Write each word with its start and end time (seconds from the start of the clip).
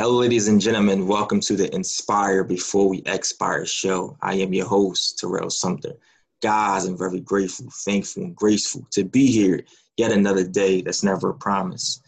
Hello, 0.00 0.16
ladies 0.16 0.48
and 0.48 0.58
gentlemen. 0.58 1.06
Welcome 1.06 1.40
to 1.40 1.54
the 1.54 1.74
Inspire 1.74 2.42
Before 2.42 2.88
We 2.88 3.02
Expire 3.04 3.66
show. 3.66 4.16
I 4.22 4.32
am 4.36 4.54
your 4.54 4.64
host, 4.64 5.18
Terrell 5.18 5.50
Sumter. 5.50 5.92
Guys, 6.40 6.86
I'm 6.86 6.96
very 6.96 7.20
grateful, 7.20 7.68
thankful, 7.84 8.22
and 8.22 8.34
graceful 8.34 8.86
to 8.92 9.04
be 9.04 9.26
here 9.26 9.62
yet 9.98 10.10
another 10.10 10.42
day 10.42 10.80
that's 10.80 11.02
never 11.02 11.28
a 11.28 11.34
promise. 11.34 12.00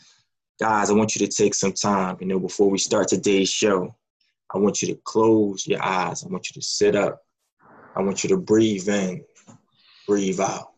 Guys, 0.59 0.89
I 0.89 0.95
want 0.95 1.15
you 1.15 1.27
to 1.27 1.31
take 1.31 1.55
some 1.55 1.75
time, 1.75 2.17
you 2.19 2.27
know, 2.27 2.39
before 2.39 2.71
we 2.71 2.79
start 2.79 3.09
today's 3.09 3.51
show. 3.51 3.95
I 4.55 4.57
want 4.57 4.81
you 4.81 4.89
to 4.89 4.99
close 5.05 5.67
your 5.67 5.85
eyes. 5.85 6.25
I 6.25 6.29
want 6.29 6.49
you 6.49 6.55
to 6.63 6.67
sit 6.67 6.97
up. 6.97 7.21
I 7.95 8.01
want 8.01 8.25
you 8.25 8.31
to 8.31 8.39
breathe 8.39 8.89
in, 8.89 9.23
breathe 10.09 10.41
out. 10.41 10.73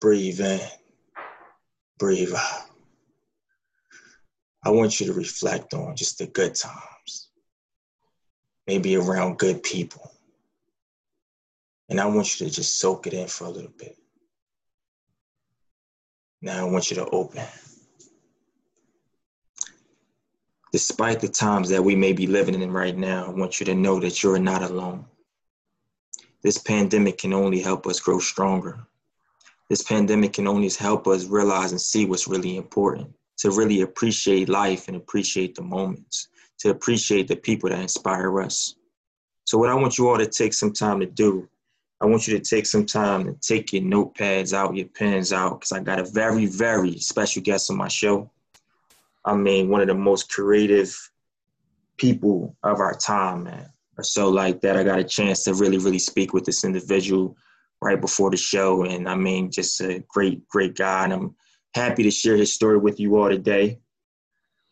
Breathe 0.00 0.40
in, 0.40 0.60
breathe 1.98 2.34
out. 2.36 2.75
I 4.66 4.70
want 4.70 4.98
you 4.98 5.06
to 5.06 5.12
reflect 5.12 5.74
on 5.74 5.94
just 5.94 6.18
the 6.18 6.26
good 6.26 6.56
times, 6.56 7.28
maybe 8.66 8.96
around 8.96 9.38
good 9.38 9.62
people. 9.62 10.10
And 11.88 12.00
I 12.00 12.06
want 12.06 12.40
you 12.40 12.48
to 12.48 12.52
just 12.52 12.80
soak 12.80 13.06
it 13.06 13.12
in 13.12 13.28
for 13.28 13.44
a 13.44 13.48
little 13.48 13.70
bit. 13.78 13.96
Now 16.42 16.66
I 16.66 16.68
want 16.68 16.90
you 16.90 16.96
to 16.96 17.06
open. 17.10 17.44
Despite 20.72 21.20
the 21.20 21.28
times 21.28 21.68
that 21.68 21.84
we 21.84 21.94
may 21.94 22.12
be 22.12 22.26
living 22.26 22.60
in 22.60 22.72
right 22.72 22.96
now, 22.96 23.26
I 23.26 23.30
want 23.30 23.60
you 23.60 23.66
to 23.66 23.74
know 23.74 24.00
that 24.00 24.20
you're 24.24 24.40
not 24.40 24.62
alone. 24.62 25.04
This 26.42 26.58
pandemic 26.58 27.18
can 27.18 27.32
only 27.32 27.60
help 27.60 27.86
us 27.86 28.00
grow 28.00 28.18
stronger. 28.18 28.80
This 29.70 29.82
pandemic 29.82 30.32
can 30.32 30.48
only 30.48 30.70
help 30.70 31.06
us 31.06 31.26
realize 31.26 31.70
and 31.70 31.80
see 31.80 32.04
what's 32.04 32.26
really 32.26 32.56
important 32.56 33.14
to 33.38 33.50
really 33.50 33.82
appreciate 33.82 34.48
life 34.48 34.88
and 34.88 34.96
appreciate 34.96 35.54
the 35.54 35.62
moments, 35.62 36.28
to 36.58 36.70
appreciate 36.70 37.28
the 37.28 37.36
people 37.36 37.70
that 37.70 37.80
inspire 37.80 38.40
us. 38.40 38.74
So, 39.44 39.58
what 39.58 39.70
I 39.70 39.74
want 39.74 39.98
you 39.98 40.08
all 40.08 40.18
to 40.18 40.26
take 40.26 40.54
some 40.54 40.72
time 40.72 41.00
to 41.00 41.06
do, 41.06 41.48
I 42.00 42.06
want 42.06 42.26
you 42.26 42.38
to 42.38 42.44
take 42.44 42.66
some 42.66 42.86
time 42.86 43.24
to 43.24 43.34
take 43.34 43.72
your 43.72 43.82
notepads 43.82 44.52
out, 44.52 44.76
your 44.76 44.88
pens 44.88 45.32
out, 45.32 45.60
because 45.60 45.72
I 45.72 45.80
got 45.80 46.00
a 46.00 46.04
very, 46.04 46.46
very 46.46 46.98
special 46.98 47.42
guest 47.42 47.70
on 47.70 47.76
my 47.76 47.88
show. 47.88 48.30
I 49.24 49.34
mean, 49.34 49.68
one 49.68 49.80
of 49.80 49.88
the 49.88 49.94
most 49.94 50.30
creative 50.30 50.94
people 51.96 52.56
of 52.62 52.80
our 52.80 52.96
time, 52.96 53.44
man. 53.44 53.70
Or 53.98 54.04
so 54.04 54.28
like 54.28 54.60
that. 54.60 54.76
I 54.76 54.84
got 54.84 54.98
a 54.98 55.04
chance 55.04 55.44
to 55.44 55.54
really, 55.54 55.78
really 55.78 55.98
speak 55.98 56.34
with 56.34 56.44
this 56.44 56.64
individual 56.64 57.36
right 57.80 58.00
before 58.00 58.30
the 58.30 58.36
show. 58.36 58.84
And 58.84 59.08
I 59.08 59.14
mean, 59.14 59.50
just 59.50 59.80
a 59.80 60.04
great, 60.08 60.46
great 60.48 60.76
guy. 60.76 61.04
And 61.04 61.12
I'm 61.12 61.34
happy 61.76 62.02
to 62.02 62.10
share 62.10 62.36
his 62.36 62.52
story 62.52 62.78
with 62.78 62.98
you 62.98 63.16
all 63.16 63.28
today. 63.28 63.78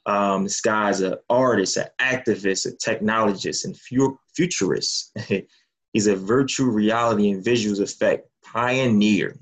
Um, 0.06 0.44
this 0.44 0.60
guy's 0.60 1.00
an 1.00 1.16
artist, 1.30 1.76
an 1.76 1.86
activist, 2.00 2.66
a 2.66 2.72
technologist, 2.76 3.64
and 3.64 3.78
fu- 3.78 4.18
futurist. 4.34 5.16
He's 5.92 6.08
a 6.08 6.16
virtual 6.16 6.72
reality 6.72 7.30
and 7.30 7.44
visuals 7.44 7.80
effect 7.80 8.28
pioneer 8.42 9.38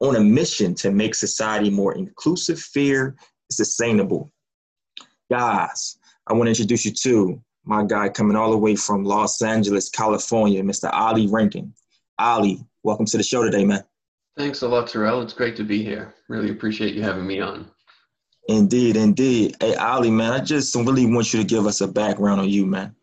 on 0.00 0.16
a 0.16 0.20
mission 0.20 0.74
to 0.74 0.90
make 0.90 1.14
society 1.14 1.70
more 1.70 1.94
inclusive, 1.94 2.58
fair, 2.58 3.06
and 3.06 3.16
sustainable. 3.52 4.32
Guys, 5.30 5.98
I 6.26 6.32
want 6.32 6.46
to 6.46 6.50
introduce 6.50 6.84
you 6.84 6.92
to 6.92 7.40
my 7.64 7.84
guy 7.84 8.08
coming 8.08 8.36
all 8.36 8.50
the 8.50 8.58
way 8.58 8.76
from 8.76 9.04
Los 9.04 9.40
Angeles, 9.40 9.88
California, 9.88 10.62
Mr. 10.62 10.92
Ollie 10.92 11.28
Rankin. 11.28 11.72
Ollie, 12.18 12.64
welcome 12.82 13.06
to 13.06 13.16
the 13.16 13.22
show 13.22 13.42
today, 13.42 13.64
man. 13.64 13.84
Thanks 14.36 14.62
a 14.62 14.68
lot, 14.68 14.88
Terrell. 14.88 15.22
It's 15.22 15.32
great 15.32 15.56
to 15.56 15.64
be 15.64 15.82
here. 15.82 16.14
Really 16.28 16.50
appreciate 16.50 16.94
you 16.94 17.02
having 17.02 17.26
me 17.26 17.40
on. 17.40 17.70
Indeed, 18.48 18.96
indeed. 18.96 19.56
Hey, 19.60 19.74
Ollie, 19.76 20.10
man, 20.10 20.32
I 20.32 20.40
just 20.40 20.74
really 20.74 21.06
want 21.06 21.32
you 21.32 21.40
to 21.40 21.46
give 21.46 21.66
us 21.66 21.80
a 21.80 21.88
background 21.88 22.40
on 22.40 22.48
you, 22.48 22.66
man. 22.66 22.94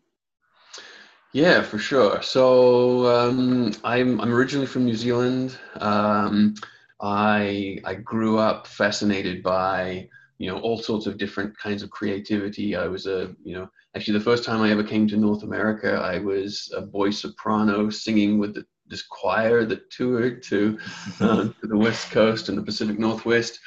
Yeah, 1.32 1.62
for 1.62 1.78
sure. 1.78 2.20
So 2.20 3.06
um, 3.06 3.72
I'm 3.84 4.20
I'm 4.20 4.32
originally 4.32 4.66
from 4.66 4.84
New 4.84 4.94
Zealand. 4.94 5.58
Um, 5.76 6.54
I 7.00 7.78
I 7.84 7.94
grew 7.94 8.38
up 8.38 8.66
fascinated 8.66 9.42
by 9.42 10.08
you 10.36 10.50
know 10.50 10.60
all 10.60 10.78
sorts 10.78 11.06
of 11.06 11.16
different 11.16 11.58
kinds 11.58 11.82
of 11.82 11.90
creativity. 11.90 12.76
I 12.76 12.86
was 12.86 13.06
a 13.06 13.34
you 13.42 13.54
know 13.54 13.70
actually 13.96 14.18
the 14.18 14.24
first 14.24 14.44
time 14.44 14.60
I 14.60 14.70
ever 14.70 14.84
came 14.84 15.08
to 15.08 15.16
North 15.16 15.42
America, 15.42 15.94
I 15.94 16.18
was 16.18 16.70
a 16.76 16.82
boy 16.82 17.10
soprano 17.10 17.88
singing 17.88 18.38
with 18.38 18.54
the 18.54 18.66
this 18.92 19.02
choir 19.02 19.64
that 19.64 19.90
toured 19.90 20.42
to, 20.44 20.78
uh, 21.20 21.48
to 21.48 21.66
the 21.66 21.76
West 21.76 22.12
Coast 22.12 22.48
and 22.48 22.56
the 22.56 22.62
Pacific 22.62 22.98
Northwest. 22.98 23.58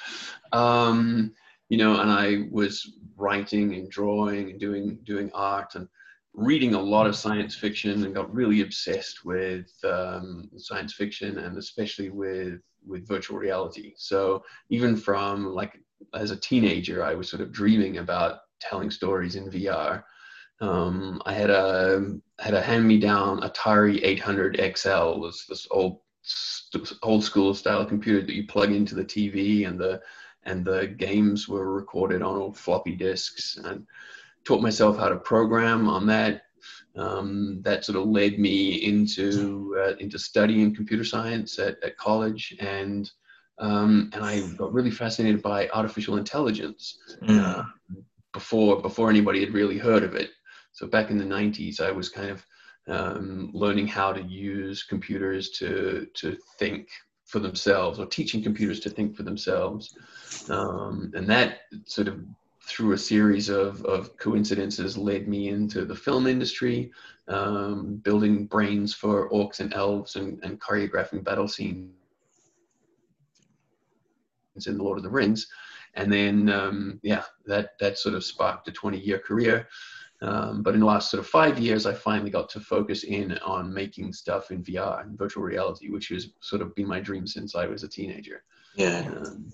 Um, 0.54 1.34
you 1.68 1.78
know, 1.78 2.00
and 2.00 2.10
I 2.10 2.48
was 2.52 2.94
writing 3.18 3.74
and 3.74 3.90
drawing 3.90 4.52
and 4.52 4.60
doing 4.60 5.00
doing 5.04 5.32
art 5.34 5.76
and 5.76 5.88
reading 6.34 6.76
a 6.76 6.82
lot 6.82 7.08
of 7.08 7.16
science 7.16 7.56
fiction 7.56 8.04
and 8.04 8.14
got 8.14 8.34
really 8.34 8.62
obsessed 8.62 9.26
with 9.26 9.72
um, 9.84 10.50
science 10.58 10.94
fiction 10.94 11.40
and 11.40 11.58
especially 11.58 12.10
with 12.10 12.62
with 12.86 13.08
virtual 13.08 13.38
reality. 13.38 13.94
So 13.98 14.44
even 14.70 14.96
from 14.96 15.48
like 15.48 15.80
as 16.14 16.32
a 16.32 16.38
teenager, 16.38 17.04
I 17.04 17.16
was 17.16 17.30
sort 17.30 17.42
of 17.42 17.52
dreaming 17.52 17.98
about 17.98 18.42
telling 18.60 18.92
stories 18.92 19.36
in 19.36 19.50
VR. 19.50 20.04
Um, 20.62 21.22
I 21.26 21.34
had 21.34 21.50
a 21.50 22.18
had 22.40 22.54
a 22.54 22.62
hand 22.62 22.88
me 22.88 23.00
down 23.00 23.42
Atari 23.42 24.00
800 24.04 24.58
XL, 24.78 25.20
was 25.20 25.46
this 25.50 25.68
old 25.72 26.00
old 27.04 27.24
school 27.24 27.54
style 27.54 27.86
computer 27.86 28.26
that 28.26 28.36
you 28.36 28.48
plug 28.48 28.72
into 28.72 28.96
the 28.96 29.06
TV 29.06 29.68
and 29.68 29.80
the 29.80 30.02
and 30.44 30.64
the 30.64 30.88
games 30.88 31.48
were 31.48 31.74
recorded 31.74 32.22
on 32.22 32.36
old 32.36 32.58
floppy 32.58 32.96
disks 32.96 33.58
and 33.64 33.86
taught 34.44 34.62
myself 34.62 34.98
how 34.98 35.10
to 35.10 35.18
program 35.18 35.88
on 35.88 36.06
that. 36.08 36.44
Um, 36.96 37.62
that 37.64 37.84
sort 37.84 37.98
of 37.98 38.08
led 38.08 38.40
me 38.40 38.76
into 38.76 39.76
uh, 39.78 39.96
into 40.00 40.18
studying 40.18 40.74
computer 40.74 41.04
science 41.04 41.60
at, 41.60 41.84
at 41.84 41.98
college 41.98 42.56
and 42.60 43.12
um, 43.58 44.10
and 44.14 44.24
I 44.24 44.42
got 44.58 44.74
really 44.74 44.92
fascinated 44.92 45.42
by 45.42 45.70
artificial 45.70 46.18
intelligence 46.18 46.98
mm. 47.22 47.40
uh, 47.40 47.64
before 48.34 48.82
before 48.82 49.10
anybody 49.10 49.42
had 49.42 49.54
really 49.54 49.78
heard 49.78 50.04
of 50.04 50.16
it. 50.16 50.30
So 50.76 50.86
back 50.86 51.10
in 51.10 51.18
the 51.18 51.24
90s, 51.24 51.80
I 51.80 51.90
was 51.90 52.10
kind 52.10 52.30
of 52.30 52.46
um, 52.88 53.50
learning 53.54 53.88
how 53.88 54.12
to 54.12 54.22
use 54.22 54.84
computers 54.84 55.50
to, 55.52 56.06
to 56.16 56.38
think 56.60 56.90
for 57.24 57.40
themselves 57.40 57.98
or 57.98 58.06
teaching 58.06 58.44
computers 58.44 58.82
to 58.82 58.90
think 58.90 59.16
for 59.16 59.24
themselves. 59.24 59.98
Um, 60.50 61.14
and 61.16 61.28
that 61.30 61.62
sort 61.86 62.10
of 62.10 62.20
through 62.62 62.92
a 62.92 62.98
series 62.98 63.48
of, 63.48 63.86
of 63.86 64.18
coincidences 64.18 64.98
led 64.98 65.30
me 65.30 65.48
into 65.48 65.86
the 65.86 65.96
film 65.96 66.28
industry, 66.28 66.92
um, 67.30 67.96
building 68.04 68.46
brains 68.46 68.94
for 68.94 69.30
orcs 69.30 69.62
and 69.62 69.74
elves 69.74 70.18
and, 70.18 70.44
and 70.44 70.60
choreographing 70.60 71.24
battle 71.24 71.48
scenes 71.48 71.90
in 74.68 74.78
the 74.78 74.84
Lord 74.84 74.98
of 74.98 75.04
the 75.04 75.10
Rings. 75.10 75.48
And 75.94 76.12
then, 76.12 76.50
um, 76.50 77.00
yeah, 77.02 77.24
that, 77.46 77.80
that 77.80 77.98
sort 77.98 78.16
of 78.16 78.26
sparked 78.26 78.68
a 78.68 78.72
20 78.74 79.00
year 79.00 79.20
career. 79.20 79.70
Um, 80.22 80.64
but 80.64 80.74
in 80.74 80.80
the 80.80 80.86
last 80.86 81.12
sort 81.12 81.20
of 81.20 81.28
five 81.28 81.60
years, 81.60 81.86
I 81.86 81.94
finally 81.94 82.30
got 82.30 82.50
to 82.50 82.60
focus 82.60 83.04
in 83.04 83.38
on 83.40 83.74
making 83.74 84.14
stuff 84.14 84.52
in 84.52 84.64
VR 84.64 85.02
and 85.02 85.18
virtual 85.18 85.44
reality, 85.44 85.90
which 85.90 86.10
has 86.10 86.30
sort 86.42 86.62
of 86.62 86.74
been 86.76 86.88
my 86.88 87.00
dream 87.00 87.28
since 87.28 87.56
I 87.56 87.66
was 87.66 87.84
a 87.84 87.88
teenager. 87.88 88.44
Yeah. 88.76 89.08
Um, 89.08 89.52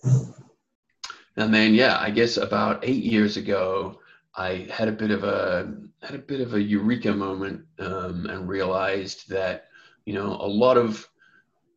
and 1.38 1.54
then, 1.54 1.74
yeah, 1.74 1.98
I 2.00 2.12
guess 2.12 2.38
about 2.38 2.84
eight 2.84 3.04
years 3.04 3.38
ago, 3.38 4.00
I 4.36 4.68
had 4.72 4.88
a 4.88 4.94
bit 4.94 5.12
of 5.12 5.24
a 5.24 5.74
had 6.02 6.16
a 6.16 6.20
bit 6.20 6.42
of 6.42 6.54
a 6.54 6.62
eureka 6.62 7.14
moment 7.14 7.66
um, 7.80 8.26
and 8.28 8.48
realized 8.48 9.30
that 9.30 9.66
you 10.06 10.14
know 10.14 10.38
a 10.40 10.48
lot 10.48 10.78
of 10.78 11.08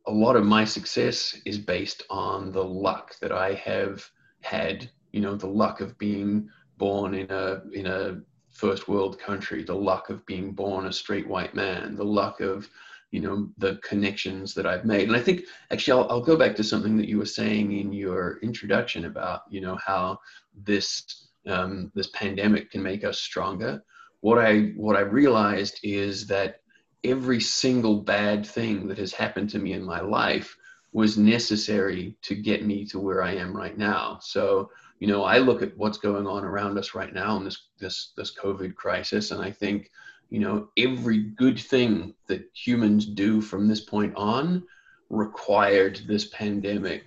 a 0.07 0.11
lot 0.11 0.35
of 0.35 0.45
my 0.45 0.63
success 0.63 1.37
is 1.45 1.57
based 1.57 2.03
on 2.09 2.51
the 2.51 2.63
luck 2.63 3.15
that 3.19 3.31
I 3.31 3.53
have 3.53 4.07
had. 4.41 4.89
You 5.11 5.21
know, 5.21 5.35
the 5.35 5.47
luck 5.47 5.81
of 5.81 5.97
being 5.97 6.49
born 6.77 7.13
in 7.13 7.29
a 7.29 7.61
in 7.73 7.87
a 7.87 8.21
first 8.55 8.87
world 8.87 9.19
country, 9.19 9.63
the 9.63 9.75
luck 9.75 10.09
of 10.09 10.25
being 10.25 10.53
born 10.53 10.85
a 10.85 10.93
straight 10.93 11.27
white 11.27 11.53
man, 11.53 11.95
the 11.95 12.03
luck 12.03 12.39
of, 12.39 12.69
you 13.11 13.19
know, 13.19 13.49
the 13.57 13.75
connections 13.83 14.53
that 14.53 14.65
I've 14.65 14.85
made. 14.85 15.07
And 15.07 15.15
I 15.15 15.21
think 15.21 15.41
actually 15.71 16.01
I'll, 16.01 16.09
I'll 16.09 16.21
go 16.21 16.37
back 16.37 16.55
to 16.55 16.63
something 16.63 16.95
that 16.97 17.09
you 17.09 17.17
were 17.17 17.25
saying 17.25 17.77
in 17.77 17.91
your 17.91 18.39
introduction 18.41 19.05
about, 19.05 19.41
you 19.49 19.59
know, 19.59 19.77
how 19.85 20.19
this 20.63 21.27
um, 21.47 21.91
this 21.93 22.07
pandemic 22.07 22.71
can 22.71 22.81
make 22.81 23.03
us 23.03 23.19
stronger. 23.19 23.83
What 24.21 24.39
I 24.39 24.71
what 24.77 24.95
I 24.95 25.01
realized 25.01 25.79
is 25.83 26.25
that 26.27 26.61
every 27.03 27.41
single 27.41 28.01
bad 28.01 28.47
thing 28.47 28.87
that 28.87 28.97
has 28.97 29.13
happened 29.13 29.49
to 29.51 29.59
me 29.59 29.73
in 29.73 29.83
my 29.83 29.99
life 29.99 30.57
was 30.93 31.17
necessary 31.17 32.15
to 32.21 32.35
get 32.35 32.65
me 32.65 32.85
to 32.85 32.99
where 32.99 33.21
I 33.21 33.35
am 33.35 33.55
right 33.55 33.77
now. 33.77 34.17
So 34.21 34.71
you 34.99 35.07
know, 35.07 35.23
I 35.23 35.39
look 35.39 35.61
at 35.61 35.77
what's 35.77 35.97
going 35.97 36.25
on 36.27 36.43
around 36.43 36.77
us 36.77 36.95
right 36.95 37.13
now 37.13 37.37
in 37.37 37.43
this 37.43 37.67
this 37.79 38.13
this 38.15 38.33
COVID 38.35 38.75
crisis, 38.75 39.31
and 39.31 39.41
I 39.41 39.51
think, 39.51 39.91
you 40.29 40.39
know, 40.39 40.69
every 40.77 41.19
good 41.19 41.59
thing 41.59 42.13
that 42.27 42.49
humans 42.53 43.05
do 43.05 43.41
from 43.41 43.67
this 43.67 43.81
point 43.81 44.13
on 44.15 44.63
required 45.09 46.01
this 46.07 46.27
pandemic 46.27 47.05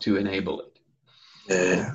to 0.00 0.16
enable 0.16 0.60
it. 0.60 0.78
Yeah, 1.48 1.92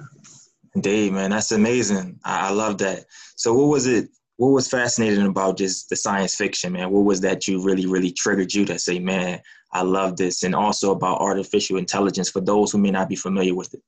Indeed, 0.76 1.14
man, 1.14 1.32
that's 1.32 1.54
amazing. 1.54 2.20
I, 2.26 2.50
I 2.50 2.52
love 2.52 2.78
that. 2.80 3.06
So, 3.36 3.54
what 3.54 3.68
was 3.68 3.88
it? 3.88 4.10
What 4.38 4.50
was 4.50 4.68
fascinating 4.68 5.26
about 5.26 5.58
just 5.58 5.90
the 5.90 5.96
science 5.96 6.36
fiction, 6.36 6.74
man? 6.74 6.92
What 6.92 7.06
was 7.06 7.22
that 7.22 7.48
you 7.48 7.64
really, 7.64 7.86
really 7.86 8.12
triggered 8.12 8.54
you 8.54 8.66
to 8.66 8.78
say, 8.78 9.00
man, 9.00 9.40
I 9.72 9.84
love 9.84 10.18
this, 10.18 10.44
and 10.44 10.54
also 10.54 10.92
about 10.92 11.22
artificial 11.22 11.78
intelligence 11.78 12.30
for 12.30 12.42
those 12.42 12.72
who 12.72 12.78
may 12.78 12.92
not 12.92 13.08
be 13.08 13.16
familiar 13.16 13.56
with 13.56 13.74
it? 13.74 13.82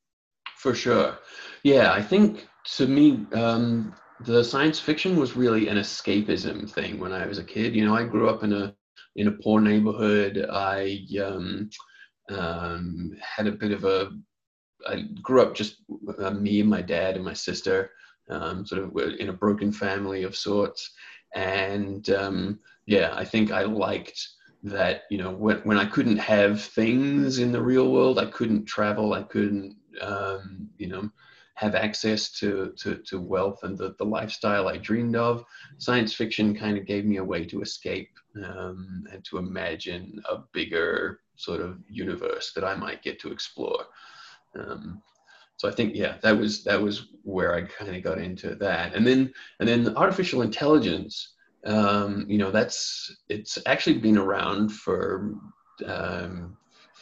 For 0.68 0.76
sure, 0.76 1.18
yeah. 1.64 1.94
I 1.94 2.02
think 2.02 2.46
to 2.76 2.88
me, 2.88 3.26
um, 3.32 3.96
the 4.26 4.44
science 4.44 4.82
fiction 4.82 5.16
was 5.16 5.38
really 5.38 5.70
an 5.70 5.78
escapism 5.78 6.70
thing 6.70 7.00
when 7.00 7.14
I 7.14 7.26
was 7.26 7.38
a 7.38 7.44
kid. 7.46 7.74
You 7.74 7.86
know, 7.86 7.96
I 7.96 8.04
grew 8.04 8.28
up 8.28 8.44
in 8.44 8.52
a 8.52 8.76
in 9.16 9.30
a 9.30 9.32
poor 9.32 9.62
neighborhood. 9.62 10.46
I 10.52 11.06
um, 11.24 11.70
um, 12.30 13.16
had 13.22 13.48
a 13.48 13.54
bit 13.54 13.72
of 13.72 13.86
a 13.86 14.12
I 14.86 15.04
grew 15.22 15.42
up 15.42 15.56
just 15.56 15.78
uh, 16.20 16.32
me 16.32 16.60
and 16.60 16.70
my 16.70 16.82
dad 16.82 17.16
and 17.16 17.24
my 17.24 17.32
sister, 17.32 17.92
um, 18.30 18.66
sort 18.66 18.84
of 18.84 19.20
in 19.22 19.30
a 19.30 19.34
broken 19.34 19.72
family 19.72 20.24
of 20.24 20.36
sorts. 20.36 20.92
And 21.34 22.10
um, 22.10 22.60
yeah, 22.86 23.14
I 23.16 23.24
think 23.24 23.54
I 23.54 23.62
liked 23.62 24.20
that, 24.64 25.04
you 25.10 25.18
know, 25.18 25.32
when, 25.32 25.60
when 25.60 25.78
I 25.78 25.86
couldn't 25.86 26.18
have 26.18 26.62
things 26.62 27.40
in 27.40 27.52
the 27.52 27.62
real 27.62 27.92
world, 27.92 28.20
I 28.20 28.26
couldn't 28.26 28.66
travel, 28.66 29.14
I 29.14 29.24
couldn't, 29.24 29.78
um, 30.02 30.70
you 30.78 30.88
know, 30.88 31.10
have 31.56 31.74
access 31.74 32.30
to, 32.30 32.74
to, 32.78 32.96
to 32.98 33.20
wealth 33.20 33.64
and 33.64 33.78
the, 33.78 33.96
the 33.98 34.06
lifestyle 34.06 34.68
I 34.68 34.78
dreamed 34.78 35.16
of. 35.16 35.44
Science 35.80 36.14
fiction 36.14 36.56
kind 36.56 36.78
of 36.78 36.86
gave 36.86 37.04
me 37.04 37.18
a 37.18 37.24
way 37.24 37.46
to 37.46 37.62
escape 37.62 38.12
um, 38.46 39.06
and 39.12 39.26
to 39.26 39.40
imagine 39.40 40.22
a 40.30 40.38
bigger 40.54 41.22
sort 41.36 41.62
of 41.62 41.80
universe 41.90 42.54
that 42.54 42.64
I 42.64 42.76
might 42.76 43.02
get 43.02 43.20
to 43.22 43.32
explore. 43.32 43.86
Um, 44.56 45.02
so 45.58 45.68
I 45.68 45.72
think 45.72 45.96
yeah, 45.96 46.18
that 46.22 46.38
was 46.38 46.64
that 46.66 46.80
was 46.80 47.08
where 47.24 47.56
I 47.56 47.64
kind 47.64 47.96
of 47.96 48.04
got 48.04 48.20
into 48.20 48.54
that, 48.56 48.94
and 48.94 49.06
then 49.06 49.34
and 49.60 49.68
then 49.68 49.96
artificial 49.98 50.44
intelligence. 50.44 51.34
Um, 51.66 52.26
you 52.30 52.38
know, 52.38 52.52
that's 52.52 53.16
it's 53.28 53.58
actually 53.66 53.98
been 53.98 54.18
around 54.18 54.70
for 54.72 55.34
um, 55.86 56.56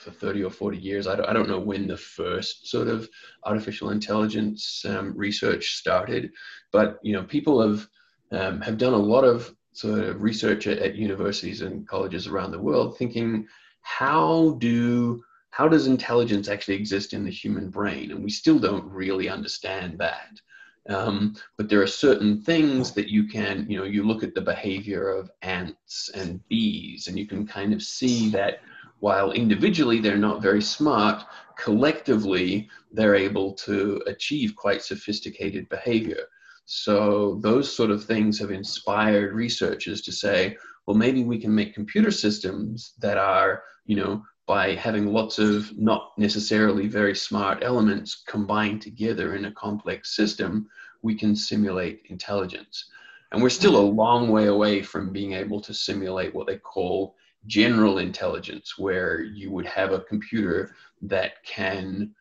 for 0.06 0.12
30 0.12 0.44
or 0.44 0.52
40 0.52 0.78
years. 0.78 1.08
I 1.08 1.16
don't, 1.16 1.28
I 1.28 1.34
don't 1.34 1.50
know 1.50 1.60
when 1.60 1.88
the 1.88 1.98
first 1.98 2.68
sort 2.68 2.88
of 2.88 3.10
artificial 3.44 3.90
intelligence 3.90 4.86
um, 4.88 5.18
research 5.18 5.76
started, 5.76 6.32
but 6.72 7.00
you 7.02 7.14
know, 7.14 7.24
people 7.24 7.60
have 7.68 7.88
um, 8.32 8.62
have 8.62 8.78
done 8.78 8.94
a 8.94 8.98
lot 8.98 9.24
of 9.24 9.54
sort 9.74 10.00
of 10.00 10.22
research 10.22 10.68
at, 10.68 10.78
at 10.78 10.96
universities 10.96 11.62
and 11.62 11.88
colleges 11.88 12.28
around 12.28 12.52
the 12.52 12.62
world, 12.62 12.98
thinking 12.98 13.48
how 13.82 14.52
do 14.60 15.24
how 15.50 15.68
does 15.68 15.88
intelligence 15.88 16.50
actually 16.50 16.76
exist 16.76 17.14
in 17.14 17.24
the 17.24 17.32
human 17.32 17.70
brain? 17.70 18.12
And 18.12 18.24
we 18.24 18.30
still 18.30 18.60
don't 18.60 18.86
really 18.92 19.28
understand 19.30 19.98
that. 20.00 20.40
Um, 20.88 21.36
but 21.58 21.68
there 21.68 21.82
are 21.82 21.88
certain 21.88 22.42
things 22.42 22.92
that 22.92 23.08
you 23.08 23.28
can, 23.28 23.66
you 23.68 23.78
know, 23.78 23.86
you 23.86 24.04
look 24.04 24.22
at 24.22 24.36
the 24.36 24.42
behavior 24.42 25.10
of 25.10 25.32
ants 25.42 26.10
and 26.14 26.48
bees, 26.48 27.08
and 27.08 27.18
you 27.18 27.26
can 27.26 27.48
kind 27.48 27.74
of 27.74 27.82
see 27.82 28.30
that 28.32 28.60
while 29.00 29.32
individually 29.32 30.00
they're 30.00 30.18
not 30.18 30.42
very 30.42 30.62
smart, 30.62 31.24
collectively 31.58 32.70
they're 32.92 33.16
able 33.16 33.54
to 33.54 34.02
achieve 34.08 34.56
quite 34.56 34.82
sophisticated 34.82 35.68
behavior. 35.70 36.26
So 36.66 37.40
those 37.42 37.74
sort 37.74 37.92
of 37.92 38.04
things 38.04 38.40
have 38.40 38.52
inspired 38.52 39.34
researchers 39.34 40.02
to 40.02 40.12
say, 40.12 40.58
well, 40.86 40.98
maybe 40.98 41.24
we 41.24 41.40
can 41.40 41.54
make 41.54 41.74
computer 41.74 42.12
systems 42.12 42.94
that 43.00 43.18
are, 43.18 43.64
you 43.86 43.96
know, 43.96 44.24
by 44.48 44.76
having 44.76 45.08
lots 45.08 45.40
of 45.40 45.76
not 45.78 46.12
necessarily 46.18 46.88
very 46.88 47.16
smart 47.16 47.64
elements 47.64 48.24
combined 48.28 48.82
together 48.82 49.36
in 49.36 49.46
a 49.46 49.52
complex 49.52 50.16
system, 50.16 50.68
we 51.02 51.16
can 51.16 51.36
simulate 51.36 52.04
intelligence. 52.10 52.86
And 53.32 53.42
we're 53.42 53.50
still 53.50 53.76
a 53.76 53.92
long 54.02 54.30
way 54.30 54.46
away 54.46 54.82
from 54.82 55.12
being 55.12 55.34
able 55.34 55.60
to 55.62 55.74
simulate 55.74 56.34
what 56.34 56.48
they 56.48 56.58
call 56.58 57.16
general 57.48 58.00
intelligence, 58.00 58.78
where 58.78 59.22
you 59.22 59.52
would 59.52 59.66
have 59.66 59.92
a 59.92 60.02
computer 60.02 60.76
that 61.02 61.44
can 61.44 62.14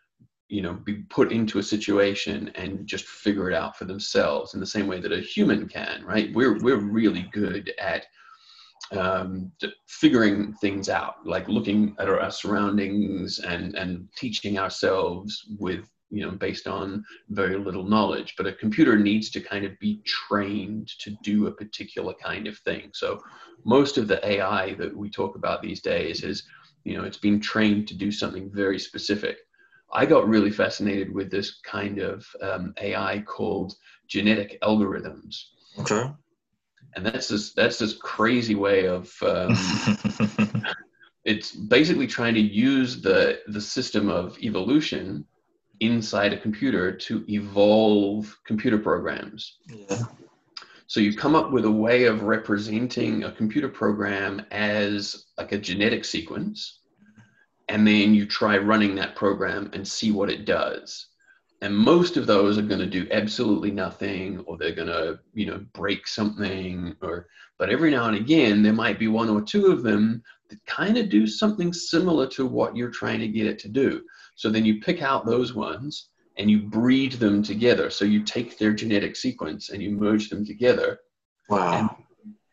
you 0.48 0.62
know 0.62 0.74
be 0.74 0.96
put 1.08 1.32
into 1.32 1.58
a 1.58 1.62
situation 1.62 2.50
and 2.54 2.86
just 2.86 3.06
figure 3.06 3.50
it 3.50 3.54
out 3.54 3.76
for 3.76 3.86
themselves 3.86 4.54
in 4.54 4.60
the 4.60 4.66
same 4.66 4.86
way 4.86 5.00
that 5.00 5.12
a 5.12 5.20
human 5.20 5.68
can 5.68 6.04
right? 6.04 6.32
We're 6.34 6.58
we're 6.62 6.76
really 6.76 7.28
good 7.32 7.72
at 7.78 8.06
um, 8.92 9.50
figuring 9.86 10.52
things 10.54 10.88
out, 10.88 11.26
like 11.26 11.48
looking 11.48 11.96
at 11.98 12.08
our, 12.08 12.20
our, 12.20 12.30
surroundings 12.30 13.38
and, 13.38 13.74
and 13.74 14.08
teaching 14.16 14.58
ourselves 14.58 15.46
with, 15.58 15.88
you 16.10 16.24
know, 16.24 16.32
based 16.32 16.66
on 16.66 17.04
very 17.30 17.56
little 17.56 17.84
knowledge. 17.84 18.34
But 18.36 18.46
a 18.46 18.52
computer 18.52 18.98
needs 18.98 19.30
to 19.30 19.40
kind 19.40 19.64
of 19.64 19.78
be 19.80 20.02
trained 20.04 20.88
to 21.00 21.16
do 21.22 21.46
a 21.46 21.52
particular 21.52 22.14
kind 22.14 22.46
of 22.46 22.58
thing. 22.58 22.90
So 22.92 23.22
most 23.64 23.98
of 23.98 24.08
the 24.08 24.24
AI 24.26 24.74
that 24.74 24.96
we 24.96 25.10
talk 25.10 25.36
about 25.36 25.62
these 25.62 25.80
days 25.80 26.22
is, 26.22 26.44
you 26.84 26.96
know, 26.96 27.04
it's 27.04 27.18
being 27.18 27.40
trained 27.40 27.88
to 27.88 27.94
do 27.94 28.12
something 28.12 28.50
very 28.52 28.78
specific. 28.78 29.38
I 29.92 30.06
got 30.06 30.28
really 30.28 30.50
fascinated 30.50 31.12
with 31.12 31.30
this 31.30 31.60
kind 31.60 31.98
of 31.98 32.26
um, 32.42 32.74
AI 32.80 33.20
called 33.20 33.74
genetic 34.08 34.60
algorithms. 34.62 35.44
Okay 35.78 36.10
and 36.96 37.04
that's 37.04 37.28
this 37.28 37.52
that's 37.52 37.78
this 37.78 37.96
crazy 37.96 38.54
way 38.54 38.86
of 38.86 39.12
um, 39.22 39.56
it's 41.24 41.52
basically 41.52 42.06
trying 42.06 42.34
to 42.34 42.40
use 42.40 43.00
the 43.00 43.40
the 43.48 43.60
system 43.60 44.08
of 44.08 44.38
evolution 44.38 45.24
inside 45.80 46.32
a 46.32 46.38
computer 46.38 46.92
to 46.92 47.24
evolve 47.28 48.36
computer 48.46 48.78
programs. 48.78 49.58
Yeah. 49.68 50.02
so 50.86 51.00
you 51.00 51.16
come 51.16 51.34
up 51.34 51.50
with 51.50 51.64
a 51.64 51.70
way 51.70 52.04
of 52.04 52.22
representing 52.22 53.24
a 53.24 53.32
computer 53.32 53.68
program 53.68 54.44
as 54.50 55.26
like 55.38 55.52
a 55.52 55.58
genetic 55.58 56.04
sequence 56.04 56.80
and 57.68 57.86
then 57.86 58.14
you 58.14 58.26
try 58.26 58.58
running 58.58 58.94
that 58.96 59.16
program 59.16 59.70
and 59.72 59.86
see 59.86 60.12
what 60.12 60.30
it 60.30 60.44
does. 60.44 61.06
And 61.62 61.74
most 61.74 62.16
of 62.16 62.26
those 62.26 62.58
are 62.58 62.62
going 62.62 62.80
to 62.80 62.86
do 62.86 63.08
absolutely 63.10 63.70
nothing 63.70 64.40
or 64.40 64.58
they're 64.58 64.74
going 64.74 64.88
to 64.88 65.18
you 65.32 65.46
know 65.46 65.64
break 65.72 66.06
something 66.06 66.94
or 67.00 67.26
but 67.58 67.70
every 67.70 67.90
now 67.90 68.06
and 68.06 68.16
again 68.16 68.62
there 68.62 68.72
might 68.72 68.98
be 68.98 69.08
one 69.08 69.30
or 69.30 69.40
two 69.40 69.66
of 69.66 69.82
them 69.82 70.22
that 70.50 70.64
kind 70.66 70.98
of 70.98 71.08
do 71.08 71.26
something 71.26 71.72
similar 71.72 72.26
to 72.26 72.44
what 72.44 72.76
you're 72.76 72.90
trying 72.90 73.20
to 73.20 73.28
get 73.28 73.46
it 73.46 73.58
to 73.60 73.68
do 73.68 74.02
so 74.34 74.50
then 74.50 74.64
you 74.64 74.80
pick 74.80 75.02
out 75.02 75.26
those 75.26 75.54
ones 75.54 76.08
and 76.36 76.50
you 76.50 76.62
breed 76.62 77.12
them 77.12 77.42
together. 77.42 77.90
So 77.90 78.04
you 78.04 78.22
take 78.22 78.58
their 78.58 78.72
genetic 78.72 79.16
sequence 79.16 79.70
and 79.70 79.82
you 79.82 79.90
merge 79.90 80.28
them 80.28 80.44
together 80.44 80.98
wow. 81.48 81.96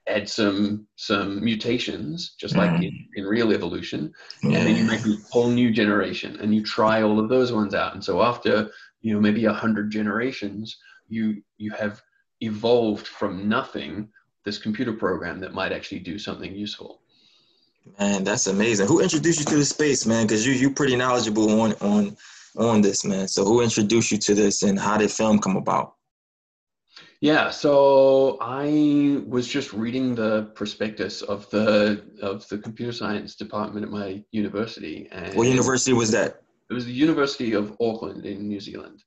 add 0.07 0.29
some 0.29 0.87
some 0.95 1.43
mutations 1.43 2.35
just 2.39 2.55
like 2.55 2.71
mm. 2.71 2.87
in, 2.87 3.07
in 3.15 3.25
real 3.25 3.51
evolution. 3.51 4.13
And 4.43 4.53
then 4.53 4.75
you 4.75 4.83
make 4.83 5.05
a 5.05 5.17
whole 5.31 5.49
new 5.49 5.71
generation 5.71 6.39
and 6.39 6.53
you 6.53 6.63
try 6.63 7.01
all 7.01 7.19
of 7.19 7.29
those 7.29 7.51
ones 7.51 7.73
out. 7.73 7.93
And 7.93 8.03
so 8.03 8.21
after 8.21 8.69
you 9.01 9.13
know 9.13 9.19
maybe 9.19 9.45
a 9.45 9.53
hundred 9.53 9.89
generations 9.91 10.77
you 11.07 11.41
you 11.57 11.71
have 11.71 12.01
evolved 12.41 13.07
from 13.07 13.49
nothing 13.49 14.09
this 14.43 14.57
computer 14.57 14.93
program 14.93 15.39
that 15.39 15.53
might 15.53 15.71
actually 15.71 15.99
do 15.99 16.17
something 16.17 16.55
useful 16.55 17.00
man 17.99 18.23
that's 18.23 18.47
amazing 18.47 18.87
who 18.87 19.01
introduced 19.01 19.39
you 19.39 19.45
to 19.45 19.55
the 19.55 19.65
space 19.65 20.05
man 20.05 20.25
because 20.25 20.45
you 20.45 20.53
you 20.53 20.71
pretty 20.71 20.95
knowledgeable 20.95 21.61
on 21.61 21.73
on 21.81 22.15
on 22.57 22.81
this 22.81 23.05
man 23.05 23.27
so 23.27 23.43
who 23.43 23.61
introduced 23.61 24.11
you 24.11 24.17
to 24.17 24.33
this 24.33 24.63
and 24.63 24.79
how 24.79 24.97
did 24.97 25.11
film 25.11 25.39
come 25.39 25.55
about 25.55 25.95
yeah, 27.21 27.51
so 27.51 28.39
I 28.41 29.21
was 29.27 29.47
just 29.47 29.73
reading 29.73 30.15
the 30.15 30.45
prospectus 30.55 31.21
of 31.21 31.47
the 31.51 32.03
of 32.19 32.47
the 32.49 32.57
computer 32.57 32.91
science 32.91 33.35
department 33.35 33.85
at 33.85 33.91
my 33.91 34.23
university. 34.31 35.07
And 35.11 35.35
what 35.35 35.47
university 35.47 35.93
was 35.93 36.09
that? 36.11 36.41
It 36.71 36.73
was 36.73 36.85
the 36.85 36.93
University 36.93 37.53
of 37.53 37.77
Auckland 37.79 38.25
in 38.25 38.47
New 38.47 38.59
Zealand. 38.59 39.03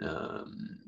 Um, 0.00 0.78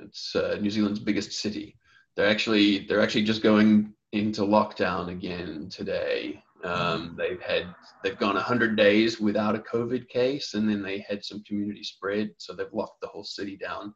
it's 0.00 0.36
uh, 0.36 0.58
New 0.60 0.68
Zealand's 0.68 1.00
biggest 1.00 1.32
city. 1.32 1.76
They're 2.14 2.28
actually 2.28 2.80
they're 2.80 3.00
actually 3.00 3.24
just 3.24 3.42
going 3.42 3.94
into 4.12 4.42
lockdown 4.42 5.08
again 5.08 5.70
today. 5.70 6.42
Um, 6.64 7.14
they've 7.16 7.40
had 7.40 7.74
they've 8.02 8.18
gone 8.18 8.34
100 8.34 8.76
days 8.76 9.20
without 9.20 9.54
a 9.54 9.60
COVID 9.60 10.08
case, 10.08 10.54
and 10.54 10.68
then 10.68 10.82
they 10.82 11.04
had 11.08 11.24
some 11.24 11.42
community 11.44 11.84
spread, 11.84 12.30
so 12.38 12.52
they've 12.52 12.66
locked 12.72 13.00
the 13.00 13.06
whole 13.06 13.24
city 13.24 13.56
down 13.56 13.94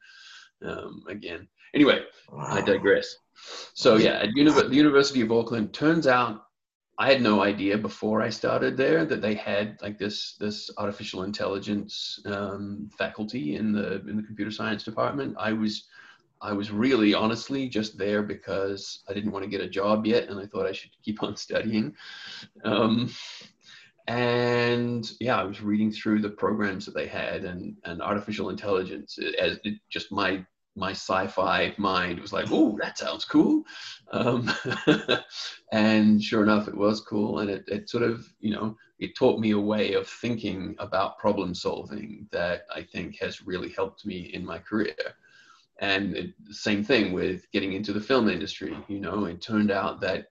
um, 0.64 1.02
again. 1.08 1.48
Anyway, 1.74 2.02
wow. 2.30 2.44
I 2.46 2.60
digress. 2.60 3.16
So 3.74 3.96
yeah, 3.96 4.20
at 4.20 4.30
uni- 4.36 4.52
the 4.52 4.74
University 4.74 5.22
of 5.22 5.32
Auckland, 5.32 5.72
turns 5.72 6.06
out 6.06 6.44
I 6.98 7.10
had 7.10 7.22
no 7.22 7.42
idea 7.42 7.78
before 7.78 8.22
I 8.22 8.28
started 8.28 8.76
there 8.76 9.04
that 9.06 9.22
they 9.22 9.34
had 9.34 9.78
like 9.80 9.98
this 9.98 10.36
this 10.38 10.70
artificial 10.76 11.22
intelligence 11.22 12.20
um, 12.26 12.90
faculty 12.96 13.56
in 13.56 13.72
the 13.72 14.00
in 14.08 14.16
the 14.16 14.22
computer 14.22 14.50
science 14.50 14.84
department. 14.84 15.34
I 15.38 15.52
was 15.52 15.88
I 16.42 16.52
was 16.52 16.70
really 16.70 17.14
honestly 17.14 17.68
just 17.68 17.96
there 17.96 18.22
because 18.22 19.04
I 19.08 19.12
didn't 19.12 19.30
want 19.30 19.44
to 19.44 19.50
get 19.50 19.60
a 19.60 19.68
job 19.68 20.06
yet, 20.06 20.28
and 20.28 20.38
I 20.40 20.46
thought 20.46 20.66
I 20.66 20.72
should 20.72 20.90
keep 21.04 21.22
on 21.22 21.36
studying. 21.36 21.94
Um, 22.64 23.10
and 24.08 25.10
yeah, 25.20 25.40
I 25.40 25.44
was 25.44 25.62
reading 25.62 25.92
through 25.92 26.20
the 26.20 26.30
programs 26.30 26.84
that 26.86 26.94
they 26.94 27.06
had 27.06 27.44
and 27.44 27.76
and 27.84 28.02
artificial 28.02 28.50
intelligence 28.50 29.18
as 29.40 29.60
it, 29.62 29.78
just 29.88 30.10
my 30.10 30.44
my 30.74 30.92
sci-fi 30.92 31.74
mind 31.76 32.18
was 32.18 32.32
like, 32.32 32.46
oh, 32.50 32.78
that 32.80 32.98
sounds 32.98 33.24
cool. 33.24 33.62
Um, 34.10 34.50
and 35.72 36.22
sure 36.22 36.42
enough, 36.42 36.66
it 36.66 36.76
was 36.76 37.02
cool. 37.02 37.40
And 37.40 37.50
it, 37.50 37.64
it 37.68 37.90
sort 37.90 38.02
of, 38.02 38.26
you 38.40 38.54
know, 38.54 38.76
it 38.98 39.14
taught 39.14 39.38
me 39.38 39.50
a 39.50 39.58
way 39.58 39.92
of 39.92 40.08
thinking 40.08 40.74
about 40.78 41.18
problem 41.18 41.54
solving 41.54 42.26
that 42.32 42.62
I 42.74 42.82
think 42.82 43.18
has 43.20 43.46
really 43.46 43.68
helped 43.70 44.06
me 44.06 44.30
in 44.32 44.44
my 44.44 44.58
career. 44.58 44.94
And 45.80 46.16
it, 46.16 46.34
same 46.50 46.84
thing 46.84 47.12
with 47.12 47.50
getting 47.50 47.72
into 47.72 47.92
the 47.92 48.00
film 48.00 48.28
industry. 48.28 48.76
You 48.88 49.00
know, 49.00 49.24
it 49.24 49.40
turned 49.40 49.70
out 49.70 50.00
that 50.00 50.26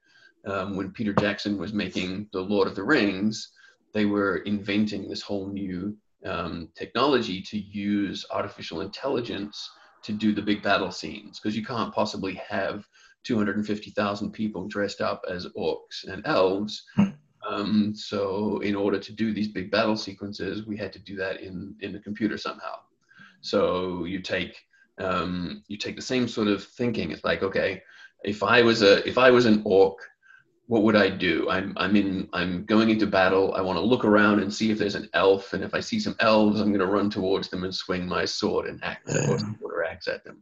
um, 0.45 0.75
when 0.75 0.91
Peter 0.91 1.13
Jackson 1.13 1.57
was 1.57 1.73
making 1.73 2.27
The 2.31 2.41
Lord 2.41 2.67
of 2.67 2.75
the 2.75 2.83
Rings, 2.83 3.51
they 3.93 4.05
were 4.05 4.37
inventing 4.37 5.09
this 5.09 5.21
whole 5.21 5.47
new 5.47 5.95
um, 6.25 6.69
technology 6.75 7.41
to 7.41 7.59
use 7.59 8.25
artificial 8.31 8.81
intelligence 8.81 9.69
to 10.03 10.11
do 10.11 10.33
the 10.33 10.41
big 10.41 10.63
battle 10.63 10.91
scenes 10.91 11.39
because 11.39 11.55
you 11.55 11.65
can't 11.65 11.93
possibly 11.93 12.35
have 12.35 12.87
250,000 13.23 14.31
people 14.31 14.67
dressed 14.67 15.01
up 15.01 15.23
as 15.29 15.47
orcs 15.57 16.07
and 16.07 16.25
elves. 16.25 16.83
Hmm. 16.95 17.09
Um, 17.47 17.93
so 17.95 18.59
in 18.59 18.75
order 18.75 18.99
to 18.99 19.11
do 19.11 19.33
these 19.33 19.47
big 19.47 19.71
battle 19.71 19.97
sequences, 19.97 20.65
we 20.65 20.77
had 20.77 20.93
to 20.93 20.99
do 20.99 21.15
that 21.17 21.41
in 21.41 21.75
in 21.81 21.91
the 21.91 21.99
computer 21.99 22.37
somehow. 22.37 22.75
So 23.41 24.05
you 24.05 24.21
take 24.21 24.55
um, 25.01 25.63
you 25.67 25.77
take 25.77 25.95
the 25.95 26.01
same 26.01 26.27
sort 26.27 26.47
of 26.47 26.63
thinking. 26.63 27.11
It's 27.11 27.23
like 27.23 27.43
okay, 27.43 27.81
if 28.23 28.43
I 28.43 28.61
was 28.61 28.81
a 28.81 29.07
if 29.07 29.17
I 29.17 29.31
was 29.31 29.45
an 29.45 29.61
orc 29.65 29.99
what 30.71 30.83
would 30.83 30.95
I 30.95 31.09
do? 31.09 31.49
I'm 31.49 31.73
I'm 31.75 31.97
in 31.97 32.29
I'm 32.31 32.63
going 32.63 32.89
into 32.89 33.05
battle. 33.05 33.53
I 33.55 33.61
want 33.61 33.77
to 33.77 33.83
look 33.83 34.05
around 34.05 34.39
and 34.39 34.53
see 34.53 34.71
if 34.71 34.77
there's 34.77 34.95
an 34.95 35.09
elf, 35.13 35.51
and 35.51 35.65
if 35.65 35.73
I 35.73 35.81
see 35.81 35.99
some 35.99 36.15
elves, 36.21 36.61
I'm 36.61 36.69
going 36.69 36.79
to 36.79 36.85
run 36.85 37.09
towards 37.09 37.49
them 37.49 37.65
and 37.65 37.75
swing 37.75 38.07
my 38.07 38.23
sword 38.23 38.67
and 38.67 38.81
axe 38.81 39.13
or 39.61 39.83
axe 39.83 40.07
at 40.07 40.23
them. 40.23 40.41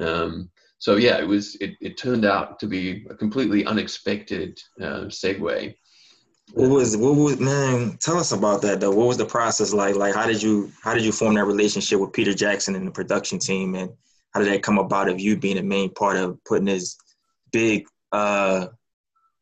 Um, 0.00 0.50
so 0.78 0.96
yeah, 0.96 1.18
it 1.18 1.28
was 1.28 1.54
it, 1.60 1.74
it 1.80 1.96
turned 1.96 2.24
out 2.24 2.58
to 2.58 2.66
be 2.66 3.06
a 3.10 3.14
completely 3.14 3.64
unexpected 3.64 4.58
uh, 4.80 5.04
segue. 5.06 5.72
What 6.52 6.70
was 6.70 6.96
what 6.96 7.14
was 7.14 7.38
man? 7.38 7.96
Tell 8.00 8.18
us 8.18 8.32
about 8.32 8.62
that 8.62 8.80
though. 8.80 8.90
What 8.90 9.06
was 9.06 9.16
the 9.16 9.26
process 9.26 9.72
like? 9.72 9.94
Like 9.94 10.14
how 10.14 10.26
did 10.26 10.42
you 10.42 10.70
how 10.82 10.94
did 10.94 11.04
you 11.04 11.12
form 11.12 11.34
that 11.34 11.44
relationship 11.44 12.00
with 12.00 12.12
Peter 12.12 12.34
Jackson 12.34 12.74
and 12.74 12.86
the 12.86 12.90
production 12.90 13.38
team, 13.38 13.74
and 13.74 13.90
how 14.32 14.40
did 14.40 14.52
that 14.52 14.62
come 14.62 14.78
about 14.78 15.08
of 15.08 15.20
you 15.20 15.36
being 15.36 15.58
a 15.58 15.62
main 15.62 15.90
part 15.90 16.16
of 16.16 16.42
putting 16.44 16.66
this 16.66 16.96
big 17.52 17.86
uh 18.12 18.66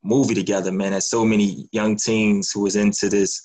movie 0.03 0.35
together, 0.35 0.73
man. 0.73 0.93
There's 0.93 1.09
so 1.09 1.25
many 1.25 1.69
young 1.73 1.97
teens 1.97 2.51
who 2.53 2.61
was 2.63 2.77
into 2.77 3.09
this 3.09 3.41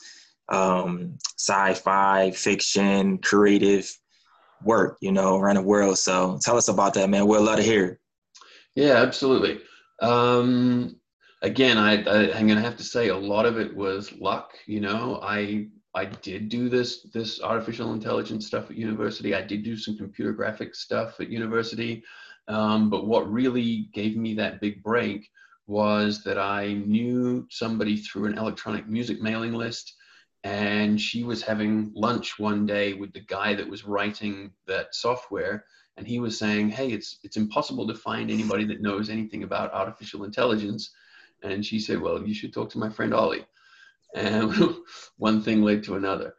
um, 0.49 1.17
sci-fi, 1.37 2.31
fiction, 2.31 3.17
creative 3.17 3.91
work, 4.63 4.97
you 5.01 5.11
know, 5.11 5.37
around 5.37 5.55
the 5.55 5.61
world. 5.61 5.97
So 5.97 6.39
tell 6.41 6.57
us 6.57 6.67
about 6.67 6.93
that, 6.95 7.09
man. 7.09 7.27
We'd 7.27 7.39
love 7.39 7.57
to 7.57 7.63
hear. 7.63 7.99
Yeah, 8.75 8.95
absolutely. 8.95 9.61
Um, 10.01 10.95
again, 11.43 11.77
I, 11.77 12.03
I, 12.03 12.33
I'm 12.33 12.47
gonna 12.47 12.61
have 12.61 12.77
to 12.77 12.83
say 12.83 13.09
a 13.09 13.17
lot 13.17 13.45
of 13.45 13.59
it 13.59 13.75
was 13.75 14.11
luck. 14.13 14.53
You 14.65 14.79
know, 14.79 15.19
I 15.21 15.67
I 15.93 16.05
did 16.05 16.49
do 16.49 16.69
this 16.69 17.03
this 17.13 17.41
artificial 17.41 17.93
intelligence 17.93 18.47
stuff 18.47 18.71
at 18.71 18.77
university. 18.77 19.35
I 19.35 19.41
did 19.41 19.63
do 19.63 19.77
some 19.77 19.97
computer 19.97 20.33
graphics 20.33 20.77
stuff 20.77 21.19
at 21.19 21.29
university. 21.29 22.03
Um, 22.47 22.89
but 22.89 23.05
what 23.05 23.31
really 23.31 23.89
gave 23.93 24.17
me 24.17 24.33
that 24.35 24.59
big 24.59 24.83
break 24.83 25.29
was 25.67 26.23
that 26.23 26.37
I 26.37 26.73
knew 26.73 27.47
somebody 27.49 27.97
through 27.97 28.25
an 28.25 28.37
electronic 28.37 28.87
music 28.87 29.21
mailing 29.21 29.53
list, 29.53 29.93
and 30.43 30.99
she 30.99 31.23
was 31.23 31.41
having 31.41 31.91
lunch 31.95 32.37
one 32.37 32.65
day 32.65 32.93
with 32.93 33.13
the 33.13 33.21
guy 33.21 33.53
that 33.53 33.69
was 33.69 33.85
writing 33.85 34.51
that 34.67 34.93
software, 34.93 35.65
and 35.97 36.07
he 36.07 36.19
was 36.19 36.39
saying, 36.39 36.69
"Hey, 36.69 36.91
it's 36.91 37.19
it's 37.23 37.37
impossible 37.37 37.87
to 37.87 37.95
find 37.95 38.31
anybody 38.31 38.65
that 38.65 38.81
knows 38.81 39.09
anything 39.09 39.43
about 39.43 39.73
artificial 39.73 40.23
intelligence," 40.23 40.91
and 41.43 41.65
she 41.65 41.79
said, 41.79 42.01
"Well, 42.01 42.25
you 42.25 42.33
should 42.33 42.53
talk 42.53 42.69
to 42.71 42.79
my 42.79 42.89
friend 42.89 43.13
Ollie," 43.13 43.45
and 44.15 44.53
one 45.17 45.41
thing 45.41 45.61
led 45.61 45.83
to 45.83 45.95
another. 45.95 46.35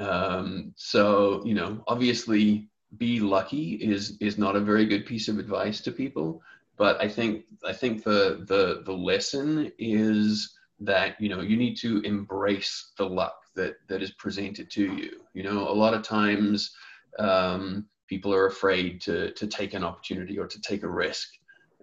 Um, 0.00 0.72
so 0.76 1.42
you 1.44 1.54
know, 1.54 1.82
obviously, 1.86 2.68
be 2.96 3.20
lucky 3.20 3.74
is 3.74 4.16
is 4.20 4.38
not 4.38 4.56
a 4.56 4.60
very 4.60 4.86
good 4.86 5.06
piece 5.06 5.28
of 5.28 5.38
advice 5.38 5.80
to 5.82 5.92
people 5.92 6.42
but 6.78 7.00
I 7.00 7.08
think 7.08 7.44
I 7.64 7.72
think 7.72 8.04
the 8.04 8.44
the 8.46 8.82
the 8.86 8.92
lesson 8.92 9.70
is 9.78 10.56
that 10.80 11.20
you 11.20 11.28
know 11.28 11.40
you 11.40 11.56
need 11.56 11.74
to 11.78 12.00
embrace 12.02 12.92
the 12.96 13.04
luck 13.04 13.34
that 13.56 13.74
that 13.88 14.00
is 14.00 14.12
presented 14.12 14.70
to 14.70 14.94
you. 14.94 15.20
You 15.34 15.42
know, 15.42 15.68
a 15.68 15.74
lot 15.74 15.92
of 15.92 16.02
times 16.02 16.70
um, 17.18 17.86
people 18.08 18.32
are 18.32 18.46
afraid 18.46 19.00
to 19.02 19.32
to 19.32 19.46
take 19.48 19.74
an 19.74 19.84
opportunity 19.84 20.38
or 20.38 20.46
to 20.46 20.60
take 20.60 20.84
a 20.84 20.88
risk, 20.88 21.28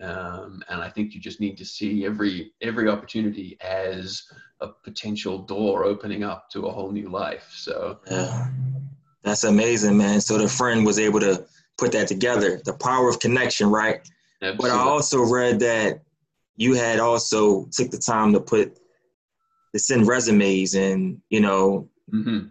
um, 0.02 0.62
and 0.70 0.82
I 0.82 0.90
think 0.90 1.14
you 1.14 1.22
just 1.22 1.40
need 1.40 1.58
to 1.58 1.66
see 1.66 2.06
every 2.06 2.54
every 2.62 2.90
opportunity 2.90 3.58
as 3.62 4.24
a 4.60 4.68
potential 4.68 5.40
door 5.40 5.86
opening 5.86 6.24
up 6.24 6.50
to 6.52 6.68
a 6.68 6.72
whole 6.72 6.92
new 6.92 7.10
life. 7.10 7.50
So 7.56 8.00
yeah, 8.10 8.50
that's 9.24 9.46
amazing, 9.46 9.98
man. 9.98 10.20
So 10.20 10.38
the 10.38 10.50
friend 10.50 10.86
was 10.86 11.00
able 11.00 11.22
to 11.22 11.46
put 11.78 11.94
that 11.94 12.08
together. 12.08 12.62
The 12.64 12.74
power 12.74 13.10
of 13.10 13.20
connection, 13.20 13.70
right? 13.70 14.02
Absolutely. 14.42 14.70
But 14.70 14.78
I 14.78 14.82
also 14.82 15.22
read 15.22 15.60
that 15.62 16.02
you 16.58 16.74
had 16.74 17.00
also 17.00 17.66
took 17.72 17.92
the 17.92 17.98
time 17.98 18.34
to 18.34 18.40
put 18.40 18.78
to 19.74 19.80
send 19.80 20.08
resumes 20.08 20.76
and 20.76 21.22
you 21.30 21.40
know. 21.40 21.90
Mm-hmm. 22.12 22.48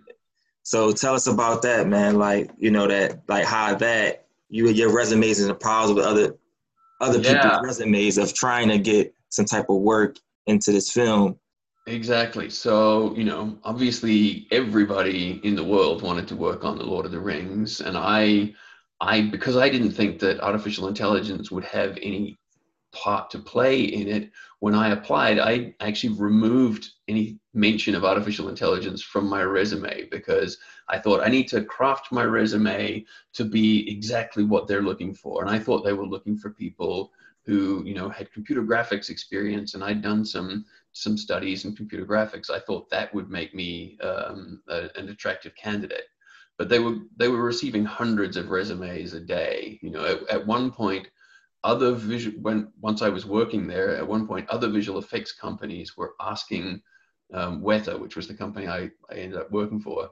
So 0.63 0.93
tell 0.93 1.15
us 1.15 1.27
about 1.27 1.61
that, 1.63 1.89
man. 1.89 2.17
Like 2.17 2.51
you 2.57 2.71
know 2.71 2.87
that 2.87 3.23
like 3.29 3.45
how 3.45 3.75
that 3.75 4.27
you 4.49 4.69
your 4.71 4.91
resumes 4.91 5.41
and 5.41 5.51
the 5.51 5.55
piles 5.55 5.93
with 5.93 6.07
other 6.07 6.37
other 7.01 7.19
yeah. 7.21 7.43
people's 7.43 7.67
resumes 7.67 8.19
of 8.19 8.35
trying 8.35 8.69
to 8.69 8.79
get 8.79 9.15
some 9.29 9.45
type 9.45 9.67
of 9.69 9.77
work 9.81 10.17
into 10.47 10.73
this 10.73 10.91
film. 10.91 11.39
Exactly. 11.87 12.49
So, 12.49 13.15
you 13.15 13.25
know, 13.25 13.59
obviously 13.63 14.47
everybody 14.51 15.41
in 15.45 15.55
the 15.55 15.65
world 15.65 16.03
wanted 16.03 16.27
to 16.29 16.37
work 16.37 16.65
on 16.65 16.79
The 16.79 16.85
Lord 16.85 17.05
of 17.05 17.13
the 17.13 17.21
Rings. 17.21 17.81
And 17.81 17.97
I 17.97 18.55
I 19.01 19.23
because 19.23 19.57
I 19.57 19.69
didn't 19.69 19.91
think 19.91 20.19
that 20.21 20.41
artificial 20.41 20.89
intelligence 20.89 21.51
would 21.51 21.65
have 21.65 21.99
any 22.01 22.39
part 22.93 23.31
to 23.31 23.39
play 23.39 23.83
in 23.83 24.09
it. 24.09 24.31
When 24.65 24.75
I 24.75 24.93
applied, 24.93 25.39
I 25.39 25.75
actually 25.81 26.15
removed 26.15 26.89
any 27.07 27.39
mention 27.53 27.95
of 27.95 28.03
artificial 28.03 28.49
intelligence 28.49 29.03
from 29.03 29.29
my 29.29 29.43
resume 29.43 30.09
because 30.11 30.57
I 30.89 30.99
thought 30.99 31.21
I 31.21 31.29
need 31.29 31.49
to 31.49 31.63
craft 31.63 32.11
my 32.11 32.25
resume 32.25 33.05
to 33.35 33.45
be 33.45 33.87
exactly 33.95 34.43
what 34.43 34.67
they're 34.67 34.81
looking 34.81 35.13
for. 35.13 35.43
And 35.43 35.51
I 35.51 35.59
thought 35.59 35.85
they 35.85 35.93
were 35.93 36.07
looking 36.07 36.39
for 36.39 36.49
people 36.49 37.13
who, 37.45 37.85
you 37.85 37.93
know, 37.93 38.09
had 38.09 38.33
computer 38.33 38.63
graphics 38.63 39.11
experience, 39.11 39.75
and 39.75 39.85
I'd 39.85 40.01
done 40.01 40.25
some 40.25 40.65
some 40.93 41.19
studies 41.19 41.67
in 41.67 41.77
computer 41.77 42.07
graphics. 42.07 42.49
I 42.49 42.61
thought 42.61 42.89
that 42.89 43.15
would 43.15 43.29
make 43.29 43.55
me 43.55 43.99
um, 44.03 44.63
a, 44.69 44.89
an 44.97 45.11
attractive 45.11 45.55
candidate 45.57 46.09
but 46.57 46.69
they 46.69 46.79
were 46.79 46.97
they 47.17 47.29
were 47.29 47.43
receiving 47.43 47.85
hundreds 47.85 48.37
of 48.37 48.49
resumes 48.49 49.13
a 49.13 49.21
day. 49.21 49.79
You 49.83 49.91
know, 49.91 50.05
at, 50.07 50.29
at 50.31 50.47
one 50.47 50.71
point, 50.71 51.09
other 51.65 51.93
visual 51.93 52.37
when 52.41 52.69
once 52.81 53.03
I 53.03 53.09
was 53.09 53.27
working 53.27 53.67
there, 53.67 53.97
at 53.97 54.07
one 54.07 54.27
point, 54.29 54.49
other 54.49 54.69
visual 54.69 54.99
effects 54.99 55.33
companies 55.33 55.97
were 55.97 56.15
asking 56.21 56.83
um, 57.33 57.63
Weta, 57.63 57.99
which 57.99 58.17
was 58.17 58.29
the 58.29 58.35
company 58.35 58.69
I, 58.69 58.91
I 59.11 59.15
ended 59.15 59.41
up 59.41 59.51
working 59.51 59.81
for, 59.81 60.11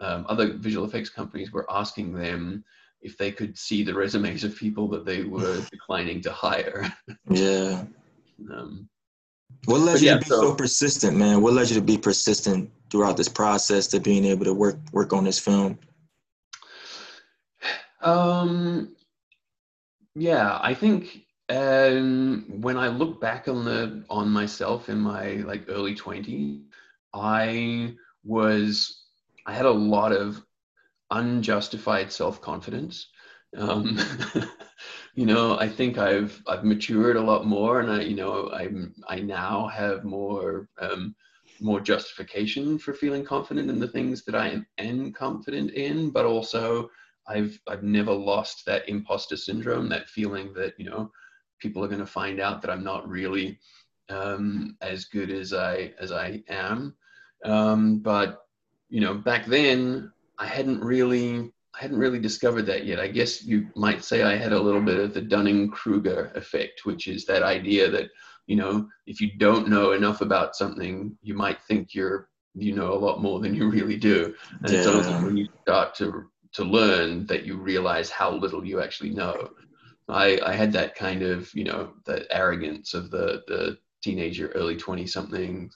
um, 0.00 0.26
other 0.28 0.52
visual 0.52 0.86
effects 0.86 1.10
companies 1.10 1.52
were 1.52 1.66
asking 1.70 2.12
them 2.12 2.64
if 3.02 3.16
they 3.16 3.32
could 3.32 3.56
see 3.58 3.82
the 3.82 3.94
resumes 3.94 4.44
of 4.44 4.56
people 4.56 4.88
that 4.88 5.04
they 5.04 5.24
were 5.24 5.60
declining 5.70 6.20
to 6.22 6.32
hire. 6.32 6.92
yeah. 7.28 7.84
Um, 8.50 8.88
what 9.66 9.80
led 9.80 10.00
you 10.00 10.06
yeah, 10.06 10.14
to 10.14 10.20
be 10.20 10.24
so, 10.24 10.40
so, 10.40 10.54
persistent, 10.54 11.14
man? 11.14 11.42
What 11.42 11.52
led 11.52 11.68
you 11.68 11.74
to 11.74 11.82
be 11.82 11.98
persistent 11.98 12.70
throughout 12.90 13.18
this 13.18 13.28
process 13.28 13.86
to 13.88 14.00
being 14.00 14.24
able 14.24 14.46
to 14.46 14.54
work 14.54 14.78
work 14.92 15.12
on 15.12 15.24
this 15.24 15.38
film? 15.38 15.78
Um, 18.02 18.96
yeah, 20.14 20.58
I 20.62 20.74
think 20.74 21.24
um, 21.48 22.44
when 22.60 22.76
I 22.76 22.88
look 22.88 23.20
back 23.20 23.48
on 23.48 23.64
the 23.64 24.04
on 24.10 24.28
myself 24.30 24.88
in 24.88 24.98
my 24.98 25.34
like 25.36 25.64
early 25.68 25.94
20s, 25.94 26.68
I 27.14 27.94
was 28.24 29.04
I 29.46 29.54
had 29.54 29.66
a 29.66 29.70
lot 29.70 30.12
of 30.12 30.42
unjustified 31.10 32.12
self 32.12 32.40
confidence. 32.42 33.08
Um, 33.56 33.98
you 35.14 35.26
know, 35.26 35.58
I 35.58 35.68
think 35.68 35.98
I've 35.98 36.42
I've 36.48 36.64
matured 36.64 37.16
a 37.16 37.22
lot 37.22 37.46
more, 37.46 37.80
and 37.80 37.90
I 37.90 38.02
you 38.02 38.16
know 38.16 38.50
I'm 38.52 38.94
I 39.08 39.20
now 39.20 39.68
have 39.68 40.04
more 40.04 40.68
um, 40.80 41.14
more 41.60 41.80
justification 41.80 42.78
for 42.78 42.94
feeling 42.94 43.24
confident 43.24 43.70
in 43.70 43.78
the 43.80 43.88
things 43.88 44.24
that 44.24 44.34
I 44.34 44.48
am, 44.50 44.66
am 44.78 45.12
confident 45.12 45.72
in, 45.72 46.10
but 46.10 46.24
also 46.26 46.90
I've 47.30 47.58
I've 47.68 47.82
never 47.84 48.12
lost 48.12 48.66
that 48.66 48.88
imposter 48.88 49.36
syndrome, 49.36 49.88
that 49.90 50.08
feeling 50.08 50.52
that 50.54 50.74
you 50.78 50.90
know 50.90 51.10
people 51.60 51.84
are 51.84 51.88
going 51.88 52.00
to 52.00 52.06
find 52.06 52.40
out 52.40 52.60
that 52.62 52.70
I'm 52.70 52.82
not 52.82 53.08
really 53.08 53.58
um, 54.08 54.76
as 54.80 55.04
good 55.04 55.30
as 55.30 55.52
I 55.52 55.92
as 55.98 56.10
I 56.10 56.42
am. 56.48 56.96
Um, 57.44 58.00
but 58.00 58.42
you 58.88 59.00
know, 59.00 59.14
back 59.14 59.46
then 59.46 60.12
I 60.38 60.46
hadn't 60.46 60.82
really 60.82 61.52
I 61.74 61.78
hadn't 61.78 61.98
really 61.98 62.18
discovered 62.18 62.66
that 62.66 62.84
yet. 62.84 62.98
I 62.98 63.06
guess 63.06 63.44
you 63.44 63.68
might 63.76 64.04
say 64.04 64.22
I 64.22 64.36
had 64.36 64.52
a 64.52 64.60
little 64.60 64.82
bit 64.82 64.98
of 64.98 65.14
the 65.14 65.22
Dunning 65.22 65.70
Kruger 65.70 66.32
effect, 66.34 66.84
which 66.84 67.06
is 67.06 67.24
that 67.26 67.44
idea 67.44 67.88
that 67.90 68.10
you 68.48 68.56
know 68.56 68.88
if 69.06 69.20
you 69.20 69.30
don't 69.38 69.68
know 69.68 69.92
enough 69.92 70.20
about 70.20 70.56
something, 70.56 71.16
you 71.22 71.34
might 71.34 71.62
think 71.62 71.94
you're 71.94 72.28
you 72.54 72.74
know 72.74 72.92
a 72.92 72.98
lot 73.06 73.22
more 73.22 73.38
than 73.38 73.54
you 73.54 73.70
really 73.70 73.96
do, 73.96 74.34
and 74.62 74.72
yeah. 74.72 74.78
it's 74.78 74.88
only 74.88 75.24
when 75.24 75.36
you 75.36 75.46
start 75.62 75.94
to 75.94 76.28
to 76.52 76.64
learn 76.64 77.26
that 77.26 77.44
you 77.44 77.56
realize 77.56 78.10
how 78.10 78.30
little 78.32 78.64
you 78.64 78.80
actually 78.80 79.10
know. 79.10 79.50
I, 80.08 80.40
I 80.44 80.54
had 80.54 80.72
that 80.72 80.96
kind 80.96 81.22
of 81.22 81.54
you 81.54 81.64
know 81.64 81.92
the 82.04 82.26
arrogance 82.34 82.94
of 82.94 83.10
the 83.10 83.42
the 83.46 83.78
teenager, 84.02 84.48
early 84.54 84.76
twenty 84.76 85.06
something, 85.06 85.70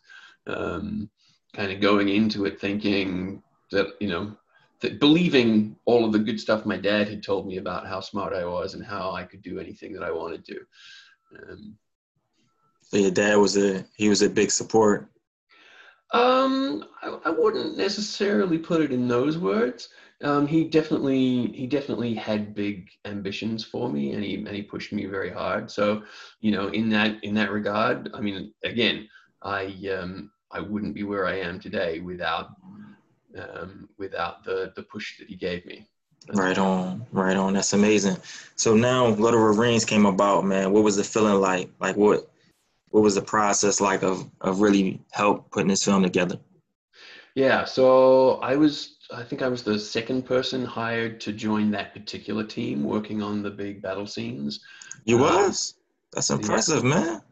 um, 0.46 1.08
kind 1.52 1.70
of 1.70 1.80
going 1.80 2.08
into 2.08 2.44
it 2.44 2.60
thinking 2.60 3.42
that 3.70 3.94
you 4.00 4.08
know 4.08 4.36
that 4.80 5.00
believing 5.00 5.76
all 5.84 6.04
of 6.04 6.12
the 6.12 6.18
good 6.18 6.40
stuff 6.40 6.66
my 6.66 6.76
dad 6.76 7.08
had 7.08 7.22
told 7.22 7.46
me 7.46 7.58
about 7.58 7.86
how 7.86 8.00
smart 8.00 8.34
I 8.34 8.44
was 8.44 8.74
and 8.74 8.84
how 8.84 9.12
I 9.12 9.22
could 9.22 9.42
do 9.42 9.58
anything 9.58 9.92
that 9.94 10.02
I 10.02 10.10
wanted 10.10 10.44
to. 10.46 10.60
Um, 11.38 11.76
so 12.82 12.98
your 12.98 13.10
dad 13.10 13.36
was 13.36 13.56
a 13.56 13.84
he 13.96 14.08
was 14.08 14.22
a 14.22 14.28
big 14.28 14.50
support. 14.50 15.10
Um, 16.12 16.84
I, 17.02 17.18
I 17.24 17.30
wouldn't 17.30 17.76
necessarily 17.76 18.58
put 18.58 18.80
it 18.80 18.92
in 18.92 19.08
those 19.08 19.38
words. 19.38 19.88
Um, 20.24 20.46
he 20.46 20.64
definitely 20.64 21.48
he 21.48 21.66
definitely 21.66 22.14
had 22.14 22.54
big 22.54 22.88
ambitions 23.04 23.62
for 23.62 23.90
me, 23.90 24.12
and 24.12 24.24
he 24.24 24.36
and 24.36 24.48
he 24.48 24.62
pushed 24.62 24.90
me 24.90 25.04
very 25.04 25.30
hard. 25.30 25.70
So, 25.70 26.02
you 26.40 26.50
know, 26.50 26.68
in 26.68 26.88
that 26.90 27.22
in 27.22 27.34
that 27.34 27.52
regard, 27.52 28.10
I 28.14 28.20
mean, 28.20 28.52
again, 28.64 29.06
I 29.42 29.66
um, 29.98 30.30
I 30.50 30.60
wouldn't 30.60 30.94
be 30.94 31.02
where 31.02 31.26
I 31.26 31.38
am 31.40 31.60
today 31.60 32.00
without 32.00 32.52
um, 33.38 33.90
without 33.98 34.44
the 34.44 34.72
the 34.76 34.84
push 34.84 35.18
that 35.18 35.28
he 35.28 35.36
gave 35.36 35.66
me. 35.66 35.86
Right 36.32 36.56
on, 36.56 37.04
right 37.12 37.36
on. 37.36 37.52
That's 37.52 37.74
amazing. 37.74 38.16
So 38.56 38.74
now 38.74 39.10
the 39.10 39.36
Rings 39.36 39.84
came 39.84 40.06
about, 40.06 40.46
man. 40.46 40.72
What 40.72 40.84
was 40.84 40.96
the 40.96 41.04
feeling 41.04 41.38
like? 41.38 41.68
Like 41.80 41.96
what 41.96 42.30
what 42.88 43.02
was 43.02 43.14
the 43.14 43.22
process 43.22 43.78
like 43.78 44.02
of 44.02 44.26
of 44.40 44.62
really 44.62 45.02
help 45.12 45.50
putting 45.50 45.68
this 45.68 45.84
film 45.84 46.02
together? 46.02 46.38
Yeah, 47.34 47.64
so 47.64 48.36
I 48.36 48.54
was 48.54 48.93
I 49.12 49.22
think 49.22 49.42
I 49.42 49.48
was 49.48 49.62
the 49.62 49.78
second 49.78 50.24
person 50.24 50.64
hired 50.64 51.20
to 51.22 51.32
join 51.32 51.70
that 51.72 51.92
particular 51.92 52.44
team 52.44 52.84
working 52.84 53.22
on 53.22 53.42
the 53.42 53.50
big 53.50 53.82
battle 53.82 54.06
scenes. 54.06 54.60
You 55.04 55.16
um, 55.16 55.22
was? 55.22 55.74
That's 56.12 56.30
impressive, 56.30 56.84
yeah. 56.84 56.90
man. 56.90 57.22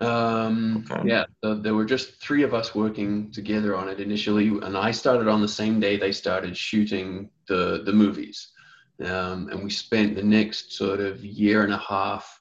Um, 0.00 0.86
okay. 0.90 1.08
Yeah, 1.08 1.24
so 1.42 1.54
there 1.56 1.74
were 1.74 1.84
just 1.84 2.20
three 2.22 2.44
of 2.44 2.54
us 2.54 2.74
working 2.74 3.32
together 3.32 3.74
on 3.74 3.88
it 3.88 4.00
initially, 4.00 4.48
and 4.48 4.76
I 4.76 4.92
started 4.92 5.26
on 5.26 5.40
the 5.40 5.48
same 5.48 5.80
day 5.80 5.96
they 5.96 6.12
started 6.12 6.56
shooting 6.56 7.30
the 7.48 7.82
the 7.84 7.92
movies, 7.92 8.52
um, 9.04 9.48
and 9.48 9.64
we 9.64 9.70
spent 9.70 10.14
the 10.14 10.22
next 10.22 10.72
sort 10.72 11.00
of 11.00 11.24
year 11.24 11.64
and 11.64 11.72
a 11.72 11.78
half 11.78 12.40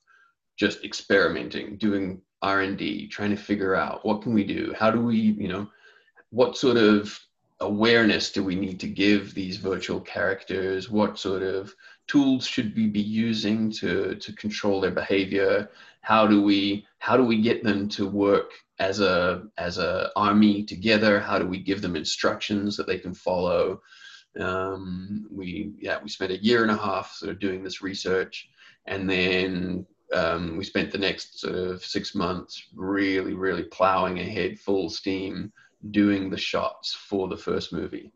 just 0.56 0.84
experimenting, 0.84 1.78
doing 1.78 2.22
R 2.44 2.62
and 2.62 2.78
D, 2.78 3.08
trying 3.08 3.32
to 3.32 3.38
figure 3.38 3.74
out 3.74 4.06
what 4.06 4.22
can 4.22 4.34
we 4.36 4.44
do, 4.44 4.74
how 4.78 4.92
do 4.92 5.02
we, 5.02 5.18
you 5.18 5.48
know, 5.48 5.68
what 6.30 6.58
sort 6.58 6.78
of 6.78 7.20
awareness 7.60 8.32
do 8.32 8.44
we 8.44 8.56
need 8.56 8.80
to 8.80 8.88
give 8.88 9.34
these 9.34 9.58
virtual 9.58 10.00
characters, 10.00 10.90
what 10.90 11.18
sort 11.18 11.42
of 11.42 11.74
tools 12.08 12.46
should 12.46 12.76
we 12.76 12.88
be 12.88 13.02
using 13.02 13.72
to 13.72 14.16
to 14.16 14.34
control 14.34 14.80
their 14.80 14.92
behavior? 14.92 15.70
How 16.02 16.28
do 16.28 16.42
we 16.42 16.86
how 17.00 17.18
do 17.18 17.24
we 17.24 17.42
get 17.42 17.64
them 17.64 17.90
to 17.90 18.08
work 18.08 18.52
as 18.80 19.00
a 19.00 19.44
as 19.58 19.78
a 19.78 20.12
army 20.16 20.64
together? 20.64 21.20
How 21.20 21.40
do 21.40 21.48
we 21.48 21.60
give 21.60 21.82
them 21.82 21.96
instructions 21.96 22.78
that 22.78 22.88
they 22.88 23.00
can 23.00 23.14
follow? 23.14 23.82
Um, 24.40 25.28
we 25.32 25.74
yeah 25.80 26.00
we 26.02 26.10
spent 26.10 26.32
a 26.32 26.44
year 26.44 26.62
and 26.62 26.72
a 26.72 26.78
half 26.78 27.12
sort 27.14 27.32
of 27.32 27.40
doing 27.40 27.64
this 27.64 27.82
research 27.82 28.50
and 28.86 29.10
then 29.10 29.86
um, 30.14 30.56
we 30.56 30.64
spent 30.64 30.92
the 30.92 30.98
next 30.98 31.40
sort 31.40 31.56
of 31.56 31.84
six 31.84 32.14
months 32.14 32.68
really 32.76 33.34
really 33.34 33.64
plowing 33.64 34.20
ahead 34.20 34.60
full 34.60 34.92
steam 34.92 35.52
doing 35.92 36.30
the 36.30 36.38
shots 36.38 36.94
for 36.94 37.28
the 37.28 37.38
first 37.38 37.72
movie 37.72 38.12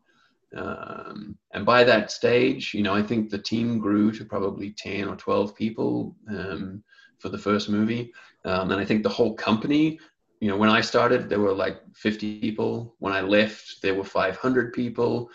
um, 0.55 1.37
and 1.53 1.65
by 1.65 1.83
that 1.83 2.11
stage 2.11 2.73
you 2.73 2.83
know 2.83 2.93
i 2.93 3.01
think 3.01 3.29
the 3.29 3.37
team 3.37 3.79
grew 3.79 4.11
to 4.11 4.25
probably 4.25 4.71
10 4.71 5.07
or 5.07 5.15
12 5.15 5.55
people 5.55 6.15
um, 6.29 6.83
for 7.21 7.29
the 7.29 7.37
first 7.37 7.69
movie. 7.69 8.11
Um, 8.43 8.71
and 8.71 8.81
I 8.81 8.85
think 8.85 9.03
the 9.03 9.09
whole 9.09 9.33
company, 9.33 9.99
you 10.39 10.49
know, 10.49 10.57
when 10.57 10.69
I 10.69 10.81
started, 10.81 11.29
there 11.29 11.39
were 11.39 11.53
like 11.53 11.79
50 11.95 12.39
people. 12.39 12.95
When 12.97 13.13
I 13.13 13.21
left, 13.21 13.81
there 13.81 13.93
were 13.93 14.03
500 14.03 14.73
people. 14.73 15.29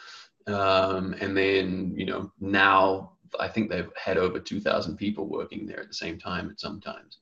Um, 0.48 1.14
and 1.20 1.36
then, 1.36 1.94
you 1.96 2.06
know, 2.06 2.32
now 2.40 3.12
I 3.38 3.48
think 3.48 3.70
they've 3.70 3.90
had 3.96 4.18
over 4.18 4.40
2,000 4.40 4.96
people 4.96 5.28
working 5.28 5.66
there 5.66 5.80
at 5.80 5.88
the 5.88 5.94
same 5.94 6.18
time 6.18 6.50
at 6.50 6.60
some 6.60 6.80
times. 6.80 7.18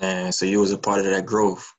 Man, 0.00 0.32
so 0.32 0.44
you 0.44 0.60
was 0.60 0.72
a 0.72 0.78
part 0.78 0.98
of 0.98 1.04
that 1.06 1.26
growth. 1.26 1.72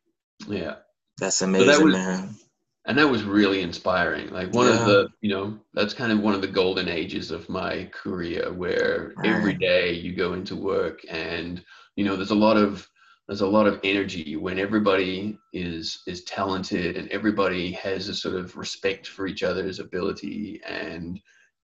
Yeah. 0.47 0.75
That's 1.17 1.41
amazing, 1.41 1.67
so 1.67 1.77
that 1.77 1.85
was, 1.85 1.93
man. 1.93 2.35
And 2.85 2.97
that 2.97 3.09
was 3.09 3.23
really 3.23 3.61
inspiring. 3.61 4.29
Like 4.31 4.53
one 4.53 4.67
yeah. 4.67 4.79
of 4.79 4.85
the, 4.87 5.09
you 5.21 5.29
know, 5.29 5.59
that's 5.73 5.93
kind 5.93 6.11
of 6.11 6.19
one 6.19 6.33
of 6.33 6.41
the 6.41 6.47
golden 6.47 6.87
ages 6.87 7.29
of 7.29 7.47
my 7.47 7.89
career 7.93 8.51
where 8.51 9.13
every 9.23 9.53
day 9.53 9.93
you 9.93 10.15
go 10.15 10.33
into 10.33 10.55
work 10.55 11.01
and 11.09 11.63
you 11.95 12.03
know 12.03 12.15
there's 12.15 12.31
a 12.31 12.35
lot 12.35 12.57
of 12.57 12.87
there's 13.27 13.41
a 13.41 13.47
lot 13.47 13.67
of 13.67 13.79
energy 13.83 14.35
when 14.35 14.59
everybody 14.59 15.37
is 15.53 16.01
is 16.07 16.23
talented 16.23 16.97
and 16.97 17.09
everybody 17.09 17.71
has 17.71 18.09
a 18.09 18.13
sort 18.13 18.35
of 18.35 18.57
respect 18.57 19.07
for 19.07 19.27
each 19.27 19.43
other's 19.43 19.79
ability 19.79 20.59
and 20.67 21.19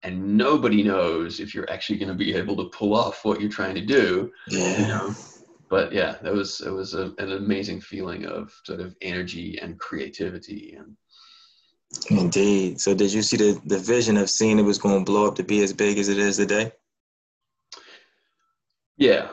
and 0.04 0.38
nobody 0.38 0.84
knows 0.84 1.40
if 1.40 1.56
you're 1.56 1.70
actually 1.72 1.98
going 1.98 2.10
to 2.10 2.16
be 2.16 2.36
able 2.36 2.56
to 2.56 2.70
pull 2.70 2.96
off 2.96 3.26
what 3.26 3.42
you're 3.42 3.50
trying 3.50 3.76
to 3.76 3.86
do 3.86 4.32
yeah. 4.50 4.80
you 4.80 4.88
know 4.88 5.16
but 5.70 5.92
yeah 5.92 6.16
that 6.22 6.34
was 6.34 6.62
it 6.62 6.70
was 6.72 6.94
a, 6.94 7.14
an 7.18 7.32
amazing 7.32 7.82
feeling 7.82 8.26
of 8.26 8.54
sort 8.64 8.80
of 8.80 8.96
energy 9.02 9.58
and 9.62 9.80
creativity 9.80 10.76
and 10.78 10.96
indeed 12.10 12.80
so 12.80 12.94
did 12.94 13.14
you 13.14 13.22
see 13.22 13.38
the 13.38 13.62
the 13.66 13.80
vision 13.80 14.18
of 14.18 14.30
seeing 14.30 14.60
it 14.60 14.64
was 14.64 14.78
going 14.78 14.98
to 14.98 15.06
blow 15.06 15.28
up 15.28 15.36
to 15.36 15.44
be 15.44 15.64
as 15.64 15.72
big 15.72 15.98
as 15.98 16.10
it 16.10 16.18
is 16.18 16.38
today 16.38 16.72
yeah 18.98 19.30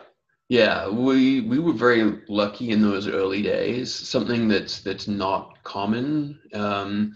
yeah, 0.53 0.87
we 0.87 1.41
we 1.41 1.59
were 1.59 1.73
very 1.73 2.21
lucky 2.29 2.73
in 2.73 2.83
those 2.83 3.09
early 3.09 3.41
days. 3.41 3.91
Something 3.91 4.49
that's 4.49 4.83
that's 4.83 5.09
not 5.09 5.63
common 5.63 6.39
um, 6.53 7.15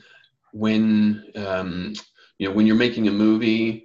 when 0.55 1.23
um, 1.37 1.93
you 2.39 2.49
know 2.49 2.55
when 2.55 2.67
you're 2.67 2.77
making 2.77 3.09
a 3.09 3.13
movie. 3.13 3.85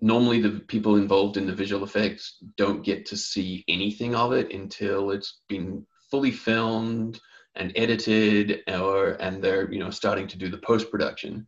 Normally, 0.00 0.40
the 0.40 0.60
people 0.60 0.96
involved 0.96 1.36
in 1.36 1.46
the 1.46 1.54
visual 1.54 1.84
effects 1.84 2.38
don't 2.56 2.82
get 2.82 3.04
to 3.06 3.18
see 3.18 3.66
anything 3.68 4.14
of 4.14 4.32
it 4.32 4.50
until 4.54 5.10
it's 5.10 5.40
been 5.46 5.86
fully 6.10 6.30
filmed 6.30 7.20
and 7.56 7.72
edited, 7.74 8.62
or 8.68 9.10
and 9.20 9.42
they're 9.42 9.70
you 9.72 9.78
know 9.78 9.90
starting 9.90 10.28
to 10.28 10.38
do 10.38 10.48
the 10.48 10.58
post 10.58 10.90
production. 10.90 11.46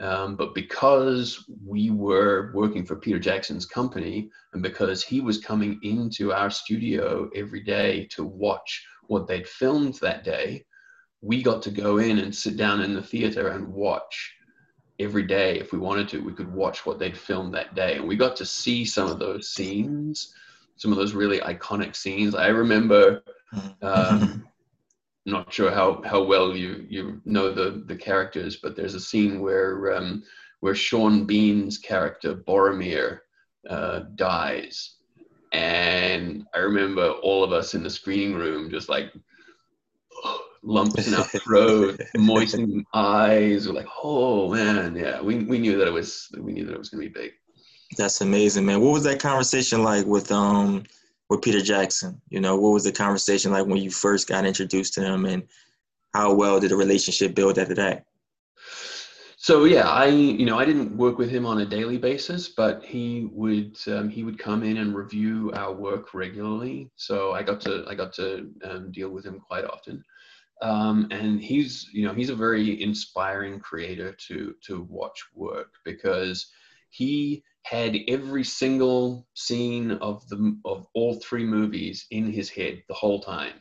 Um, 0.00 0.34
but 0.34 0.54
because 0.54 1.44
we 1.64 1.90
were 1.90 2.50
working 2.52 2.84
for 2.84 2.96
Peter 2.96 3.18
Jackson's 3.18 3.66
company, 3.66 4.30
and 4.52 4.62
because 4.62 5.04
he 5.04 5.20
was 5.20 5.38
coming 5.38 5.78
into 5.82 6.32
our 6.32 6.50
studio 6.50 7.30
every 7.34 7.62
day 7.62 8.06
to 8.10 8.24
watch 8.24 8.84
what 9.06 9.28
they'd 9.28 9.46
filmed 9.46 9.94
that 10.00 10.24
day, 10.24 10.64
we 11.20 11.42
got 11.42 11.62
to 11.62 11.70
go 11.70 11.98
in 11.98 12.18
and 12.18 12.34
sit 12.34 12.56
down 12.56 12.80
in 12.80 12.94
the 12.94 13.02
theater 13.02 13.48
and 13.48 13.68
watch 13.68 14.34
every 14.98 15.22
day 15.22 15.60
if 15.60 15.72
we 15.72 15.78
wanted 15.78 16.08
to. 16.08 16.24
We 16.24 16.32
could 16.32 16.52
watch 16.52 16.84
what 16.84 16.98
they'd 16.98 17.16
filmed 17.16 17.54
that 17.54 17.76
day, 17.76 17.96
and 17.96 18.08
we 18.08 18.16
got 18.16 18.34
to 18.36 18.46
see 18.46 18.84
some 18.84 19.08
of 19.08 19.20
those 19.20 19.50
scenes, 19.50 20.34
some 20.76 20.90
of 20.90 20.98
those 20.98 21.14
really 21.14 21.38
iconic 21.38 21.94
scenes. 21.94 22.34
I 22.34 22.48
remember. 22.48 23.22
Um, 23.82 24.48
not 25.26 25.52
sure 25.52 25.70
how 25.70 26.02
how 26.04 26.22
well 26.22 26.54
you 26.54 26.86
you 26.88 27.20
know 27.24 27.52
the 27.52 27.82
the 27.86 27.96
characters, 27.96 28.56
but 28.56 28.76
there's 28.76 28.94
a 28.94 29.00
scene 29.00 29.40
where 29.40 29.96
um, 29.96 30.22
where 30.60 30.74
Sean 30.74 31.24
Bean's 31.24 31.78
character 31.78 32.34
Boromir 32.34 33.20
uh, 33.68 34.00
dies, 34.16 34.96
and 35.52 36.46
I 36.54 36.58
remember 36.58 37.10
all 37.22 37.42
of 37.42 37.52
us 37.52 37.74
in 37.74 37.82
the 37.82 37.90
screening 37.90 38.34
room 38.34 38.70
just 38.70 38.88
like 38.88 39.12
lumps 40.62 41.06
in 41.06 41.14
our 41.14 41.24
throat, 41.44 42.00
moistening 42.16 42.84
eyes. 42.92 43.66
We're 43.66 43.74
like, 43.74 43.88
oh 44.02 44.52
man, 44.52 44.94
yeah. 44.94 45.22
We 45.22 45.44
we 45.44 45.58
knew 45.58 45.78
that 45.78 45.88
it 45.88 45.92
was 45.92 46.28
we 46.38 46.52
knew 46.52 46.66
that 46.66 46.74
it 46.74 46.78
was 46.78 46.90
gonna 46.90 47.02
be 47.02 47.08
big. 47.08 47.32
That's 47.96 48.20
amazing, 48.20 48.66
man. 48.66 48.80
What 48.80 48.92
was 48.92 49.04
that 49.04 49.20
conversation 49.20 49.82
like 49.82 50.04
with 50.04 50.30
um 50.30 50.84
with 51.28 51.42
Peter 51.42 51.60
Jackson? 51.60 52.20
You 52.28 52.40
know, 52.40 52.56
what 52.56 52.70
was 52.70 52.84
the 52.84 52.92
conversation 52.92 53.52
like 53.52 53.66
when 53.66 53.82
you 53.82 53.90
first 53.90 54.28
got 54.28 54.46
introduced 54.46 54.94
to 54.94 55.02
him, 55.02 55.24
and 55.24 55.44
how 56.12 56.34
well 56.34 56.60
did 56.60 56.70
the 56.70 56.76
relationship 56.76 57.34
build 57.34 57.58
after 57.58 57.74
that? 57.74 58.04
So 59.36 59.64
yeah, 59.64 59.86
I 59.86 60.06
you 60.06 60.46
know 60.46 60.58
I 60.58 60.64
didn't 60.64 60.96
work 60.96 61.18
with 61.18 61.28
him 61.28 61.44
on 61.44 61.60
a 61.60 61.66
daily 61.66 61.98
basis, 61.98 62.48
but 62.48 62.82
he 62.82 63.28
would 63.30 63.76
um, 63.88 64.08
he 64.08 64.24
would 64.24 64.38
come 64.38 64.62
in 64.62 64.78
and 64.78 64.94
review 64.94 65.52
our 65.54 65.72
work 65.72 66.14
regularly. 66.14 66.90
So 66.96 67.32
I 67.32 67.42
got 67.42 67.60
to 67.62 67.84
I 67.86 67.94
got 67.94 68.14
to 68.14 68.50
um, 68.64 68.90
deal 68.90 69.10
with 69.10 69.26
him 69.26 69.40
quite 69.40 69.66
often. 69.66 70.02
Um, 70.62 71.08
and 71.10 71.42
he's, 71.42 71.88
you 71.92 72.06
know, 72.06 72.14
he's 72.14 72.30
a 72.30 72.34
very 72.34 72.82
inspiring 72.82 73.60
creator 73.60 74.16
to 74.28 74.54
to 74.62 74.82
watch 74.88 75.22
work 75.34 75.74
because 75.84 76.50
he 76.88 77.42
had 77.64 77.96
every 78.08 78.44
single 78.44 79.26
scene 79.34 79.92
of 79.92 80.26
the 80.28 80.56
of 80.66 80.86
all 80.94 81.14
three 81.16 81.44
movies 81.44 82.06
in 82.10 82.30
his 82.30 82.50
head 82.50 82.82
the 82.88 82.94
whole 82.94 83.20
time. 83.20 83.54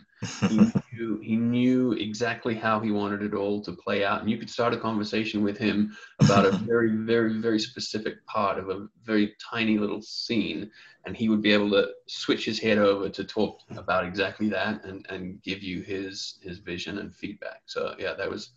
he, 0.50 0.58
knew, 0.94 1.20
he 1.22 1.36
knew 1.38 1.94
exactly 1.94 2.54
how 2.54 2.80
he 2.82 2.92
wanted 2.92 3.24
it 3.24 3.34
all 3.34 3.62
to 3.62 3.72
play 3.72 4.04
out, 4.04 4.22
and 4.22 4.30
you 4.30 4.38
could 4.38 4.50
start 4.50 4.74
a 4.74 4.78
conversation 4.78 5.42
with 5.42 5.58
him 5.58 5.96
about 6.20 6.46
a 6.46 6.52
very, 6.68 6.98
very, 6.98 7.39
very 7.39 7.60
specific 7.60 8.26
part 8.26 8.60
of 8.60 8.70
a 8.70 8.88
very 9.04 9.34
tiny 9.39 9.78
little 9.78 10.02
scene, 10.02 10.70
and 11.06 11.16
he 11.16 11.30
would 11.30 11.42
be 11.42 11.54
able 11.54 11.70
to 11.70 11.88
switch 12.08 12.44
his 12.44 12.60
head 12.60 12.78
over 12.78 13.08
to 13.08 13.24
talk 13.24 13.62
about 13.78 14.06
exactly 14.06 14.50
that 14.50 14.84
and, 14.84 15.06
and 15.10 15.42
give 15.44 15.63
you 15.63 15.82
his 15.82 16.39
his 16.42 16.60
vision 16.60 16.98
and 16.98 17.16
feedback. 17.16 17.62
So 17.68 17.96
yeah, 17.98 18.13
that 18.16 18.30
was 18.30 18.52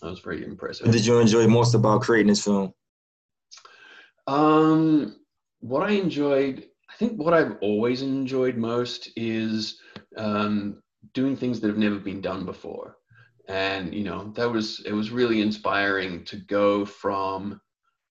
that 0.00 0.08
was 0.08 0.20
very 0.20 0.42
impressive. 0.42 0.86
What 0.86 0.92
did 0.94 1.04
you 1.04 1.18
enjoy 1.18 1.46
most 1.46 1.74
about 1.74 2.00
creating 2.00 2.28
this 2.28 2.42
film? 2.42 2.72
Um, 4.28 5.16
what 5.60 5.88
I 5.88 5.92
enjoyed, 5.92 6.66
I 6.90 6.94
think 6.96 7.18
what 7.18 7.32
I've 7.32 7.56
always 7.62 8.02
enjoyed 8.02 8.56
most 8.58 9.10
is 9.16 9.80
um, 10.18 10.82
doing 11.14 11.34
things 11.34 11.60
that 11.60 11.68
have 11.68 11.78
never 11.78 11.98
been 11.98 12.20
done 12.20 12.44
before. 12.44 12.98
And, 13.48 13.94
you 13.94 14.04
know, 14.04 14.30
that 14.36 14.50
was, 14.50 14.82
it 14.84 14.92
was 14.92 15.10
really 15.10 15.40
inspiring 15.40 16.24
to 16.26 16.36
go 16.36 16.84
from 16.84 17.58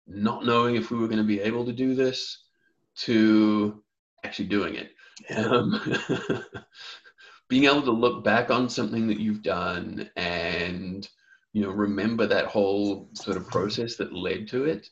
not 0.07 0.47
knowing 0.47 0.77
if 0.77 0.93
we 0.93 0.99
were 0.99 1.09
going 1.09 1.19
to 1.19 1.25
be 1.25 1.41
able 1.41 1.65
to 1.65 1.73
do 1.73 1.97
this 1.97 2.45
to 2.99 3.83
actually 4.23 4.47
doing 4.47 4.77
it. 4.77 4.93
Um, 5.37 5.81
being 7.49 7.65
able 7.65 7.83
to 7.83 7.91
look 7.91 8.23
back 8.23 8.51
on 8.51 8.69
something 8.69 9.09
that 9.09 9.19
you've 9.19 9.43
done 9.43 10.09
and, 10.15 11.09
you 11.53 11.63
know, 11.63 11.71
remember 11.71 12.25
that 12.27 12.47
whole 12.47 13.11
sort 13.15 13.37
of 13.37 13.49
process 13.49 13.97
that 13.97 14.13
led 14.13 14.47
to 14.49 14.67
it 14.67 14.89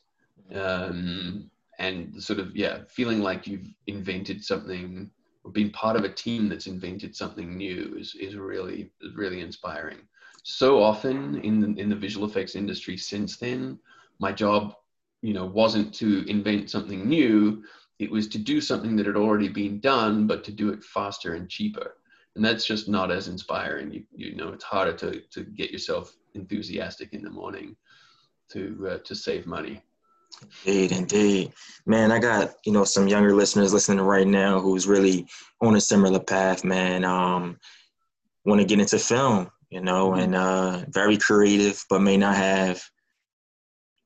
um, 0.53 1.49
and 1.79 2.21
sort 2.21 2.39
of 2.39 2.55
yeah 2.55 2.79
feeling 2.87 3.19
like 3.19 3.47
you've 3.47 3.67
invented 3.87 4.43
something 4.43 5.09
or 5.43 5.51
been 5.51 5.71
part 5.71 5.95
of 5.95 6.03
a 6.03 6.09
team 6.09 6.47
that's 6.47 6.67
invented 6.67 7.15
something 7.15 7.57
new 7.57 7.95
is, 7.97 8.15
is 8.19 8.35
really 8.35 8.91
really 9.15 9.41
inspiring. 9.41 9.99
So 10.45 10.83
often 10.83 11.39
in 11.41 11.61
the, 11.61 11.81
in 11.81 11.89
the 11.89 11.95
visual 11.95 12.27
effects 12.27 12.55
industry 12.55 12.97
since 12.97 13.37
then 13.37 13.79
my 14.19 14.31
job 14.31 14.75
you 15.21 15.33
know 15.33 15.45
wasn't 15.45 15.93
to 15.95 16.29
invent 16.29 16.69
something 16.69 17.07
new. 17.07 17.63
It 17.99 18.11
was 18.11 18.27
to 18.29 18.37
do 18.37 18.59
something 18.59 18.95
that 18.97 19.05
had 19.05 19.15
already 19.15 19.47
been 19.47 19.79
done 19.79 20.27
but 20.27 20.43
to 20.45 20.51
do 20.51 20.69
it 20.69 20.83
faster 20.83 21.35
and 21.35 21.49
cheaper. 21.49 21.95
And 22.35 22.43
that's 22.43 22.65
just 22.65 22.89
not 22.89 23.11
as 23.11 23.27
inspiring. 23.27 23.91
You, 23.91 24.03
you 24.15 24.35
know 24.35 24.49
it's 24.49 24.63
harder 24.63 24.93
to, 24.93 25.21
to 25.21 25.43
get 25.43 25.71
yourself 25.71 26.15
enthusiastic 26.33 27.13
in 27.13 27.23
the 27.23 27.29
morning 27.29 27.75
to 28.51 28.87
uh, 28.91 28.97
to 28.99 29.15
save 29.15 29.45
money 29.47 29.81
Indeed, 30.65 30.91
indeed. 30.91 31.53
Man, 31.85 32.11
I 32.11 32.19
got, 32.19 32.53
you 32.65 32.71
know, 32.71 32.83
some 32.83 33.07
younger 33.07 33.35
listeners 33.35 33.73
listening 33.73 34.03
right 34.03 34.27
now 34.27 34.59
who's 34.59 34.87
really 34.87 35.27
on 35.61 35.75
a 35.75 35.81
similar 35.81 36.19
path, 36.19 36.63
man. 36.63 37.03
Um, 37.03 37.59
want 38.45 38.61
to 38.61 38.65
get 38.67 38.79
into 38.79 38.99
film, 38.99 39.49
you 39.69 39.81
know, 39.81 40.11
mm-hmm. 40.11 40.19
and 40.19 40.35
uh 40.35 40.85
very 40.89 41.17
creative, 41.17 41.83
but 41.89 42.01
may 42.01 42.17
not 42.17 42.35
have 42.35 42.81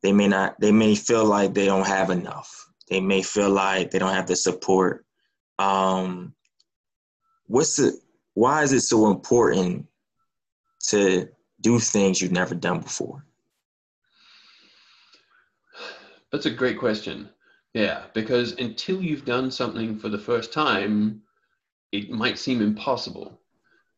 they 0.04 0.12
may 0.12 0.28
not 0.28 0.60
they 0.60 0.72
may 0.72 0.96
feel 0.96 1.26
like 1.26 1.54
they 1.54 1.66
don't 1.66 1.88
have 1.88 2.10
enough. 2.10 2.66
They 2.90 3.02
may 3.02 3.22
feel 3.22 3.50
like 3.50 3.92
they 3.92 4.00
don't 4.00 4.14
have 4.14 4.28
the 4.28 4.36
support. 4.36 5.06
Um 5.60 6.34
what's 7.48 7.80
it 7.80 7.96
why 8.34 8.64
is 8.64 8.74
it 8.74 8.82
so 8.82 9.10
important 9.10 9.88
to 10.90 11.28
do 11.60 11.80
things 11.80 12.22
you've 12.22 12.32
never 12.32 12.54
done 12.54 12.82
before? 12.82 13.26
That's 16.32 16.46
a 16.46 16.52
great 16.52 16.78
question. 16.78 17.30
Yeah, 17.74 18.06
because 18.14 18.54
until 18.54 19.02
you've 19.02 19.26
done 19.26 19.52
something 19.52 19.98
for 19.98 20.10
the 20.10 20.18
first 20.18 20.52
time, 20.52 21.22
it 21.92 22.10
might 22.10 22.40
seem 22.40 22.62
impossible. 22.62 23.40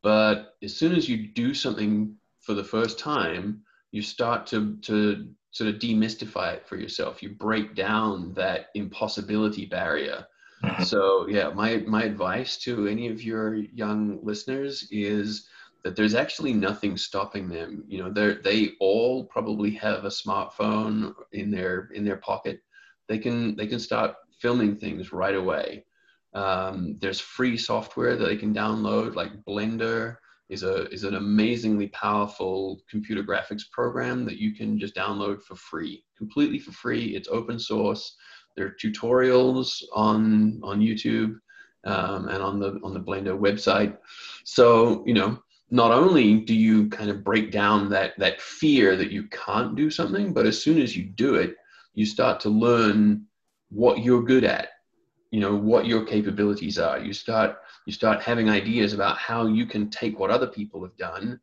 But 0.02 0.56
as 0.64 0.76
soon 0.76 0.94
as 0.94 1.10
you 1.10 1.28
do 1.28 1.54
something 1.54 2.16
for 2.40 2.54
the 2.54 2.64
first 2.64 3.00
time, 3.00 3.62
you 3.92 4.02
start 4.02 4.46
to, 4.48 4.78
to 4.78 5.30
sort 5.52 5.74
of 5.74 5.80
demystify 5.80 6.54
it 6.54 6.68
for 6.68 6.78
yourself. 6.78 7.24
You 7.24 7.30
break 7.30 7.76
down 7.76 8.34
that 8.36 8.68
impossibility 8.76 9.66
barrier. 9.66 10.26
Mm-hmm. 10.64 10.84
So 10.84 11.28
yeah, 11.28 11.50
my 11.50 11.78
my 11.88 12.04
advice 12.04 12.58
to 12.58 12.88
any 12.88 13.08
of 13.08 13.24
your 13.24 13.56
young 13.56 14.20
listeners 14.24 14.88
is 14.92 15.48
that 15.84 15.96
there's 15.96 16.16
actually 16.16 16.54
nothing 16.54 16.98
stopping 16.98 17.50
them. 17.50 17.84
You 17.88 18.04
know, 18.04 18.12
they 18.12 18.36
they 18.44 18.72
all 18.80 19.26
probably 19.26 19.72
have 19.72 20.06
a 20.06 20.10
smartphone 20.10 21.14
in 21.32 21.52
their 21.52 21.90
in 21.94 22.04
their 22.04 22.18
pocket. 22.18 22.62
They 23.08 23.18
can 23.18 23.56
they 23.56 23.68
can 23.68 23.80
start 23.80 24.16
filming 24.40 24.76
things 24.76 25.12
right 25.12 25.36
away. 25.36 25.86
Um, 26.34 26.98
there's 27.00 27.20
free 27.20 27.58
software 27.58 28.16
that 28.16 28.26
they 28.26 28.38
can 28.38 28.54
download, 28.54 29.16
like 29.16 29.44
Blender 29.46 30.18
is 30.50 30.64
a 30.64 30.90
is 30.90 31.04
an 31.04 31.16
amazingly 31.16 31.88
powerful 31.88 32.82
computer 32.90 33.24
graphics 33.24 33.70
program 33.72 34.26
that 34.26 34.38
you 34.38 34.54
can 34.54 34.80
just 34.80 34.96
download 34.96 35.42
for 35.44 35.56
free, 35.56 36.04
completely 36.18 36.60
for 36.60 36.72
free. 36.72 37.16
It's 37.16 37.30
open 37.30 37.60
source. 37.60 38.16
There 38.56 38.66
are 38.66 38.76
tutorials 38.84 39.84
on 39.94 40.60
on 40.64 40.82
YouTube 40.82 41.40
um, 41.86 42.28
and 42.28 42.44
on 42.44 42.60
the 42.60 42.80
on 42.84 42.94
the 42.94 43.00
Blender 43.00 43.38
website. 43.38 43.98
So 44.44 45.04
you 45.06 45.14
know 45.14 45.42
not 45.72 45.92
only 45.92 46.40
do 46.40 46.56
you 46.56 46.90
kind 46.90 47.10
of 47.10 47.24
break 47.24 47.52
down 47.52 47.90
that 47.90 48.18
that 48.18 48.42
fear 48.42 48.96
that 48.96 49.12
you 49.12 49.24
can't 49.28 49.76
do 49.76 49.90
something 49.90 50.34
but 50.34 50.46
as 50.46 50.62
soon 50.62 50.82
as 50.82 50.96
you 50.96 51.04
do 51.04 51.36
it 51.36 51.56
you 51.94 52.06
start 52.06 52.40
to 52.40 52.50
learn 52.50 53.26
what 53.70 54.00
you're 54.04 54.24
good 54.24 54.44
at 54.44 54.70
you 55.32 55.40
know 55.40 55.56
what 55.56 55.86
your 55.86 56.06
capabilities 56.06 56.80
are. 56.80 57.00
You 57.00 57.14
start 57.14 57.58
you 57.86 57.94
start 57.94 58.22
having 58.22 58.50
ideas 58.50 58.94
about 58.94 59.18
how 59.18 59.48
you 59.48 59.66
can 59.66 59.90
take 59.90 60.20
what 60.20 60.32
other 60.32 60.48
people 60.48 60.82
have 60.84 60.98
done 60.98 61.40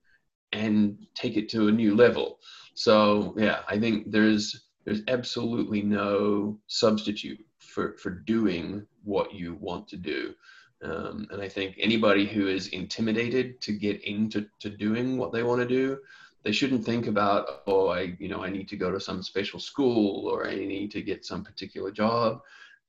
and 0.53 0.97
take 1.15 1.37
it 1.37 1.49
to 1.51 1.69
a 1.69 1.73
new 1.73 1.95
level. 1.95 2.39
So 2.75 3.35
yeah 3.39 3.61
i 3.69 3.79
think 3.79 4.11
there's 4.11 4.69
there's 4.85 5.03
absolutely 5.09 5.83
no 5.83 6.59
substitute 6.67 7.41
for 7.59 7.97
for 7.99 8.11
doing 8.11 8.87
what 9.05 9.33
you 9.35 9.55
want 9.61 9.89
to 9.89 9.97
do 9.97 10.35
um, 10.83 11.27
and 11.31 11.41
I 11.41 11.49
think 11.49 11.77
anybody 11.79 12.27
who 12.27 12.49
is 12.49 12.69
intimidated 12.69 13.61
to 13.63 13.73
get 13.73 14.03
into 14.05 14.47
to 14.61 14.71
doing 14.71 15.17
what 15.17 15.33
they 15.33 15.43
want 15.43 15.61
to 15.61 15.67
do, 15.67 15.99
they 16.45 16.53
shouldn't 16.53 16.85
think 16.85 17.07
about, 17.07 17.63
oh, 17.67 17.89
I, 17.89 18.15
you 18.19 18.29
know, 18.29 18.45
I 18.45 18.51
need 18.51 18.69
to 18.69 18.77
go 18.77 18.91
to 18.91 19.01
some 19.01 19.23
special 19.23 19.59
school 19.59 20.29
or 20.29 20.47
I 20.47 20.55
need 20.55 20.91
to 20.93 21.03
get 21.03 21.25
some 21.25 21.43
particular 21.43 21.91
job. 21.91 22.41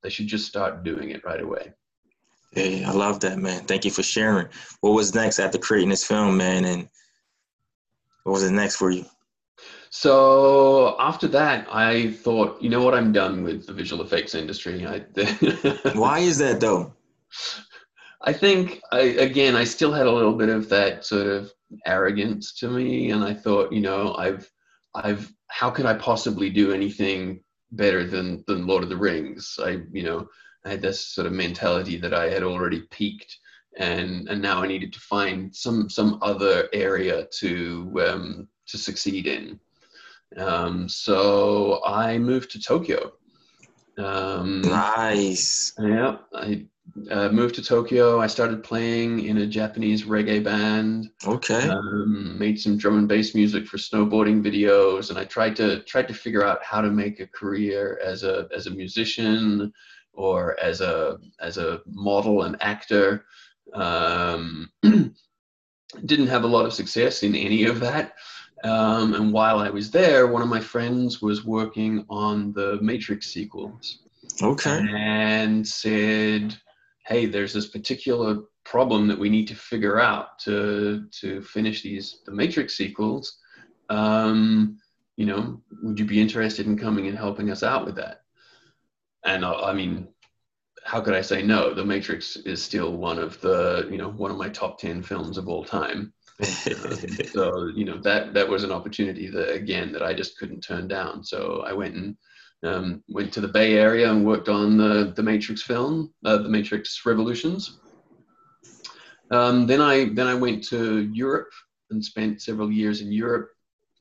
They 0.03 0.09
should 0.09 0.27
just 0.27 0.47
start 0.47 0.83
doing 0.83 1.09
it 1.11 1.23
right 1.25 1.41
away. 1.41 1.73
Hey, 2.51 2.83
I 2.83 2.91
love 2.91 3.19
that, 3.21 3.39
man. 3.39 3.63
Thank 3.63 3.85
you 3.85 3.91
for 3.91 4.03
sharing. 4.03 4.47
What 4.81 4.91
was 4.91 5.15
next 5.15 5.39
after 5.39 5.57
creating 5.57 5.89
this 5.89 6.05
film, 6.05 6.37
man? 6.37 6.65
And 6.65 6.89
what 8.23 8.33
was 8.33 8.43
it 8.43 8.51
next 8.51 8.75
for 8.75 8.91
you? 8.91 9.05
So 9.89 10.95
after 10.99 11.27
that, 11.29 11.67
I 11.71 12.11
thought, 12.11 12.61
you 12.61 12.69
know 12.69 12.83
what, 12.83 12.93
I'm 12.93 13.11
done 13.11 13.43
with 13.43 13.65
the 13.65 13.73
visual 13.73 14.03
effects 14.03 14.35
industry. 14.35 14.85
I, 14.85 14.99
Why 15.93 16.19
is 16.19 16.37
that 16.39 16.59
though? 16.59 16.93
I 18.27 18.33
think 18.33 18.81
I, 18.91 18.99
again, 18.99 19.55
I 19.55 19.63
still 19.63 19.93
had 19.93 20.05
a 20.05 20.11
little 20.11 20.33
bit 20.33 20.49
of 20.49 20.67
that 20.67 21.05
sort 21.05 21.27
of 21.27 21.49
arrogance 21.85 22.53
to 22.55 22.69
me, 22.69 23.11
and 23.11 23.23
I 23.23 23.33
thought, 23.33 23.71
you 23.71 23.79
know, 23.79 24.15
I've, 24.15 24.51
I've, 24.93 25.31
how 25.47 25.69
could 25.69 25.85
I 25.85 25.93
possibly 25.93 26.49
do 26.49 26.73
anything 26.73 27.41
better 27.71 28.03
than 28.03 28.43
than 28.45 28.67
Lord 28.67 28.83
of 28.83 28.89
the 28.89 28.97
Rings? 28.97 29.57
I, 29.63 29.79
you 29.93 30.03
know, 30.03 30.27
I 30.65 30.71
had 30.71 30.81
this 30.81 31.07
sort 31.07 31.25
of 31.25 31.31
mentality 31.31 31.95
that 31.99 32.13
I 32.13 32.29
had 32.29 32.43
already 32.43 32.81
peaked, 32.91 33.33
and 33.77 34.27
and 34.27 34.41
now 34.41 34.61
I 34.61 34.67
needed 34.67 34.91
to 34.91 34.99
find 34.99 35.55
some 35.55 35.89
some 35.89 36.19
other 36.21 36.67
area 36.73 37.27
to 37.39 37.93
um, 38.05 38.49
to 38.65 38.77
succeed 38.77 39.25
in. 39.27 39.57
Um, 40.35 40.89
so 40.89 41.81
I 41.85 42.17
moved 42.17 42.51
to 42.51 42.59
Tokyo. 42.61 43.13
Um, 43.97 44.63
nice. 44.63 45.73
Yeah, 45.79 46.17
I 46.33 46.65
uh, 47.09 47.29
moved 47.29 47.55
to 47.55 47.61
Tokyo. 47.61 48.19
I 48.19 48.27
started 48.27 48.63
playing 48.63 49.25
in 49.25 49.37
a 49.37 49.47
Japanese 49.47 50.03
reggae 50.03 50.43
band. 50.43 51.09
Okay. 51.25 51.67
Um, 51.67 52.37
made 52.37 52.59
some 52.59 52.77
drum 52.77 52.97
and 52.97 53.07
bass 53.07 53.35
music 53.35 53.67
for 53.67 53.77
snowboarding 53.77 54.43
videos, 54.43 55.09
and 55.09 55.19
I 55.19 55.25
tried 55.25 55.55
to 55.57 55.81
tried 55.83 56.07
to 56.07 56.13
figure 56.13 56.43
out 56.43 56.63
how 56.63 56.81
to 56.81 56.89
make 56.89 57.19
a 57.19 57.27
career 57.27 57.99
as 58.03 58.23
a 58.23 58.47
as 58.55 58.67
a 58.67 58.71
musician 58.71 59.73
or 60.13 60.59
as 60.59 60.81
a 60.81 61.17
as 61.39 61.57
a 61.57 61.81
model 61.87 62.43
and 62.43 62.57
actor. 62.61 63.25
Um, 63.73 64.69
didn't 66.05 66.27
have 66.27 66.43
a 66.43 66.47
lot 66.47 66.65
of 66.65 66.73
success 66.73 67.23
in 67.23 67.35
any 67.35 67.65
of 67.65 67.79
that. 67.79 68.13
Um, 68.63 69.13
and 69.13 69.31
while 69.31 69.59
I 69.59 69.69
was 69.69 69.91
there, 69.91 70.27
one 70.27 70.41
of 70.41 70.47
my 70.47 70.59
friends 70.59 71.21
was 71.21 71.45
working 71.45 72.05
on 72.09 72.53
the 72.53 72.79
Matrix 72.81 73.27
sequels. 73.27 73.99
Okay. 74.41 74.83
And 74.95 75.67
said, 75.67 76.55
hey, 77.07 77.25
there's 77.25 77.53
this 77.53 77.67
particular 77.67 78.39
problem 78.65 79.07
that 79.07 79.17
we 79.17 79.29
need 79.29 79.47
to 79.47 79.55
figure 79.55 79.99
out 79.99 80.37
to 80.39 81.07
to 81.21 81.41
finish 81.41 81.81
these 81.81 82.19
the 82.25 82.31
Matrix 82.31 82.75
sequels. 82.75 83.39
Um, 83.89 84.77
you 85.15 85.25
know, 85.25 85.61
would 85.81 85.97
you 85.97 86.05
be 86.05 86.21
interested 86.21 86.67
in 86.67 86.77
coming 86.77 87.07
and 87.07 87.17
helping 87.17 87.49
us 87.49 87.63
out 87.63 87.85
with 87.85 87.95
that? 87.95 88.21
And 89.23 89.45
I, 89.45 89.53
I 89.53 89.73
mean, 89.73 90.09
how 90.83 91.01
could 91.01 91.15
I 91.15 91.21
say 91.21 91.41
no? 91.41 91.73
The 91.73 91.85
Matrix 91.85 92.35
is 92.35 92.61
still 92.61 92.97
one 92.97 93.19
of 93.19 93.39
the 93.41 93.87
you 93.89 93.97
know 93.97 94.09
one 94.09 94.31
of 94.31 94.37
my 94.37 94.49
top 94.49 94.77
ten 94.77 95.01
films 95.01 95.37
of 95.37 95.47
all 95.47 95.63
time. 95.63 96.13
um, 96.39 96.45
so 97.33 97.71
you 97.73 97.85
know 97.85 97.97
that 97.99 98.33
that 98.33 98.47
was 98.47 98.63
an 98.63 98.71
opportunity 98.71 99.29
that 99.29 99.53
again 99.53 99.93
that 99.93 100.03
I 100.03 100.13
just 100.13 100.37
couldn't 100.37 100.61
turn 100.61 100.89
down. 100.89 101.23
So 101.23 101.63
I 101.65 101.71
went 101.71 101.95
and 101.95 102.17
um, 102.63 103.03
went 103.09 103.31
to 103.33 103.41
the 103.41 103.47
Bay 103.47 103.73
Area 103.75 104.09
and 104.11 104.25
worked 104.25 104.49
on 104.49 104.77
the 104.77 105.13
the 105.15 105.23
Matrix 105.23 105.61
film, 105.61 106.13
uh, 106.25 106.37
the 106.37 106.49
Matrix 106.49 107.05
Revolutions. 107.05 107.79
Um, 109.31 109.67
then 109.67 109.81
I 109.81 110.09
then 110.13 110.27
I 110.27 110.35
went 110.35 110.63
to 110.65 111.09
Europe 111.13 111.51
and 111.89 112.03
spent 112.03 112.41
several 112.41 112.71
years 112.71 113.01
in 113.01 113.11
Europe. 113.11 113.49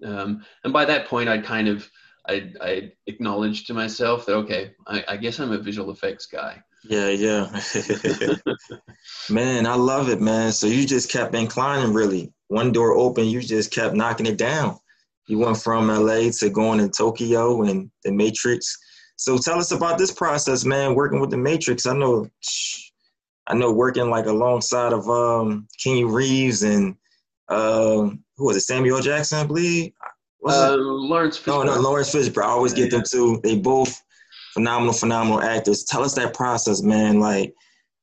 Um, 0.04 0.44
and 0.64 0.72
by 0.72 0.84
that 0.84 1.06
point, 1.06 1.28
I'd 1.28 1.44
kind 1.44 1.68
of 1.68 1.88
I, 2.28 2.52
I 2.60 2.92
acknowledged 3.06 3.66
to 3.68 3.74
myself 3.74 4.26
that 4.26 4.34
okay, 4.34 4.72
I, 4.86 5.04
I 5.08 5.16
guess 5.16 5.38
I'm 5.38 5.52
a 5.52 5.58
visual 5.58 5.90
effects 5.90 6.26
guy. 6.26 6.62
Yeah, 6.88 7.08
yeah. 7.08 7.60
man, 9.30 9.66
I 9.66 9.74
love 9.74 10.08
it, 10.08 10.20
man. 10.20 10.52
So 10.52 10.66
you 10.66 10.86
just 10.86 11.10
kept 11.10 11.34
inclining, 11.34 11.92
really. 11.92 12.32
One 12.48 12.70
door 12.70 12.92
open, 12.92 13.26
you 13.26 13.40
just 13.40 13.72
kept 13.72 13.96
knocking 13.96 14.26
it 14.26 14.38
down. 14.38 14.78
You 15.26 15.38
went 15.38 15.56
from 15.56 15.88
LA 15.88 16.30
to 16.38 16.50
going 16.50 16.78
to 16.78 16.88
Tokyo 16.88 17.62
and 17.62 17.90
the 18.04 18.12
Matrix. 18.12 18.76
So 19.16 19.38
tell 19.38 19.58
us 19.58 19.72
about 19.72 19.98
this 19.98 20.12
process, 20.12 20.64
man. 20.64 20.94
Working 20.94 21.20
with 21.20 21.30
the 21.30 21.36
Matrix. 21.36 21.86
I 21.86 21.94
know, 21.94 22.28
I 23.46 23.54
know, 23.54 23.72
working 23.72 24.08
like 24.08 24.26
alongside 24.26 24.92
of 24.92 25.08
um, 25.08 25.66
Keanu 25.80 26.12
Reeves 26.12 26.62
and 26.62 26.94
uh, 27.48 28.10
who 28.36 28.46
was 28.46 28.56
it, 28.56 28.60
Samuel 28.60 29.00
Jackson, 29.00 29.38
I 29.38 29.44
believe. 29.46 29.92
Uh, 30.46 30.76
Laurence 30.78 31.38
Fishburne. 31.38 31.66
No, 31.66 31.74
no, 31.74 31.80
Laurence 31.80 32.14
Fishburne. 32.14 32.44
I 32.44 32.48
always 32.48 32.74
get 32.74 32.90
them 32.90 33.02
too. 33.08 33.40
They 33.42 33.56
both 33.56 34.00
phenomenal, 34.54 34.92
phenomenal 34.92 35.42
actors. 35.42 35.84
Tell 35.84 36.04
us 36.04 36.14
that 36.14 36.34
process, 36.34 36.82
man. 36.82 37.18
Like, 37.18 37.52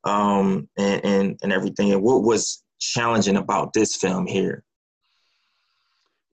um, 0.03 0.67
and 0.77 1.05
and, 1.05 1.39
and 1.41 1.53
everything. 1.53 1.93
And 1.93 2.01
what 2.01 2.23
was 2.23 2.63
challenging 2.79 3.37
about 3.37 3.71
this 3.73 3.95
film 3.95 4.27
here? 4.27 4.63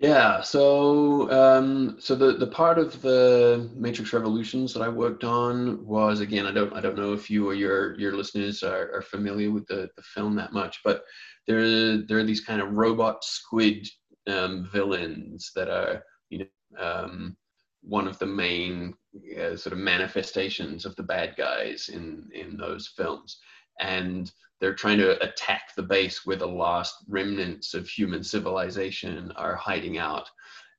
Yeah, 0.01 0.41
so 0.41 1.31
um, 1.31 1.97
so 2.01 2.15
the 2.15 2.33
the 2.33 2.47
part 2.47 2.79
of 2.79 3.03
the 3.03 3.69
Matrix 3.75 4.15
Revolutions 4.15 4.73
that 4.73 4.81
I 4.81 4.89
worked 4.89 5.25
on 5.25 5.85
was 5.85 6.21
again 6.21 6.47
I 6.47 6.53
don't 6.53 6.73
I 6.73 6.81
don't 6.81 6.97
know 6.97 7.13
if 7.13 7.29
you 7.29 7.47
or 7.47 7.53
your 7.53 7.99
your 8.01 8.17
listeners 8.17 8.63
are, 8.63 8.91
are 8.95 9.03
familiar 9.03 9.51
with 9.51 9.67
the, 9.67 9.91
the 9.97 10.03
film 10.03 10.37
that 10.37 10.55
much, 10.55 10.81
but 10.85 11.03
there 11.47 11.99
there 11.99 12.19
are 12.19 12.25
these 12.25 12.41
kind 12.41 12.63
of 12.63 12.73
robot 12.73 13.23
squid 13.25 13.87
um, 14.27 14.71
villains 14.73 15.53
that 15.55 15.69
are 15.69 16.03
you 16.31 16.47
know 16.47 16.79
um, 16.83 17.37
one 17.83 18.09
of 18.09 18.19
the 18.19 18.27
main 18.27 18.95
uh, 19.39 19.55
sort 19.55 19.75
of 19.75 19.79
manifestations 19.81 20.87
of 20.87 20.97
the 20.97 21.03
bad 21.03 21.35
guys 21.37 21.91
in 21.91 22.27
in 22.33 22.57
those 22.57 22.89
films. 22.97 23.39
And 23.81 24.33
they're 24.61 24.75
trying 24.75 24.99
to 24.99 25.23
attack 25.23 25.75
the 25.75 25.83
base 25.83 26.25
where 26.25 26.37
the 26.37 26.47
last 26.47 26.97
remnants 27.09 27.75
of 27.75 27.89
human 27.89 28.23
civilization 28.23 29.33
are 29.37 29.57
hiding 29.57 29.99
out. 29.99 30.29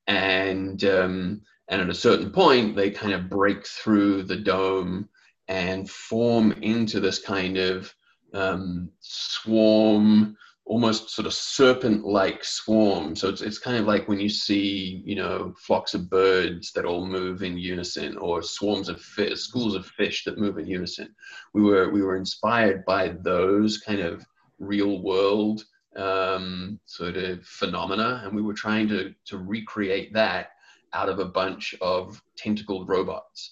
And 0.08 0.84
um, 0.86 1.42
and 1.68 1.82
at 1.82 1.90
a 1.90 1.94
certain 1.94 2.32
point 2.32 2.76
they 2.76 2.92
kind 2.92 3.14
of 3.14 3.30
break 3.30 3.66
through 3.66 4.24
the 4.24 4.38
dome 4.38 5.10
and 5.48 5.90
form 5.90 6.52
into 6.62 7.00
this 7.00 7.20
kind 7.20 7.58
of 7.58 7.94
um, 8.34 8.90
swarm 9.00 10.38
almost 10.72 11.10
sort 11.10 11.26
of 11.26 11.34
serpent-like 11.34 12.42
swarm. 12.46 13.14
So 13.14 13.28
it's, 13.28 13.42
it's 13.42 13.58
kind 13.58 13.76
of 13.76 13.86
like 13.86 14.08
when 14.08 14.22
you 14.22 14.30
see, 14.30 15.04
you 15.06 15.16
know, 15.16 15.54
flocks 15.58 15.94
of 15.94 16.10
birds 16.10 16.72
that 16.72 16.86
all 16.86 17.06
move 17.06 17.44
in 17.44 17.58
unison, 17.58 18.18
or 18.18 18.42
swarms 18.42 18.88
of 18.88 19.02
fish, 19.02 19.38
schools 19.42 19.76
of 19.76 19.86
fish 19.86 20.24
that 20.24 20.40
move 20.40 20.58
in 20.58 20.66
unison. 20.66 21.14
We 21.54 21.62
were 21.62 21.90
we 21.96 22.02
were 22.02 22.16
inspired 22.16 22.86
by 22.86 23.04
those 23.22 23.80
kind 23.80 24.00
of 24.00 24.26
real-world 24.60 25.66
um, 25.98 26.80
sort 26.86 27.18
of 27.18 27.46
phenomena, 27.46 28.22
and 28.24 28.34
we 28.34 28.42
were 28.42 28.54
trying 28.66 28.88
to 28.94 29.14
to 29.26 29.38
recreate 29.40 30.14
that 30.14 30.52
out 30.94 31.10
of 31.10 31.20
a 31.20 31.32
bunch 31.42 31.76
of 31.82 32.22
tentacled 32.38 32.88
robots. 32.88 33.52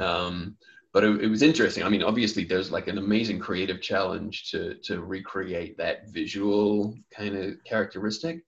Um, 0.00 0.56
but 0.96 1.04
it, 1.04 1.24
it, 1.24 1.28
was 1.28 1.42
interesting. 1.42 1.82
I 1.82 1.90
mean, 1.90 2.02
obviously, 2.02 2.44
there's 2.44 2.72
like 2.72 2.88
an 2.88 2.96
amazing 2.96 3.38
creative 3.38 3.82
challenge 3.82 4.50
to 4.50 4.76
to 4.84 5.02
recreate 5.02 5.76
that 5.76 6.08
visual 6.08 6.96
kind 7.14 7.36
of 7.36 7.62
characteristic, 7.64 8.40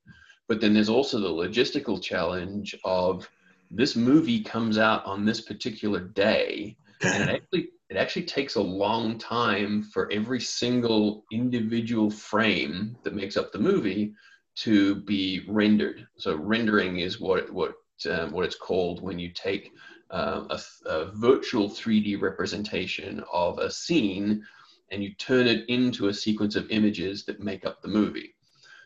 but 0.49 0.59
then 0.59 0.73
there's 0.73 0.89
also 0.89 1.21
the 1.21 1.29
logistical 1.29 2.03
challenge 2.03 2.75
of 2.87 3.29
this 3.71 3.97
movie 3.97 4.43
comes 4.43 4.79
out 4.79 5.05
on 5.05 5.27
this 5.27 5.43
particular 5.43 6.01
day, 6.01 6.79
and 7.03 7.29
it 7.29 7.35
actually 7.35 7.69
it 7.91 7.99
actually 7.99 8.25
takes 8.25 8.55
a 8.55 8.63
long 8.63 9.19
time 9.19 9.83
for 9.83 10.11
every 10.11 10.41
single 10.41 11.27
individual 11.31 12.11
frame 12.11 12.97
that 13.03 13.15
makes 13.15 13.37
up 13.37 13.53
the 13.53 13.59
movie 13.59 14.15
to 14.61 14.95
be 15.03 15.45
rendered. 15.49 16.09
So 16.17 16.35
rendering 16.35 17.01
is 17.01 17.21
what 17.21 17.53
what 17.53 17.75
um, 18.11 18.33
what 18.33 18.47
it's 18.47 18.57
called 18.57 19.03
when 19.03 19.19
you 19.19 19.33
take 19.35 19.71
uh, 20.11 20.45
a, 20.51 20.61
a, 20.89 21.13
virtual 21.13 21.69
3D 21.69 22.21
representation 22.21 23.23
of 23.33 23.59
a 23.59 23.71
scene 23.71 24.43
and 24.91 25.03
you 25.03 25.15
turn 25.15 25.47
it 25.47 25.69
into 25.69 26.09
a 26.09 26.15
sequence 26.15 26.57
of 26.57 26.71
images 26.71 27.25
that 27.25 27.41
make 27.41 27.67
up 27.67 27.83
the 27.83 27.89
movie. 27.89 28.35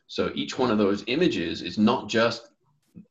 So 0.09 0.33
each 0.35 0.59
one 0.59 0.71
of 0.71 0.79
those 0.79 1.05
images 1.07 1.63
is 1.63 1.79
not 1.79 2.09
just 2.09 2.49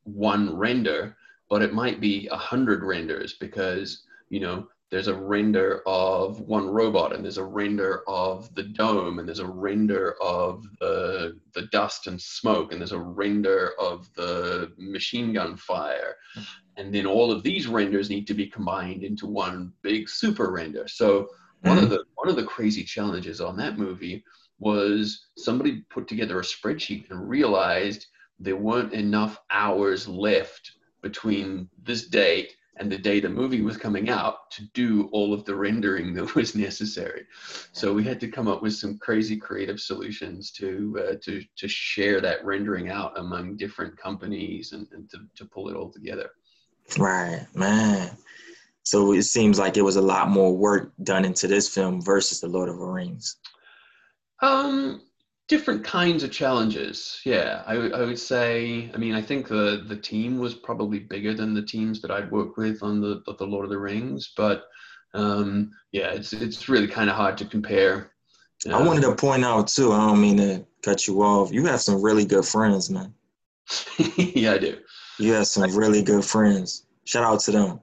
one 0.04 0.54
render, 0.56 1.16
but 1.48 1.62
it 1.62 1.72
might 1.72 2.00
be 2.00 2.28
a 2.28 2.36
hundred 2.36 2.84
renders 2.84 3.34
because, 3.34 4.04
you 4.28 4.40
know, 4.40 4.68
there's 4.92 5.08
a 5.08 5.14
render 5.14 5.82
of 5.86 6.40
one 6.40 6.68
robot 6.68 7.14
and 7.14 7.24
there's 7.24 7.38
a 7.38 7.44
render 7.44 8.02
of 8.06 8.54
the 8.54 8.62
dome 8.62 9.18
and 9.18 9.26
there's 9.26 9.38
a 9.38 9.46
render 9.46 10.14
of 10.20 10.62
the, 10.80 11.40
the 11.54 11.62
dust 11.72 12.06
and 12.08 12.20
smoke 12.20 12.70
and 12.70 12.80
there's 12.80 12.92
a 12.92 12.98
render 12.98 13.72
of 13.80 14.12
the 14.14 14.70
machine 14.76 15.32
gun 15.32 15.56
fire 15.56 16.14
and 16.76 16.94
then 16.94 17.06
all 17.06 17.32
of 17.32 17.42
these 17.42 17.66
renders 17.66 18.10
need 18.10 18.26
to 18.26 18.34
be 18.34 18.46
combined 18.46 19.02
into 19.02 19.26
one 19.26 19.72
big 19.80 20.10
super 20.10 20.52
render 20.52 20.86
so 20.86 21.26
one 21.62 21.76
mm-hmm. 21.76 21.84
of 21.84 21.90
the 21.90 22.04
one 22.16 22.28
of 22.28 22.36
the 22.36 22.44
crazy 22.44 22.84
challenges 22.84 23.40
on 23.40 23.56
that 23.56 23.78
movie 23.78 24.22
was 24.58 25.28
somebody 25.38 25.84
put 25.88 26.06
together 26.06 26.38
a 26.38 26.42
spreadsheet 26.42 27.10
and 27.10 27.30
realized 27.30 28.08
there 28.38 28.56
weren't 28.56 28.92
enough 28.92 29.40
hours 29.50 30.06
left 30.06 30.72
between 31.00 31.66
this 31.82 32.08
date 32.08 32.52
and 32.76 32.90
the 32.90 32.98
day 32.98 33.20
the 33.20 33.28
movie 33.28 33.60
was 33.60 33.76
coming 33.76 34.08
out 34.08 34.50
to 34.50 34.64
do 34.72 35.08
all 35.12 35.34
of 35.34 35.44
the 35.44 35.54
rendering 35.54 36.14
that 36.14 36.34
was 36.34 36.54
necessary. 36.54 37.26
So 37.72 37.92
we 37.92 38.04
had 38.04 38.20
to 38.20 38.28
come 38.28 38.48
up 38.48 38.62
with 38.62 38.74
some 38.74 38.98
crazy 38.98 39.36
creative 39.36 39.80
solutions 39.80 40.50
to 40.52 40.98
uh, 41.00 41.14
to 41.22 41.42
to 41.56 41.68
share 41.68 42.20
that 42.20 42.44
rendering 42.44 42.88
out 42.88 43.18
among 43.18 43.56
different 43.56 43.96
companies 43.96 44.72
and, 44.72 44.86
and 44.92 45.08
to, 45.10 45.18
to 45.36 45.44
pull 45.44 45.68
it 45.68 45.76
all 45.76 45.90
together. 45.90 46.30
Right, 46.98 47.46
man. 47.54 48.16
So 48.84 49.12
it 49.12 49.22
seems 49.22 49.58
like 49.58 49.76
it 49.76 49.82
was 49.82 49.96
a 49.96 50.02
lot 50.02 50.28
more 50.28 50.56
work 50.56 50.92
done 51.02 51.24
into 51.24 51.46
this 51.46 51.72
film 51.72 52.02
versus 52.02 52.40
the 52.40 52.48
Lord 52.48 52.68
of 52.68 52.78
the 52.78 52.84
Rings. 52.84 53.36
Um, 54.40 55.02
different 55.48 55.84
kinds 55.84 56.22
of 56.22 56.30
challenges. 56.30 57.20
Yeah, 57.24 57.62
I, 57.66 57.74
I 57.74 58.04
would 58.04 58.18
say. 58.18 58.90
I 58.94 58.96
mean, 58.96 59.14
I 59.14 59.22
think 59.22 59.48
the 59.48 59.84
the 59.86 59.96
team 59.96 60.38
was 60.38 60.54
probably 60.54 61.00
bigger 61.00 61.34
than 61.34 61.54
the 61.54 61.62
teams 61.62 62.00
that 62.02 62.10
I'd 62.10 62.30
worked 62.30 62.56
with 62.58 62.82
on 62.82 63.00
the 63.00 63.22
the 63.38 63.46
Lord 63.46 63.64
of 63.64 63.70
the 63.70 63.78
Rings, 63.78 64.32
but 64.36 64.64
um, 65.14 65.70
yeah, 65.92 66.10
it's 66.10 66.32
it's 66.32 66.68
really 66.68 66.88
kind 66.88 67.10
of 67.10 67.16
hard 67.16 67.36
to 67.38 67.44
compare. 67.44 68.12
Uh, 68.68 68.76
I 68.76 68.86
wanted 68.86 69.02
to 69.02 69.14
point 69.14 69.44
out 69.44 69.68
too. 69.68 69.92
I 69.92 70.06
don't 70.06 70.20
mean 70.20 70.36
to 70.38 70.64
cut 70.82 71.06
you 71.06 71.22
off. 71.22 71.52
You 71.52 71.66
have 71.66 71.80
some 71.80 72.00
really 72.00 72.24
good 72.24 72.44
friends, 72.44 72.90
man. 72.90 73.12
yeah, 74.16 74.52
I 74.52 74.58
do. 74.58 74.78
You 75.18 75.32
have 75.34 75.46
some 75.46 75.74
really 75.76 76.02
good 76.02 76.24
friends. 76.24 76.86
Shout 77.04 77.24
out 77.24 77.40
to 77.40 77.52
them. 77.52 77.80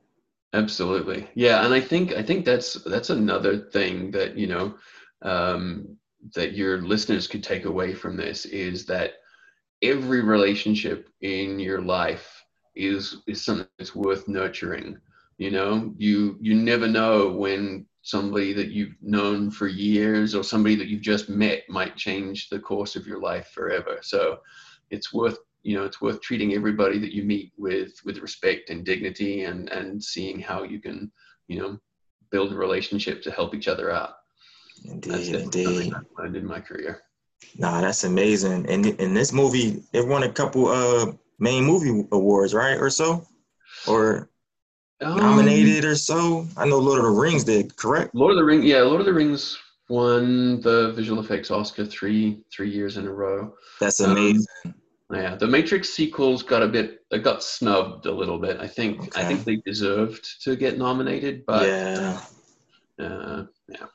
Absolutely. 0.54 1.28
Yeah, 1.36 1.66
and 1.66 1.74
I 1.74 1.82
think 1.82 2.14
I 2.14 2.24
think 2.24 2.46
that's 2.46 2.74
that's 2.84 3.10
another 3.10 3.58
thing 3.58 4.12
that 4.12 4.36
you 4.36 4.48
know 4.48 4.76
um, 5.22 5.98
that 6.36 6.54
your 6.54 6.82
listeners 6.82 7.28
could 7.28 7.44
take 7.44 7.66
away 7.66 7.94
from 7.94 8.18
this 8.18 8.46
is 8.46 8.86
that 8.86 9.14
every 9.82 10.22
relationship 10.22 11.10
in 11.22 11.60
your 11.60 11.82
life 11.82 12.44
is 12.76 13.18
is 13.28 13.44
something 13.44 13.68
that's 13.78 13.96
worth 13.96 14.28
nurturing. 14.28 14.98
You 15.38 15.52
know, 15.52 15.94
you 15.98 16.38
you 16.42 16.56
never 16.56 16.88
know 16.88 17.30
when 17.30 17.86
somebody 18.02 18.54
that 18.54 18.70
you've 18.70 18.96
known 19.02 19.52
for 19.52 19.68
years 19.68 20.34
or 20.36 20.44
somebody 20.44 20.76
that 20.76 20.88
you've 20.88 21.02
just 21.02 21.30
met 21.30 21.64
might 21.70 21.96
change 21.96 22.50
the 22.50 22.60
course 22.60 22.96
of 22.96 23.06
your 23.06 23.20
life 23.20 23.50
forever. 23.54 24.00
So 24.02 24.40
it's 24.90 25.14
worth 25.14 25.38
you 25.64 25.76
know 25.78 25.84
it's 25.84 26.02
worth 26.02 26.22
treating 26.22 26.54
everybody 26.54 27.00
that 27.00 27.14
you 27.14 27.24
meet 27.24 27.52
with 27.58 28.00
with 28.06 28.20
respect 28.20 28.70
and 28.70 28.86
dignity 28.86 29.44
and 29.44 29.70
and 29.70 30.04
seeing 30.04 30.40
how 30.40 30.64
you 30.64 30.80
can 30.80 31.12
you 31.48 31.60
know 31.60 31.80
build 32.32 32.54
a 32.54 32.56
relationship 32.56 33.22
to 33.24 33.32
help 33.32 33.54
each 33.54 33.68
other 33.68 33.92
out 33.92 34.19
indeed 34.86 35.36
indeed 35.36 35.94
i 36.18 36.28
did 36.28 36.44
my 36.44 36.60
career 36.60 37.02
Nah, 37.58 37.82
that's 37.82 38.04
amazing. 38.04 38.70
And 38.70 38.86
in 38.86 39.14
this 39.14 39.34
movie, 39.34 39.84
it 39.94 40.06
won 40.06 40.24
a 40.24 40.32
couple 40.32 40.68
uh 40.68 41.12
main 41.40 41.64
movie 41.64 42.08
awards, 42.12 42.54
right, 42.54 42.78
or 42.78 42.90
so, 42.90 43.26
or 43.88 44.30
um, 45.02 45.18
nominated 45.18 45.86
or 45.86 45.96
so. 45.96 46.48
I 46.58 46.68
know 46.68 46.80
Lord 46.80 47.00
of 47.00 47.06
the 47.06 47.12
Rings 47.12 47.44
did, 47.44 47.76
correct? 47.76 48.14
Lord 48.14 48.32
of 48.32 48.38
the 48.38 48.44
Rings, 48.44 48.66
yeah, 48.66 48.82
Lord 48.82 49.00
of 49.00 49.06
the 49.06 49.14
Rings 49.14 49.58
won 49.90 50.62
the 50.62 50.92
visual 50.94 51.20
effects 51.22 51.50
Oscar 51.50 51.86
three 51.86 52.42
three 52.52 52.70
years 52.70 52.98
in 52.98 53.08
a 53.08 53.12
row. 53.12 53.54
That's 53.80 54.00
amazing. 54.00 54.46
Um, 54.66 54.76
yeah, 55.12 55.36
the 55.36 55.48
Matrix 55.48 55.90
sequels 55.90 56.44
got 56.44 56.62
a 56.62 56.68
bit, 56.68 57.00
it 57.10 57.24
got 57.24 57.42
snubbed 57.42 58.06
a 58.06 58.12
little 58.12 58.38
bit. 58.38 58.60
I 58.60 58.68
think, 58.68 59.00
okay. 59.00 59.22
I 59.22 59.26
think 59.26 59.44
they 59.44 59.56
deserved 59.56 60.44
to 60.44 60.56
get 60.56 60.78
nominated, 60.78 61.48
but 61.48 61.66
yeah, 61.66 62.22
uh, 63.00 63.46
yeah. 63.68 63.88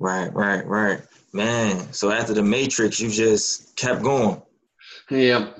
Right, 0.00 0.34
right, 0.34 0.66
right, 0.66 1.02
man. 1.32 1.92
So 1.92 2.10
after 2.10 2.34
the 2.34 2.42
Matrix, 2.42 2.98
you 2.98 3.10
just 3.10 3.76
kept 3.76 4.02
going. 4.02 4.42
Yeah, 5.10 5.52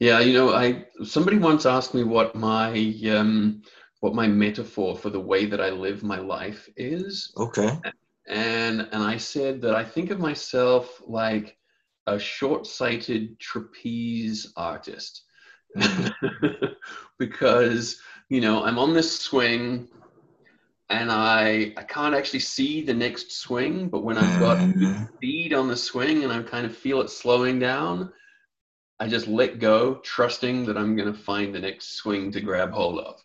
yeah. 0.00 0.20
You 0.20 0.34
know, 0.34 0.52
I 0.54 0.84
somebody 1.04 1.38
once 1.38 1.64
asked 1.64 1.94
me 1.94 2.04
what 2.04 2.34
my 2.34 2.70
um, 3.10 3.62
what 4.00 4.14
my 4.14 4.26
metaphor 4.26 4.96
for 4.96 5.08
the 5.10 5.20
way 5.20 5.46
that 5.46 5.60
I 5.60 5.70
live 5.70 6.02
my 6.02 6.18
life 6.18 6.68
is. 6.76 7.32
Okay. 7.36 7.78
And 8.26 8.88
and 8.92 9.02
I 9.02 9.16
said 9.16 9.62
that 9.62 9.74
I 9.74 9.84
think 9.84 10.10
of 10.10 10.18
myself 10.18 11.00
like 11.06 11.56
a 12.06 12.18
short-sighted 12.18 13.38
trapeze 13.38 14.52
artist 14.56 15.22
because 17.18 18.00
you 18.28 18.40
know 18.40 18.62
i'm 18.64 18.78
on 18.78 18.92
this 18.92 19.18
swing 19.20 19.88
and 20.90 21.10
i 21.10 21.72
i 21.76 21.82
can't 21.82 22.14
actually 22.14 22.40
see 22.40 22.82
the 22.82 22.92
next 22.92 23.32
swing 23.32 23.88
but 23.88 24.04
when 24.04 24.18
i've 24.18 24.40
got 24.40 25.08
speed 25.14 25.54
on 25.54 25.68
the 25.68 25.76
swing 25.76 26.24
and 26.24 26.32
i 26.32 26.42
kind 26.42 26.66
of 26.66 26.76
feel 26.76 27.00
it 27.00 27.08
slowing 27.08 27.58
down 27.58 28.12
i 29.00 29.08
just 29.08 29.26
let 29.26 29.58
go 29.58 29.94
trusting 29.96 30.64
that 30.66 30.76
i'm 30.76 30.94
going 30.94 31.10
to 31.10 31.18
find 31.18 31.54
the 31.54 31.60
next 31.60 31.96
swing 31.96 32.30
to 32.30 32.40
grab 32.40 32.70
hold 32.70 32.98
of. 32.98 33.16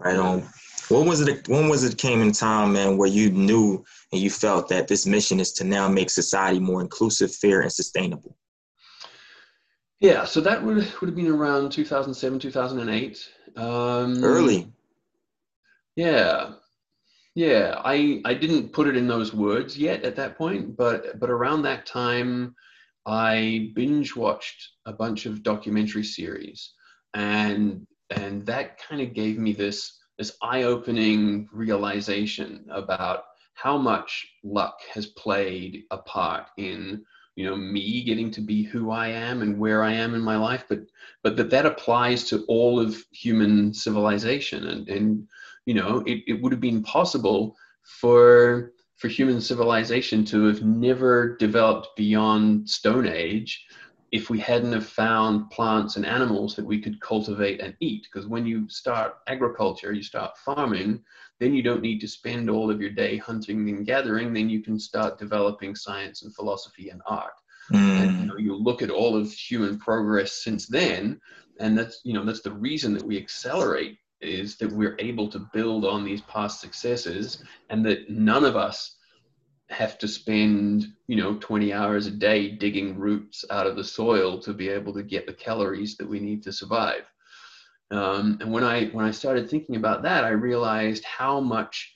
Right 0.00 0.16
on. 0.16 0.48
When 0.88 1.06
was 1.06 1.20
it 1.20 1.46
when 1.46 1.68
was 1.68 1.84
it 1.84 1.98
came 1.98 2.22
in 2.22 2.32
time 2.32 2.72
man 2.72 2.96
where 2.96 3.08
you 3.08 3.30
knew 3.30 3.84
and 4.12 4.20
you 4.20 4.30
felt 4.30 4.68
that 4.70 4.88
this 4.88 5.06
mission 5.06 5.38
is 5.38 5.52
to 5.52 5.64
now 5.64 5.88
make 5.88 6.10
society 6.10 6.58
more 6.58 6.80
inclusive 6.80 7.34
fair 7.34 7.60
and 7.60 7.72
sustainable? 7.72 8.36
Yeah 10.00 10.24
so 10.24 10.40
that 10.40 10.64
would 10.64 10.76
would 10.76 11.08
have 11.08 11.14
been 11.14 11.28
around 11.28 11.70
2007 11.70 12.38
2008 12.38 13.28
um, 13.56 14.24
early. 14.24 14.72
Yeah 15.96 16.52
yeah 17.34 17.80
i 17.84 18.20
i 18.24 18.34
didn't 18.34 18.72
put 18.72 18.86
it 18.86 18.96
in 18.96 19.06
those 19.06 19.32
words 19.32 19.78
yet 19.78 20.02
at 20.02 20.16
that 20.16 20.36
point 20.36 20.76
but 20.76 21.18
but 21.20 21.30
around 21.30 21.62
that 21.62 21.86
time 21.86 22.54
i 23.06 23.70
binge 23.74 24.14
watched 24.14 24.70
a 24.86 24.92
bunch 24.92 25.26
of 25.26 25.42
documentary 25.42 26.04
series. 26.04 26.72
And 27.14 27.86
and 28.10 28.44
that 28.46 28.78
kind 28.78 29.00
of 29.00 29.14
gave 29.14 29.38
me 29.38 29.52
this 29.52 29.98
this 30.18 30.36
eye-opening 30.42 31.48
realization 31.52 32.66
about 32.70 33.24
how 33.54 33.78
much 33.78 34.26
luck 34.44 34.80
has 34.92 35.06
played 35.06 35.84
a 35.90 35.98
part 35.98 36.46
in 36.58 37.04
you 37.36 37.44
know 37.46 37.56
me 37.56 38.02
getting 38.04 38.30
to 38.32 38.40
be 38.40 38.62
who 38.62 38.90
i 38.90 39.08
am 39.08 39.42
and 39.42 39.58
where 39.58 39.82
i 39.82 39.92
am 39.92 40.14
in 40.14 40.20
my 40.20 40.36
life. 40.36 40.64
But 40.68 40.80
but 41.22 41.36
that 41.36 41.50
that 41.50 41.66
applies 41.66 42.24
to 42.24 42.44
all 42.48 42.78
of 42.78 43.02
human 43.12 43.72
civilization. 43.72 44.66
And 44.66 44.88
and 44.88 45.28
you 45.70 45.74
know 45.74 46.02
it, 46.04 46.24
it 46.26 46.42
would 46.42 46.50
have 46.50 46.60
been 46.60 46.82
possible 46.82 47.54
for 48.00 48.72
for 48.96 49.06
human 49.06 49.40
civilization 49.40 50.24
to 50.24 50.46
have 50.46 50.62
never 50.62 51.36
developed 51.36 51.86
beyond 51.96 52.68
stone 52.68 53.06
age 53.06 53.64
if 54.10 54.28
we 54.28 54.40
hadn't 54.40 54.72
have 54.72 54.84
found 55.04 55.48
plants 55.50 55.94
and 55.94 56.04
animals 56.04 56.56
that 56.56 56.66
we 56.66 56.80
could 56.80 57.00
cultivate 57.00 57.60
and 57.60 57.76
eat 57.78 58.02
because 58.02 58.26
when 58.26 58.44
you 58.44 58.68
start 58.68 59.18
agriculture 59.28 59.92
you 59.92 60.02
start 60.02 60.36
farming 60.38 61.00
then 61.38 61.54
you 61.54 61.62
don't 61.62 61.82
need 61.82 62.00
to 62.00 62.08
spend 62.08 62.50
all 62.50 62.68
of 62.68 62.80
your 62.80 62.90
day 62.90 63.16
hunting 63.16 63.68
and 63.68 63.86
gathering 63.86 64.32
then 64.32 64.50
you 64.50 64.60
can 64.60 64.76
start 64.76 65.20
developing 65.20 65.76
science 65.76 66.24
and 66.24 66.34
philosophy 66.34 66.90
and 66.90 67.00
art 67.06 67.38
mm. 67.72 67.78
and 67.78 68.18
you, 68.18 68.26
know, 68.26 68.36
you 68.36 68.56
look 68.56 68.82
at 68.82 68.90
all 68.90 69.16
of 69.16 69.30
human 69.32 69.78
progress 69.78 70.42
since 70.42 70.66
then 70.66 71.20
and 71.60 71.78
that's 71.78 72.00
you 72.02 72.12
know 72.12 72.24
that's 72.24 72.42
the 72.42 72.58
reason 72.68 72.92
that 72.92 73.06
we 73.06 73.16
accelerate 73.16 73.98
is 74.20 74.56
that 74.56 74.72
we're 74.72 74.96
able 74.98 75.28
to 75.28 75.46
build 75.52 75.84
on 75.84 76.04
these 76.04 76.20
past 76.22 76.60
successes 76.60 77.42
and 77.70 77.84
that 77.84 78.10
none 78.10 78.44
of 78.44 78.56
us 78.56 78.96
have 79.70 79.98
to 79.98 80.08
spend 80.08 80.86
you 81.06 81.16
know 81.16 81.36
20 81.36 81.72
hours 81.72 82.06
a 82.06 82.10
day 82.10 82.50
digging 82.50 82.98
roots 82.98 83.44
out 83.50 83.66
of 83.66 83.76
the 83.76 83.84
soil 83.84 84.38
to 84.40 84.52
be 84.52 84.68
able 84.68 84.92
to 84.92 85.02
get 85.02 85.26
the 85.26 85.32
calories 85.32 85.96
that 85.96 86.08
we 86.08 86.18
need 86.18 86.42
to 86.42 86.52
survive. 86.52 87.02
Um, 87.92 88.38
and 88.40 88.52
when 88.52 88.62
i 88.62 88.86
when 88.86 89.04
i 89.04 89.10
started 89.10 89.50
thinking 89.50 89.76
about 89.76 90.02
that 90.02 90.24
i 90.24 90.30
realized 90.30 91.04
how 91.04 91.40
much 91.40 91.94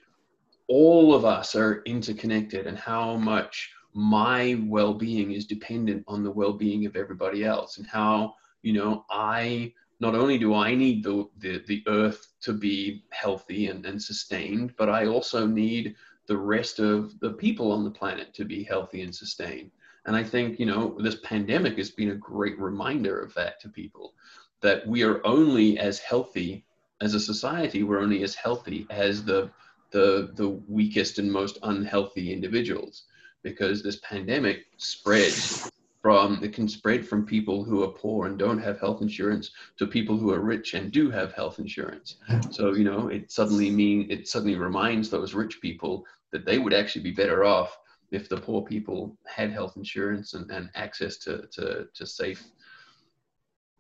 all 0.67 1.15
of 1.15 1.25
us 1.25 1.55
are 1.55 1.83
interconnected 1.85 2.67
and 2.67 2.79
how 2.79 3.17
much 3.17 3.71
my 3.93 4.61
well-being 4.67 5.33
is 5.33 5.47
dependent 5.47 6.05
on 6.09 6.25
the 6.25 6.31
well-being 6.31 6.85
of 6.87 6.97
everybody 6.97 7.45
else 7.45 7.79
and 7.79 7.87
how 7.87 8.35
you 8.63 8.73
know 8.73 9.05
i 9.11 9.73
not 10.01 10.15
only 10.15 10.39
do 10.39 10.55
i 10.55 10.75
need 10.75 11.03
the 11.03 11.29
the, 11.39 11.63
the 11.67 11.83
earth 11.87 12.29
to 12.41 12.53
be 12.53 13.05
healthy 13.11 13.69
and, 13.69 13.85
and 13.87 14.03
sustained 14.03 14.75
but 14.77 14.89
i 14.89 15.07
also 15.07 15.47
need 15.47 15.95
the 16.27 16.37
rest 16.37 16.79
of 16.79 17.19
the 17.21 17.31
people 17.31 17.71
on 17.71 17.85
the 17.85 17.91
planet 17.91 18.33
to 18.35 18.45
be 18.45 18.63
healthy 18.63 19.03
and 19.03 19.15
sustained. 19.15 19.71
And 20.07 20.17
I 20.17 20.23
think, 20.23 20.59
you 20.59 20.67
know, 20.67 20.97
this 21.01 21.17
pandemic 21.23 21.77
has 21.79 21.91
been 21.91 22.11
a 22.11 22.17
great 22.17 22.59
reminder 22.59 23.21
of 23.21 23.35
that 23.35 23.61
to 23.61 23.69
people 23.69 24.15
that 24.61 24.87
we 24.87 25.03
are 25.03 25.25
only 25.27 25.79
as 25.79 25.99
healthy 25.99 26.65
as 27.01 27.15
a 27.15 27.21
society, 27.21 27.83
we're 27.83 28.01
only 28.01 28.23
as 28.23 28.35
healthy 28.35 28.87
as 28.91 29.25
the 29.25 29.51
the 29.91 30.33
the 30.35 30.49
weakest 30.69 31.19
and 31.19 31.31
most 31.31 31.59
unhealthy 31.63 32.33
individuals 32.33 33.05
because 33.43 33.83
this 33.83 34.01
pandemic 34.03 34.65
spreads 34.79 35.71
from 36.05 36.39
it 36.43 36.53
can 36.53 36.69
spread 36.69 37.09
from 37.09 37.25
people 37.25 37.65
who 37.65 37.83
are 37.83 37.89
poor 37.89 38.27
and 38.27 38.39
don't 38.39 38.59
have 38.59 38.79
health 38.79 39.01
insurance 39.01 39.53
to 39.79 39.87
people 39.87 40.19
who 40.19 40.31
are 40.31 40.41
rich 40.41 40.75
and 40.75 40.93
do 40.93 41.11
have 41.11 41.33
health 41.33 41.59
insurance. 41.59 42.17
So 42.51 42.75
you 42.75 42.85
know 42.85 43.09
it 43.09 43.33
suddenly 43.33 43.71
mean 43.71 44.11
it 44.11 44.29
suddenly 44.29 44.57
reminds 44.57 45.09
those 45.09 45.33
rich 45.33 45.63
people 45.63 46.05
that 46.31 46.45
they 46.45 46.59
would 46.59 46.75
actually 46.75 47.01
be 47.01 47.13
better 47.13 47.43
off 47.43 47.79
if 48.11 48.29
the 48.29 48.37
poor 48.37 48.61
people 48.61 49.17
had 49.25 49.51
health 49.51 49.79
insurance 49.79 50.35
and, 50.35 50.51
and 50.51 50.69
access 50.75 51.17
to, 51.25 51.47
to, 51.53 51.89
to 51.95 52.07
safe 52.07 52.45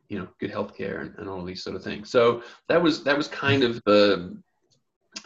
you 0.09 0.19
know 0.19 0.29
good 0.41 0.51
health 0.51 0.75
care 0.75 1.01
and, 1.03 1.15
and 1.19 1.29
all 1.29 1.45
these 1.45 1.63
sort 1.63 1.77
of 1.77 1.85
things. 1.85 2.09
So 2.09 2.43
that 2.71 2.83
was 2.83 3.05
that 3.05 3.19
was 3.19 3.29
kind 3.29 3.63
of 3.63 3.83
the 3.85 4.35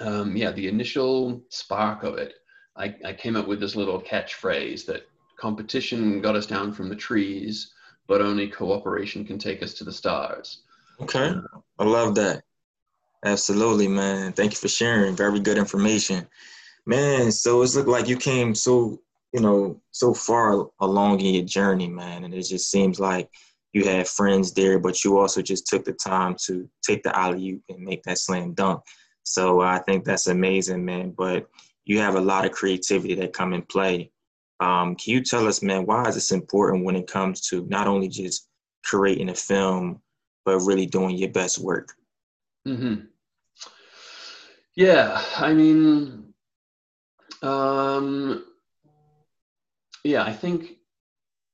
um, 0.01 0.37
yeah 0.37 0.51
the 0.51 0.67
initial 0.67 1.45
spark 1.49 2.03
of 2.03 2.19
it. 2.19 2.35
I, 2.77 2.97
I 3.05 3.13
came 3.13 3.37
up 3.37 3.47
with 3.47 3.61
this 3.61 3.77
little 3.77 4.03
catchphrase 4.03 4.85
that 4.87 5.03
competition 5.39 6.21
got 6.21 6.37
us 6.37 6.47
down 6.47 6.73
from 6.73 6.89
the 6.89 6.97
trees, 6.97 7.73
but 8.07 8.21
only 8.21 8.49
cooperation 8.49 9.25
can 9.25 9.39
take 9.39 9.63
us 9.63 9.75
to 9.75 9.85
the 9.85 9.93
stars. 9.93 10.63
Okay. 11.01 11.35
I 11.79 11.85
love 11.85 12.15
that. 12.17 12.43
Absolutely, 13.25 13.89
man. 13.89 14.33
Thank 14.33 14.53
you 14.53 14.59
for 14.59 14.69
sharing. 14.69 15.17
Very 15.17 15.41
good 15.41 15.59
information. 15.59 16.27
Man, 16.87 17.33
so 17.33 17.63
it's 17.63 17.77
looked 17.77 17.89
like 17.89 18.09
you 18.09 18.17
came 18.17 18.55
so, 18.55 19.01
you 19.33 19.41
know, 19.41 19.81
so 19.91 20.15
far 20.15 20.69
along 20.81 21.21
in 21.21 21.35
your 21.35 21.45
journey, 21.45 21.89
man. 21.89 22.25
And 22.25 22.35
it 22.35 22.43
just 22.43 22.71
seems 22.71 22.99
like 22.99 23.29
you 23.73 23.85
had 23.85 24.09
friends 24.09 24.53
there, 24.53 24.79
but 24.79 25.05
you 25.05 25.19
also 25.19 25.43
just 25.43 25.67
took 25.67 25.85
the 25.85 25.93
time 25.93 26.37
to 26.47 26.69
take 26.83 27.03
the 27.03 27.17
alley 27.17 27.51
oop 27.51 27.63
and 27.69 27.85
make 27.85 28.03
that 28.05 28.19
slam 28.19 28.55
dunk. 28.55 28.81
So 29.25 29.61
uh, 29.61 29.67
I 29.67 29.79
think 29.81 30.05
that's 30.05 30.29
amazing, 30.29 30.85
man. 30.85 31.11
But 31.11 31.49
you 31.85 31.99
have 31.99 32.15
a 32.15 32.21
lot 32.21 32.47
of 32.47 32.53
creativity 32.53 33.15
that 33.17 33.33
come 33.33 33.53
in 33.53 33.63
play 33.63 34.11
um, 34.61 34.97
can 34.97 35.15
you 35.15 35.23
tell 35.23 35.47
us, 35.47 35.63
man, 35.63 35.87
why 35.87 36.09
is 36.09 36.15
this 36.15 36.33
important 36.33 36.85
when 36.85 36.97
it 36.97 37.07
comes 37.07 37.41
to 37.49 37.67
not 37.67 37.87
only 37.87 38.09
just 38.09 38.49
creating 38.85 39.29
a 39.29 39.35
film, 39.35 40.01
but 40.45 40.59
really 40.61 40.87
doing 40.87 41.17
your 41.17 41.31
best 41.31 41.59
work? 41.59 41.95
Mm-hmm. 42.67 43.07
Yeah, 44.75 45.23
I 45.37 45.53
mean, 45.55 46.33
um, 47.43 48.45
yeah, 50.05 50.25
I 50.25 50.33
think 50.33 50.79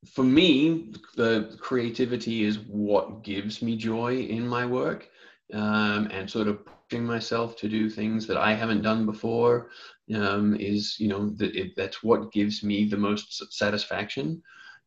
for 0.07 0.24
me, 0.24 0.92
the 1.16 1.57
creativity 1.61 2.44
is 2.44 2.59
what 2.59 3.22
gives 3.22 3.62
me 3.62 3.76
joy 3.76 4.18
in 4.18 4.46
my 4.46 4.66
work 4.66 5.09
um, 5.52 6.09
and 6.11 6.28
sort 6.28 6.48
of 6.48 6.61
pushing 6.88 7.05
myself 7.05 7.57
to 7.57 7.68
do 7.68 7.88
things 7.88 8.26
that 8.26 8.36
I 8.36 8.55
haven't 8.55 8.82
done 8.82 9.07
before 9.07 9.70
um, 10.14 10.57
is, 10.57 10.96
you 10.98 11.09
know, 11.09 11.30
that 11.30 11.55
it, 11.55 11.76
that's 11.76 12.02
what 12.02 12.32
gives 12.32 12.62
me 12.62 12.84
the 12.84 12.96
most 12.96 13.52
satisfaction. 13.52 14.42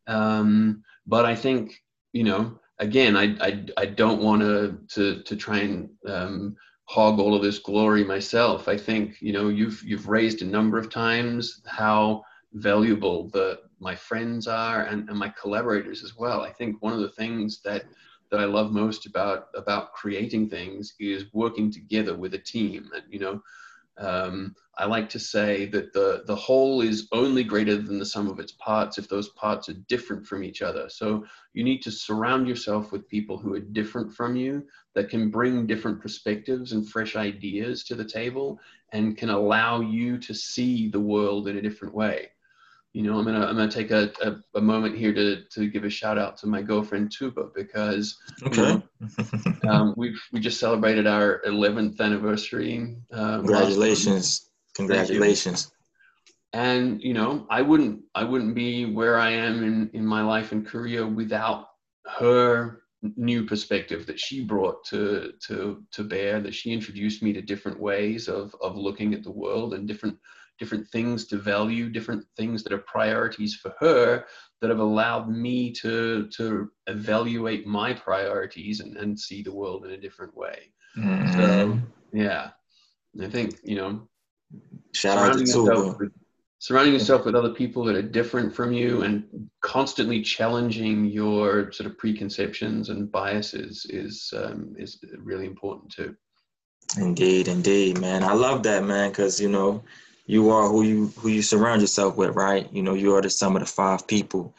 Um, 0.07 0.83
but 1.05 1.25
I 1.25 1.35
think, 1.35 1.83
you 2.13 2.23
know, 2.23 2.59
again, 2.79 3.15
I, 3.17 3.35
I, 3.41 3.65
I 3.77 3.85
don't 3.85 4.21
want 4.21 4.41
to, 4.41 4.77
to, 4.89 5.23
to 5.23 5.35
try 5.35 5.59
and 5.59 5.89
um, 6.07 6.55
hog 6.85 7.19
all 7.19 7.35
of 7.35 7.41
this 7.41 7.59
glory 7.59 8.03
myself. 8.03 8.67
I 8.67 8.77
think, 8.77 9.21
you 9.21 9.33
know, 9.33 9.49
you've, 9.49 9.81
you've 9.83 10.07
raised 10.07 10.41
a 10.41 10.45
number 10.45 10.77
of 10.77 10.89
times 10.89 11.61
how 11.65 12.23
valuable 12.53 13.29
the, 13.29 13.59
my 13.79 13.95
friends 13.95 14.47
are 14.47 14.83
and, 14.83 15.09
and 15.09 15.17
my 15.17 15.29
collaborators 15.29 16.03
as 16.03 16.15
well. 16.15 16.41
I 16.41 16.51
think 16.51 16.81
one 16.81 16.93
of 16.93 16.99
the 16.99 17.09
things 17.09 17.61
that 17.63 17.85
that 18.29 18.39
I 18.39 18.45
love 18.45 18.71
most 18.71 19.05
about 19.05 19.47
about 19.55 19.93
creating 19.93 20.49
things 20.49 20.95
is 20.99 21.25
working 21.33 21.71
together 21.71 22.15
with 22.15 22.33
a 22.33 22.39
team. 22.39 22.89
And 22.93 23.03
you 23.09 23.19
know, 23.19 23.41
um, 23.99 24.55
I 24.77 24.85
like 24.85 25.09
to 25.09 25.19
say 25.19 25.65
that 25.67 25.91
the 25.91 26.23
the 26.27 26.35
whole 26.35 26.81
is 26.81 27.07
only 27.11 27.43
greater 27.43 27.77
than 27.77 27.97
the 27.97 28.05
sum 28.05 28.27
of 28.27 28.39
its 28.39 28.51
parts 28.53 28.97
if 28.97 29.09
those 29.09 29.29
parts 29.29 29.69
are 29.69 29.73
different 29.87 30.25
from 30.25 30.43
each 30.43 30.61
other. 30.61 30.87
So 30.89 31.25
you 31.53 31.63
need 31.63 31.81
to 31.81 31.91
surround 31.91 32.47
yourself 32.47 32.91
with 32.91 33.09
people 33.09 33.37
who 33.37 33.53
are 33.55 33.59
different 33.59 34.13
from 34.13 34.35
you 34.35 34.63
that 34.93 35.09
can 35.09 35.31
bring 35.31 35.65
different 35.65 35.99
perspectives 35.99 36.73
and 36.73 36.87
fresh 36.87 37.15
ideas 37.15 37.83
to 37.85 37.95
the 37.95 38.05
table 38.05 38.59
and 38.91 39.17
can 39.17 39.29
allow 39.29 39.81
you 39.81 40.17
to 40.19 40.33
see 40.33 40.89
the 40.89 40.99
world 40.99 41.47
in 41.47 41.57
a 41.57 41.61
different 41.61 41.93
way 41.93 42.29
you 42.93 43.03
know, 43.03 43.19
I'm 43.19 43.25
gonna 43.25 43.45
I'm 43.45 43.55
gonna 43.55 43.71
take 43.71 43.91
a, 43.91 44.11
a, 44.21 44.35
a, 44.55 44.61
moment 44.61 44.97
here 44.97 45.13
to 45.13 45.43
to 45.51 45.69
give 45.69 45.83
a 45.83 45.89
shout 45.89 46.17
out 46.17 46.37
to 46.37 46.47
my 46.47 46.61
girlfriend 46.61 47.11
Tuba 47.11 47.49
because 47.53 48.17
okay. 48.43 48.81
you 49.01 49.53
know, 49.63 49.69
um, 49.69 49.93
we've 49.97 50.19
we 50.31 50.39
just 50.39 50.59
celebrated 50.59 51.05
our 51.05 51.41
11th 51.45 51.99
anniversary. 51.99 52.97
Um, 53.11 53.41
Congratulations! 53.41 54.49
Congratulations! 54.75 55.71
And 56.53 57.01
you 57.01 57.13
know, 57.13 57.45
I 57.49 57.61
wouldn't 57.61 58.01
I 58.15 58.23
wouldn't 58.23 58.55
be 58.55 58.85
where 58.85 59.19
I 59.19 59.31
am 59.31 59.63
in 59.63 59.89
in 59.93 60.05
my 60.05 60.23
life 60.23 60.51
and 60.51 60.65
career 60.65 61.05
without 61.05 61.67
her 62.17 62.81
new 63.15 63.45
perspective 63.45 64.07
that 64.07 64.19
she 64.19 64.43
brought 64.43 64.83
to 64.85 65.33
to 65.47 65.83
to 65.91 66.03
bear. 66.03 66.39
That 66.39 66.55
she 66.55 66.71
introduced 66.71 67.21
me 67.21 67.33
to 67.33 67.41
different 67.41 67.79
ways 67.79 68.27
of 68.27 68.55
of 68.61 68.75
looking 68.75 69.13
at 69.13 69.23
the 69.23 69.31
world 69.31 69.73
and 69.73 69.87
different 69.87 70.17
different 70.59 70.87
things 70.89 71.25
to 71.27 71.37
value, 71.37 71.89
different 71.89 72.25
things 72.35 72.63
that 72.63 72.73
are 72.73 72.79
priorities 72.79 73.55
for 73.55 73.73
her 73.79 74.25
that 74.61 74.69
have 74.69 74.79
allowed 74.79 75.29
me 75.29 75.71
to 75.71 76.27
to 76.29 76.69
evaluate 76.87 77.67
my 77.67 77.93
priorities 77.93 78.79
and, 78.79 78.97
and 78.97 79.19
see 79.19 79.43
the 79.43 79.53
world 79.53 79.85
in 79.85 79.91
a 79.91 79.97
different 79.97 80.35
way. 80.35 80.71
Mm. 80.97 81.33
So 81.33 81.79
yeah, 82.13 82.51
I 83.21 83.27
think 83.27 83.59
you 83.63 83.75
know, 83.75 84.07
shout 84.93 85.17
out 85.17 85.37
to 85.37 86.11
surrounding 86.59 86.93
yourself 86.93 87.25
with 87.25 87.35
other 87.35 87.53
people 87.53 87.83
that 87.85 87.95
are 87.95 88.01
different 88.01 88.53
from 88.55 88.73
you 88.73 89.03
and 89.03 89.49
constantly 89.61 90.21
challenging 90.21 91.05
your 91.05 91.71
sort 91.71 91.89
of 91.89 91.97
preconceptions 91.97 92.89
and 92.89 93.11
biases 93.11 93.85
is 93.89 94.33
um, 94.35 94.75
is 94.77 94.99
really 95.17 95.45
important 95.45 95.91
too. 95.91 96.15
Indeed, 96.97 97.47
indeed, 97.47 97.99
man. 97.99 98.23
I 98.23 98.33
love 98.33 98.63
that, 98.63 98.85
man, 98.85 99.09
because 99.09 99.41
you 99.41 99.49
know 99.49 99.83
you 100.27 100.49
are 100.49 100.67
who 100.67 100.83
you 100.83 101.07
who 101.17 101.29
you 101.29 101.41
surround 101.41 101.81
yourself 101.81 102.17
with, 102.17 102.35
right? 102.35 102.71
You 102.71 102.83
know, 102.83 102.93
you 102.93 103.15
are 103.15 103.21
the 103.21 103.29
sum 103.29 103.55
of 103.55 103.61
the 103.61 103.65
five 103.65 104.05
people. 104.07 104.53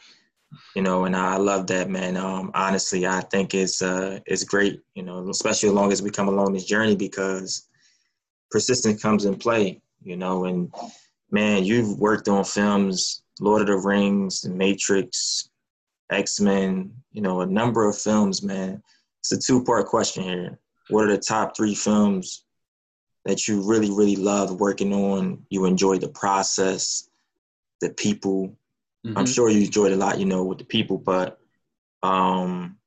You 0.75 0.81
know, 0.81 1.05
and 1.05 1.15
I 1.15 1.37
love 1.37 1.67
that, 1.67 1.91
man. 1.91 2.17
Um, 2.17 2.49
honestly, 2.55 3.05
I 3.05 3.21
think 3.21 3.53
it's 3.53 3.83
uh, 3.83 4.19
it's 4.25 4.43
great. 4.43 4.81
You 4.95 5.03
know, 5.03 5.29
especially 5.29 5.69
as 5.69 5.75
long 5.75 5.91
as 5.91 6.01
we 6.01 6.09
come 6.09 6.27
along 6.27 6.53
this 6.53 6.65
journey 6.65 6.95
because 6.95 7.69
persistence 8.49 9.01
comes 9.01 9.25
in 9.25 9.35
play. 9.35 9.79
You 10.03 10.17
know, 10.17 10.45
and 10.45 10.73
man, 11.29 11.63
you've 11.63 11.99
worked 11.99 12.27
on 12.27 12.43
films, 12.43 13.21
Lord 13.39 13.61
of 13.61 13.67
the 13.67 13.77
Rings, 13.77 14.41
The 14.41 14.49
Matrix, 14.49 15.49
X 16.11 16.39
Men. 16.39 16.91
You 17.11 17.21
know, 17.21 17.41
a 17.41 17.45
number 17.45 17.87
of 17.87 17.95
films, 17.95 18.41
man. 18.41 18.81
It's 19.19 19.33
a 19.33 19.39
two 19.39 19.63
part 19.63 19.85
question 19.85 20.23
here. 20.23 20.59
What 20.89 21.05
are 21.05 21.15
the 21.15 21.21
top 21.21 21.55
three 21.55 21.75
films 21.75 22.45
that 23.25 23.47
you 23.47 23.61
really, 23.61 23.91
really 23.91 24.15
love 24.15 24.59
working 24.59 24.93
on. 24.93 25.45
You 25.49 25.65
enjoy 25.65 25.97
the 25.97 26.09
process, 26.09 27.09
the 27.81 27.89
people. 27.89 28.55
Mm-hmm. 29.05 29.17
I'm 29.17 29.25
sure 29.25 29.49
you 29.49 29.65
enjoyed 29.65 29.91
a 29.91 29.97
lot, 29.97 30.19
you 30.19 30.25
know, 30.25 30.43
with 30.43 30.57
the 30.57 30.65
people, 30.65 30.97
but 30.97 31.39
um, 32.03 32.77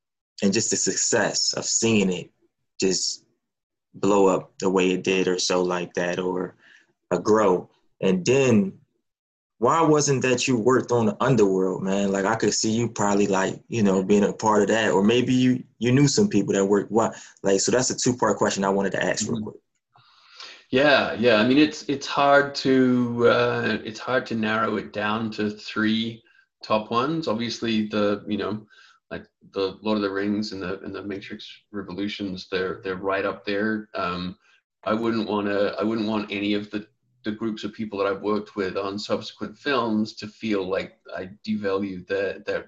and 0.42 0.52
just 0.52 0.70
the 0.70 0.76
success 0.76 1.52
of 1.54 1.64
seeing 1.64 2.12
it 2.12 2.30
just 2.80 3.24
blow 3.94 4.26
up 4.26 4.52
the 4.58 4.70
way 4.70 4.90
it 4.90 5.04
did, 5.04 5.28
or 5.28 5.38
so 5.38 5.62
like 5.62 5.94
that, 5.94 6.18
or 6.18 6.56
a 7.10 7.18
grow. 7.18 7.68
And 8.00 8.24
then 8.24 8.72
why 9.58 9.80
wasn't 9.80 10.22
that 10.22 10.48
you 10.48 10.56
worked 10.56 10.90
on 10.90 11.06
the 11.06 11.16
underworld, 11.20 11.84
man? 11.84 12.10
Like 12.10 12.24
I 12.24 12.34
could 12.34 12.52
see 12.52 12.72
you 12.72 12.88
probably 12.88 13.28
like, 13.28 13.60
you 13.68 13.84
know, 13.84 14.02
being 14.02 14.24
a 14.24 14.32
part 14.32 14.62
of 14.62 14.68
that, 14.68 14.90
or 14.90 15.04
maybe 15.04 15.32
you 15.32 15.62
you 15.78 15.92
knew 15.92 16.08
some 16.08 16.28
people 16.28 16.52
that 16.54 16.64
worked. 16.64 16.90
What 16.90 17.14
like 17.44 17.60
so? 17.60 17.70
That's 17.70 17.90
a 17.90 17.96
two 17.96 18.16
part 18.16 18.38
question 18.38 18.64
I 18.64 18.70
wanted 18.70 18.92
to 18.92 19.04
ask 19.04 19.24
mm-hmm. 19.24 19.34
real 19.34 19.42
quick. 19.44 19.56
Yeah, 20.72 21.14
yeah. 21.14 21.36
I 21.36 21.46
mean, 21.46 21.58
it's 21.58 21.84
it's 21.88 22.06
hard 22.06 22.54
to 22.56 23.28
uh, 23.28 23.78
it's 23.84 24.00
hard 24.00 24.26
to 24.26 24.34
narrow 24.34 24.76
it 24.76 24.92
down 24.92 25.30
to 25.32 25.50
three 25.50 26.22
top 26.64 26.90
ones. 26.90 27.28
Obviously, 27.28 27.88
the 27.88 28.24
you 28.26 28.38
know 28.38 28.66
like 29.10 29.26
the 29.52 29.78
Lord 29.82 29.96
of 29.96 30.02
the 30.02 30.10
Rings 30.10 30.52
and 30.52 30.62
the 30.62 30.80
and 30.80 30.94
the 30.94 31.02
Matrix 31.02 31.46
Revolutions, 31.72 32.48
they're 32.50 32.80
they're 32.82 32.96
right 32.96 33.26
up 33.26 33.44
there. 33.44 33.90
Um, 33.94 34.38
I 34.84 34.94
wouldn't 34.94 35.28
want 35.28 35.46
to. 35.48 35.76
I 35.78 35.84
wouldn't 35.84 36.08
want 36.08 36.32
any 36.32 36.54
of 36.54 36.70
the 36.70 36.86
the 37.24 37.32
groups 37.32 37.64
of 37.64 37.74
people 37.74 37.98
that 38.00 38.08
I've 38.08 38.22
worked 38.22 38.56
with 38.56 38.76
on 38.78 38.98
subsequent 38.98 39.58
films 39.58 40.14
to 40.16 40.26
feel 40.26 40.66
like 40.68 40.98
I 41.16 41.30
devalue 41.46 42.06
that 42.08 42.46
that 42.46 42.66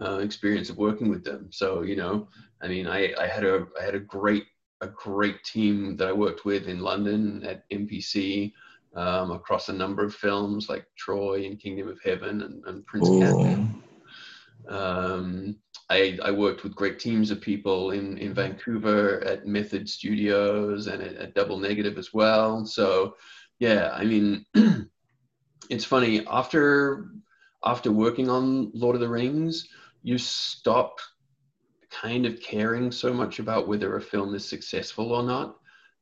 uh, 0.00 0.18
experience 0.18 0.70
of 0.70 0.78
working 0.78 1.10
with 1.10 1.24
them. 1.24 1.50
So 1.52 1.82
you 1.82 1.96
know, 1.96 2.28
I 2.62 2.68
mean, 2.68 2.86
I 2.86 3.12
I 3.20 3.26
had 3.26 3.44
a 3.44 3.66
I 3.80 3.84
had 3.84 3.94
a 3.94 4.00
great 4.00 4.46
a 4.84 4.88
great 4.88 5.42
team 5.44 5.96
that 5.96 6.08
I 6.08 6.12
worked 6.12 6.44
with 6.44 6.68
in 6.68 6.80
London 6.80 7.42
at 7.44 7.68
MPC 7.70 8.52
um, 8.94 9.32
across 9.32 9.68
a 9.68 9.72
number 9.72 10.04
of 10.04 10.14
films 10.14 10.68
like 10.68 10.86
Troy 10.96 11.46
and 11.46 11.58
Kingdom 11.58 11.88
of 11.88 11.98
Heaven 12.04 12.42
and, 12.42 12.64
and 12.66 12.86
Prince 12.86 13.08
Caspian. 13.08 13.82
Um, 14.68 15.56
I, 15.90 16.18
I, 16.22 16.30
worked 16.30 16.62
with 16.62 16.74
great 16.74 16.98
teams 16.98 17.30
of 17.30 17.40
people 17.40 17.90
in, 17.90 18.16
in 18.16 18.32
Vancouver 18.32 19.22
at 19.24 19.46
Method 19.46 19.86
Studios 19.86 20.86
and 20.86 21.02
at, 21.02 21.16
at 21.16 21.34
Double 21.34 21.58
Negative 21.58 21.98
as 21.98 22.14
well. 22.14 22.64
So, 22.64 23.16
yeah, 23.58 23.90
I 23.92 24.04
mean, 24.04 24.46
it's 25.70 25.84
funny 25.84 26.26
after 26.26 27.10
after 27.62 27.92
working 27.92 28.30
on 28.30 28.70
Lord 28.72 28.94
of 28.94 29.00
the 29.00 29.08
Rings, 29.08 29.68
you 30.02 30.16
stop 30.16 30.98
kind 32.00 32.26
of 32.26 32.40
caring 32.40 32.90
so 32.90 33.12
much 33.12 33.38
about 33.38 33.68
whether 33.68 33.96
a 33.96 34.00
film 34.00 34.34
is 34.34 34.44
successful 34.44 35.12
or 35.12 35.22
not. 35.22 35.56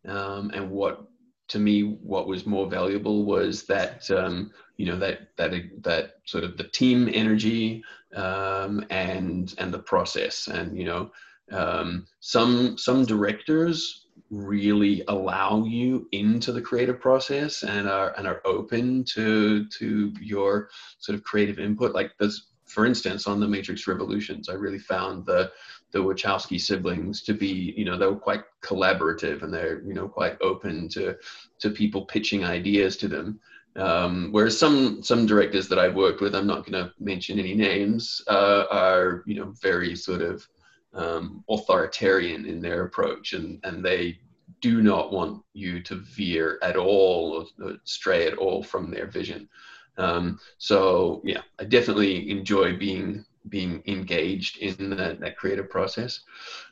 Um, 0.07 0.51
and 0.53 0.70
what 0.70 1.07
to 1.49 1.59
me 1.59 1.82
what 1.82 2.26
was 2.26 2.47
more 2.47 2.66
valuable 2.68 3.24
was 3.24 3.64
that 3.64 4.11
um, 4.11 4.51
you 4.76 4.86
know 4.86 4.99
that 4.99 5.36
that 5.36 5.53
that 5.82 6.14
sort 6.24 6.45
of 6.45 6.57
the 6.57 6.64
team 6.64 7.11
energy 7.12 7.84
um, 8.14 8.84
and 8.90 9.55
and 9.59 9.72
the 9.72 9.78
process 9.78 10.49
and 10.49 10.76
you 10.76 10.84
know 10.84 11.11
um, 11.53 12.07
some 12.20 12.78
some 12.78 13.05
directors 13.05 14.07
really 14.30 15.05
allow 15.09 15.62
you 15.64 16.09
into 16.12 16.53
the 16.53 16.61
creative 16.61 16.99
process 16.99 17.62
and 17.62 17.88
are 17.88 18.14
and 18.16 18.26
are 18.26 18.40
open 18.47 19.05
to 19.05 19.66
to 19.68 20.12
your 20.20 20.70
sort 20.99 21.16
of 21.16 21.22
creative 21.22 21.59
input 21.59 21.95
like 21.95 22.12
there's 22.18 22.49
for 22.64 22.86
instance 22.86 23.26
on 23.26 23.40
the 23.40 23.47
matrix 23.47 23.86
revolutions 23.86 24.49
i 24.49 24.55
really 24.55 24.78
found 24.78 25.26
the 25.26 25.51
the 25.93 25.99
Wachowski 25.99 26.61
siblings 26.61 27.22
to 27.22 27.34
be, 27.34 27.74
you 27.76 27.84
know, 27.84 27.99
they 27.99 28.07
were 28.07 28.16
quite 28.16 28.43
collaborative 28.62 29.43
and 29.43 29.53
they're, 29.53 29.82
you 29.82 29.95
know, 29.95 30.09
quite 30.09 30.36
open 30.40 30.88
to 30.90 31.16
to 31.61 31.70
people 31.70 32.07
pitching 32.07 32.45
ideas 32.45 32.97
to 32.99 33.09
them. 33.09 33.38
Um, 33.76 34.28
whereas 34.32 34.59
some 34.59 35.03
some 35.03 35.26
directors 35.26 35.68
that 35.68 35.78
I've 35.78 35.95
worked 35.95 36.20
with, 36.20 36.34
I'm 36.34 36.47
not 36.47 36.66
going 36.66 36.84
to 36.84 36.93
mention 36.99 37.38
any 37.38 37.55
names, 37.55 38.22
uh, 38.28 38.64
are 38.70 39.22
you 39.26 39.34
know 39.34 39.55
very 39.62 39.97
sort 39.97 40.20
of 40.20 40.47
um, 40.95 41.45
authoritarian 41.49 42.45
in 42.45 42.61
their 42.61 42.84
approach, 42.84 43.32
and 43.32 43.61
and 43.64 43.84
they 43.84 44.18
do 44.61 44.82
not 44.82 45.12
want 45.12 45.43
you 45.55 45.82
to 45.82 45.97
veer 45.97 46.59
at 46.62 46.76
all 46.76 47.49
or 47.61 47.76
stray 47.84 48.26
at 48.26 48.38
all 48.38 48.62
from 48.62 48.90
their 48.90 49.07
vision. 49.07 49.49
Um, 49.99 50.38
so 50.59 51.22
yeah, 51.24 51.43
I 51.59 51.64
definitely 51.64 52.30
enjoy 52.30 52.76
being 52.76 53.24
being 53.53 53.82
engaged 53.86 54.57
in 54.59 54.90
that, 54.90 55.20
that 55.20 55.36
creative 55.36 55.70
process. 55.70 56.20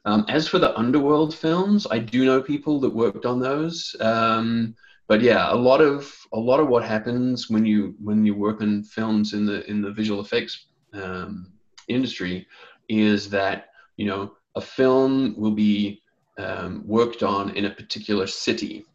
Um, 0.06 0.24
as 0.28 0.48
for 0.48 0.58
the 0.58 0.76
underworld 0.76 1.32
films, 1.32 1.86
I 1.90 1.98
do 1.98 2.24
know 2.24 2.42
people 2.42 2.80
that 2.80 2.92
worked 2.92 3.26
on 3.26 3.38
those. 3.38 3.94
Um, 4.00 4.74
but 5.06 5.20
yeah, 5.20 5.52
a 5.52 5.54
lot 5.54 5.80
of 5.80 6.12
a 6.32 6.38
lot 6.38 6.60
of 6.60 6.68
what 6.68 6.84
happens 6.84 7.50
when 7.50 7.66
you 7.66 7.94
when 8.02 8.24
you 8.24 8.34
work 8.34 8.62
on 8.62 8.82
films 8.82 9.34
in 9.34 9.44
the 9.44 9.68
in 9.70 9.82
the 9.82 9.92
visual 9.92 10.20
effects 10.20 10.66
um, 10.94 11.52
industry 11.88 12.46
is 12.88 13.28
that 13.30 13.70
you 13.96 14.06
know 14.06 14.32
a 14.54 14.60
film 14.60 15.34
will 15.36 15.56
be 15.68 16.02
um, 16.38 16.82
worked 16.86 17.22
on 17.22 17.50
in 17.56 17.66
a 17.66 17.70
particular 17.70 18.26
city. 18.26 18.86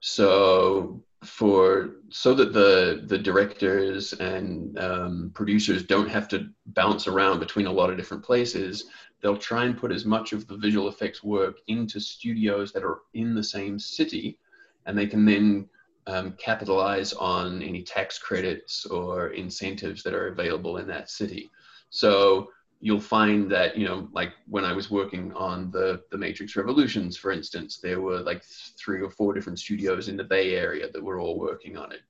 So 0.00 1.02
for 1.24 1.96
so 2.10 2.34
that 2.34 2.52
the 2.52 3.02
the 3.06 3.18
directors 3.18 4.12
and 4.14 4.78
um, 4.78 5.30
producers 5.34 5.82
don't 5.82 6.08
have 6.08 6.28
to 6.28 6.48
bounce 6.66 7.06
around 7.06 7.38
between 7.38 7.66
a 7.66 7.72
lot 7.72 7.90
of 7.90 7.96
different 7.96 8.22
places 8.22 8.84
they'll 9.20 9.36
try 9.36 9.64
and 9.64 9.78
put 9.78 9.90
as 9.90 10.04
much 10.04 10.32
of 10.32 10.46
the 10.46 10.56
visual 10.56 10.88
effects 10.88 11.24
work 11.24 11.56
into 11.66 11.98
studios 11.98 12.72
that 12.72 12.84
are 12.84 13.00
in 13.14 13.34
the 13.34 13.42
same 13.42 13.78
city 13.78 14.38
and 14.86 14.96
they 14.96 15.06
can 15.06 15.24
then 15.24 15.68
um, 16.06 16.32
capitalize 16.32 17.12
on 17.14 17.62
any 17.62 17.82
tax 17.82 18.18
credits 18.18 18.86
or 18.86 19.28
incentives 19.28 20.02
that 20.02 20.14
are 20.14 20.28
available 20.28 20.76
in 20.76 20.86
that 20.88 21.10
city. 21.10 21.50
So 21.90 22.50
you'll 22.80 23.00
find 23.00 23.50
that 23.50 23.76
you 23.78 23.86
know 23.86 24.08
like 24.12 24.32
when 24.46 24.64
i 24.64 24.72
was 24.72 24.90
working 24.90 25.32
on 25.32 25.70
the 25.70 26.02
the 26.10 26.18
matrix 26.18 26.54
revolutions 26.56 27.16
for 27.16 27.30
instance 27.32 27.78
there 27.82 28.00
were 28.00 28.20
like 28.20 28.42
three 28.78 29.00
or 29.00 29.10
four 29.10 29.32
different 29.32 29.58
studios 29.58 30.08
in 30.08 30.16
the 30.16 30.24
bay 30.24 30.54
area 30.54 30.90
that 30.90 31.02
were 31.02 31.18
all 31.18 31.38
working 31.38 31.76
on 31.76 31.92
it. 31.92 32.02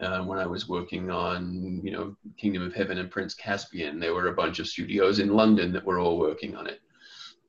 Um, 0.00 0.26
when 0.26 0.38
i 0.38 0.46
was 0.46 0.68
working 0.68 1.10
on 1.10 1.80
you 1.84 1.92
know 1.92 2.16
kingdom 2.38 2.62
of 2.62 2.74
heaven 2.74 2.98
and 2.98 3.10
prince 3.10 3.34
caspian 3.34 4.00
there 4.00 4.14
were 4.14 4.28
a 4.28 4.34
bunch 4.34 4.58
of 4.58 4.66
studios 4.66 5.18
in 5.18 5.34
london 5.34 5.72
that 5.72 5.84
were 5.84 5.98
all 5.98 6.18
working 6.18 6.56
on 6.56 6.66
it. 6.66 6.80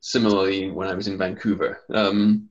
Similarly 0.00 0.70
when 0.70 0.88
i 0.88 0.94
was 0.94 1.08
in 1.08 1.16
vancouver. 1.16 1.80
Um, 1.92 2.50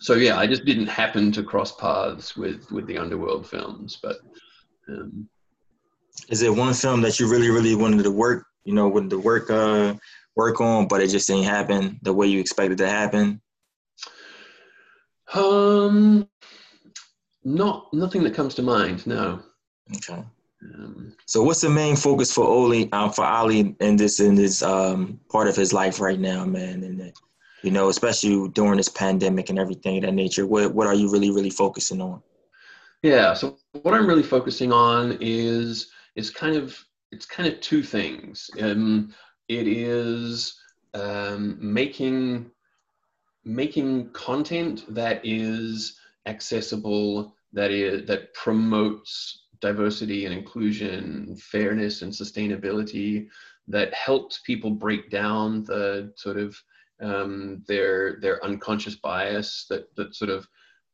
so 0.00 0.14
yeah 0.14 0.36
i 0.38 0.46
just 0.46 0.64
didn't 0.64 0.86
happen 0.86 1.32
to 1.32 1.42
cross 1.42 1.74
paths 1.76 2.36
with 2.36 2.70
with 2.70 2.86
the 2.86 2.98
underworld 2.98 3.48
films 3.48 3.98
but 4.02 4.18
um, 4.88 5.28
is 6.28 6.40
there 6.40 6.52
one 6.52 6.74
film 6.74 7.00
that 7.00 7.18
you 7.18 7.28
really 7.28 7.50
really 7.50 7.74
wanted 7.74 8.02
to 8.02 8.10
work 8.10 8.46
you 8.66 8.74
know, 8.74 8.88
with 8.88 9.08
the 9.08 9.18
work 9.18 9.50
uh 9.50 9.94
work 10.36 10.60
on, 10.60 10.86
but 10.86 11.00
it 11.00 11.08
just 11.08 11.26
didn't 11.26 11.44
happen 11.44 11.98
the 12.02 12.12
way 12.12 12.26
you 12.26 12.38
expected 12.38 12.78
to 12.78 12.88
happen? 12.88 13.40
Um, 15.34 16.28
not 17.42 17.92
nothing 17.92 18.22
that 18.24 18.34
comes 18.34 18.54
to 18.56 18.62
mind. 18.62 19.06
No. 19.06 19.40
Okay. 19.96 20.22
Um, 20.62 21.14
so, 21.26 21.42
what's 21.42 21.60
the 21.60 21.70
main 21.70 21.96
focus 21.96 22.32
for 22.32 22.44
Ollie 22.44 22.90
um, 22.92 23.10
for 23.12 23.24
Ali 23.24 23.74
in 23.80 23.96
this 23.96 24.20
in 24.20 24.34
this 24.34 24.62
um, 24.62 25.20
part 25.30 25.48
of 25.48 25.56
his 25.56 25.72
life 25.72 26.00
right 26.00 26.20
now, 26.20 26.44
man? 26.44 26.82
And 26.82 27.12
you 27.62 27.70
know, 27.70 27.88
especially 27.88 28.48
during 28.50 28.76
this 28.76 28.88
pandemic 28.88 29.50
and 29.50 29.58
everything 29.58 29.98
of 29.98 30.02
that 30.04 30.12
nature. 30.12 30.46
What 30.46 30.74
what 30.74 30.86
are 30.86 30.94
you 30.94 31.10
really 31.10 31.30
really 31.30 31.50
focusing 31.50 32.00
on? 32.00 32.22
Yeah. 33.02 33.34
So, 33.34 33.58
what 33.82 33.94
I'm 33.94 34.06
really 34.06 34.22
focusing 34.22 34.72
on 34.72 35.18
is 35.20 35.88
is 36.14 36.30
kind 36.30 36.56
of 36.56 36.78
it's 37.16 37.24
kind 37.24 37.50
of 37.50 37.58
two 37.60 37.82
things. 37.82 38.50
Um, 38.60 39.14
it 39.48 39.66
is 39.66 40.60
um, 40.92 41.56
making 41.58 42.50
making 43.42 44.10
content 44.10 44.84
that 44.94 45.20
is 45.24 45.98
accessible, 46.26 47.34
that 47.54 47.70
is 47.70 48.06
that 48.06 48.34
promotes 48.34 49.44
diversity 49.62 50.26
and 50.26 50.34
inclusion, 50.34 51.34
fairness 51.36 52.02
and 52.02 52.12
sustainability, 52.12 53.28
that 53.68 53.94
helps 53.94 54.40
people 54.44 54.70
break 54.70 55.08
down 55.08 55.64
the 55.64 56.12
sort 56.16 56.36
of 56.36 56.54
um, 57.00 57.64
their 57.66 58.20
their 58.20 58.44
unconscious 58.44 58.96
bias 58.96 59.64
that 59.70 59.94
that 59.96 60.14
sort 60.14 60.30
of 60.30 60.46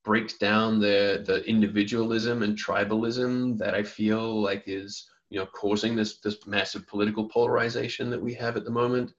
breaks 0.04 0.34
down 0.34 0.78
the 0.78 1.24
the 1.26 1.42
individualism 1.48 2.44
and 2.44 2.56
tribalism 2.56 3.58
that 3.58 3.74
I 3.74 3.82
feel 3.82 4.40
like 4.40 4.62
is 4.66 5.08
you 5.32 5.38
know, 5.38 5.46
causing 5.46 5.96
this 5.96 6.18
this 6.18 6.46
massive 6.46 6.86
political 6.86 7.28
polarization 7.28 8.10
that 8.10 8.20
we 8.20 8.34
have 8.34 8.56
at 8.56 8.64
the 8.64 8.70
moment. 8.70 9.12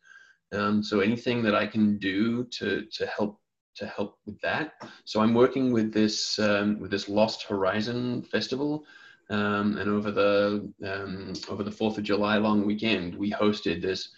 Um, 0.54 0.84
so 0.84 1.00
anything 1.00 1.42
that 1.44 1.56
I 1.56 1.66
can 1.66 1.98
do 1.98 2.44
to 2.46 2.86
to 2.98 3.06
help 3.08 3.40
to 3.76 3.88
help 3.88 4.20
with 4.26 4.40
that. 4.42 4.74
So 5.06 5.22
I'm 5.22 5.34
working 5.34 5.72
with 5.72 5.92
this 5.92 6.38
um, 6.40 6.80
with 6.80 6.92
this 6.92 7.10
Lost 7.10 7.44
Horizon 7.44 8.22
festival, 8.24 8.86
um, 9.30 9.78
and 9.78 9.90
over 9.90 10.12
the 10.12 10.72
um, 10.86 11.34
over 11.50 11.64
the 11.64 11.72
Fourth 11.72 11.98
of 11.98 12.04
July 12.04 12.38
long 12.38 12.66
weekend, 12.66 13.16
we 13.16 13.32
hosted 13.32 13.82
this 13.82 14.10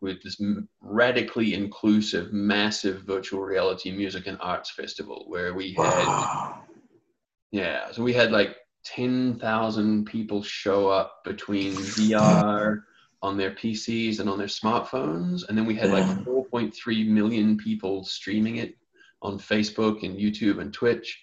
with 0.00 0.22
this 0.22 0.40
radically 0.80 1.54
inclusive, 1.54 2.32
massive 2.32 3.02
virtual 3.02 3.40
reality 3.40 3.90
music 3.90 4.26
and 4.26 4.36
arts 4.40 4.70
festival 4.70 5.24
where 5.28 5.54
we 5.54 5.72
had, 5.72 6.06
wow. 6.06 6.62
yeah, 7.52 7.90
so 7.90 8.02
we 8.02 8.12
had 8.12 8.32
like 8.32 8.56
10,000 8.84 10.06
people 10.06 10.42
show 10.42 10.88
up 10.88 11.22
between 11.24 11.74
VR 11.74 12.82
on 13.22 13.36
their 13.36 13.52
PCs 13.52 14.18
and 14.18 14.28
on 14.28 14.38
their 14.38 14.48
smartphones. 14.48 15.48
And 15.48 15.56
then 15.56 15.66
we 15.66 15.74
had 15.74 15.90
like 15.90 16.04
4.3 16.24 17.06
million 17.08 17.56
people 17.56 18.04
streaming 18.04 18.56
it 18.56 18.76
on 19.22 19.38
Facebook 19.38 20.02
and 20.02 20.18
YouTube 20.18 20.60
and 20.60 20.72
Twitch. 20.72 21.22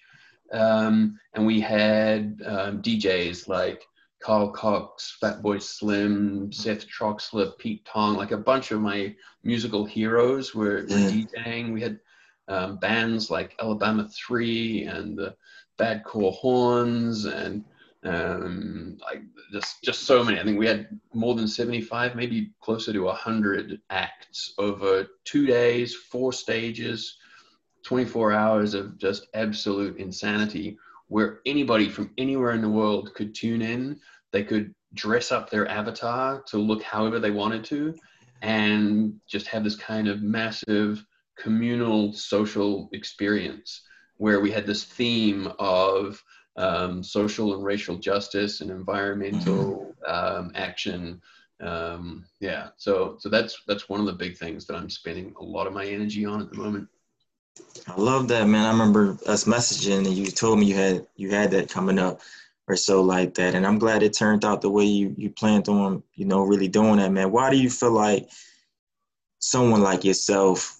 Um, 0.52 1.18
and 1.34 1.46
we 1.46 1.60
had 1.60 2.40
um, 2.44 2.82
DJs 2.82 3.46
like 3.46 3.86
Carl 4.20 4.50
Cox, 4.50 5.16
Fatboy 5.22 5.62
Slim, 5.62 6.50
Seth 6.52 6.86
Troxler, 6.88 7.56
Pete 7.58 7.84
Tong, 7.84 8.16
like 8.16 8.32
a 8.32 8.38
bunch 8.38 8.70
of 8.70 8.80
my 8.80 9.14
musical 9.44 9.84
heroes 9.84 10.54
were, 10.54 10.86
were 10.88 10.96
DJing. 10.96 11.72
We 11.72 11.82
had 11.82 12.00
um, 12.48 12.78
bands 12.78 13.30
like 13.30 13.54
Alabama 13.60 14.08
3 14.08 14.84
and 14.84 15.16
the 15.16 15.36
Bad 15.80 16.04
Core 16.04 16.32
Horns 16.32 17.24
and 17.24 17.64
um, 18.04 18.98
like 19.00 19.22
just 19.50 19.82
just 19.82 20.02
so 20.02 20.22
many. 20.22 20.38
I 20.38 20.44
think 20.44 20.58
we 20.58 20.66
had 20.66 21.00
more 21.14 21.34
than 21.34 21.48
75, 21.48 22.14
maybe 22.14 22.52
closer 22.60 22.92
to 22.92 23.00
100 23.00 23.80
acts 23.88 24.52
over 24.58 25.06
two 25.24 25.46
days, 25.46 25.94
four 25.94 26.34
stages, 26.34 27.16
24 27.84 28.32
hours 28.32 28.74
of 28.74 28.98
just 28.98 29.28
absolute 29.32 29.96
insanity 29.96 30.76
where 31.08 31.40
anybody 31.46 31.88
from 31.88 32.10
anywhere 32.18 32.52
in 32.52 32.60
the 32.60 32.68
world 32.68 33.14
could 33.14 33.34
tune 33.34 33.62
in. 33.62 33.98
They 34.32 34.44
could 34.44 34.74
dress 34.92 35.32
up 35.32 35.48
their 35.48 35.66
avatar 35.66 36.42
to 36.48 36.58
look 36.58 36.82
however 36.82 37.18
they 37.18 37.30
wanted 37.30 37.64
to 37.64 37.94
and 38.42 39.18
just 39.26 39.46
have 39.46 39.64
this 39.64 39.76
kind 39.76 40.08
of 40.08 40.20
massive 40.20 41.02
communal 41.38 42.12
social 42.12 42.90
experience 42.92 43.80
where 44.20 44.40
we 44.40 44.50
had 44.50 44.66
this 44.66 44.84
theme 44.84 45.50
of 45.58 46.22
um, 46.56 47.02
social 47.02 47.54
and 47.54 47.64
racial 47.64 47.96
justice 47.96 48.60
and 48.60 48.70
environmental 48.70 49.94
um, 50.06 50.52
action. 50.54 51.22
Um, 51.60 52.26
yeah, 52.38 52.68
so 52.76 53.16
so 53.18 53.30
that's 53.30 53.62
that's 53.66 53.88
one 53.88 53.98
of 53.98 54.04
the 54.04 54.12
big 54.12 54.36
things 54.36 54.66
that 54.66 54.76
I'm 54.76 54.90
spending 54.90 55.34
a 55.40 55.42
lot 55.42 55.66
of 55.66 55.72
my 55.72 55.86
energy 55.86 56.26
on 56.26 56.42
at 56.42 56.50
the 56.50 56.58
moment. 56.58 56.86
I 57.88 57.98
love 57.98 58.28
that, 58.28 58.46
man. 58.46 58.66
I 58.66 58.70
remember 58.70 59.16
us 59.26 59.44
messaging, 59.44 60.04
and 60.06 60.14
you 60.14 60.26
told 60.26 60.58
me 60.58 60.66
you 60.66 60.74
had 60.74 61.06
you 61.16 61.30
had 61.30 61.50
that 61.52 61.70
coming 61.70 61.98
up 61.98 62.20
or 62.68 62.76
so 62.76 63.00
like 63.00 63.32
that, 63.36 63.54
and 63.54 63.66
I'm 63.66 63.78
glad 63.78 64.02
it 64.02 64.12
turned 64.12 64.44
out 64.44 64.60
the 64.60 64.68
way 64.68 64.84
you 64.84 65.14
you 65.16 65.30
planned 65.30 65.70
on, 65.70 66.02
you 66.14 66.26
know, 66.26 66.42
really 66.42 66.68
doing 66.68 66.98
that, 66.98 67.10
man. 67.10 67.32
Why 67.32 67.48
do 67.48 67.56
you 67.56 67.70
feel 67.70 67.92
like 67.92 68.28
someone 69.38 69.80
like 69.80 70.04
yourself, 70.04 70.78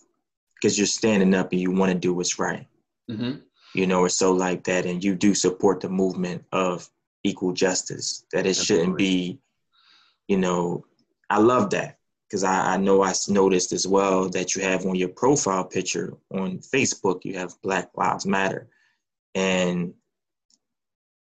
because 0.57 0.77
you're 0.77 0.87
standing 0.87 1.35
up 1.35 1.53
and 1.53 1.61
you 1.63 1.71
want 1.71 1.91
to 1.91 1.99
do 1.99 2.13
what's 2.13 2.39
right? 2.39 2.67
Mm-hmm. 3.11 3.39
You 3.75 3.87
know, 3.87 4.01
or 4.01 4.09
so 4.09 4.33
like 4.33 4.65
that, 4.65 4.87
and 4.87 5.03
you 5.03 5.15
do 5.15 5.35
support 5.35 5.81
the 5.81 5.89
movement 5.89 6.45
of 6.53 6.89
equal 7.23 7.53
justice. 7.53 8.25
That 8.33 8.47
it 8.47 8.51
Absolutely. 8.51 8.65
shouldn't 8.65 8.99
be, 8.99 9.39
you 10.27 10.39
know, 10.39 10.85
I 11.29 11.39
love 11.39 11.71
that 11.71 11.99
because 12.29 12.43
I, 12.43 12.75
I 12.75 12.77
know 12.77 13.03
I 13.03 13.13
noticed 13.29 13.73
as 13.73 13.87
well 13.87 14.29
that 14.31 14.55
you 14.55 14.63
have 14.63 14.87
on 14.87 14.97
your 14.97 15.09
profile 15.09 15.65
picture 15.65 16.17
on 16.33 16.59
Facebook, 16.59 17.25
you 17.25 17.35
have 17.39 17.61
Black 17.63 17.91
Lives 17.97 18.27
Matter, 18.27 18.69
and 19.35 19.95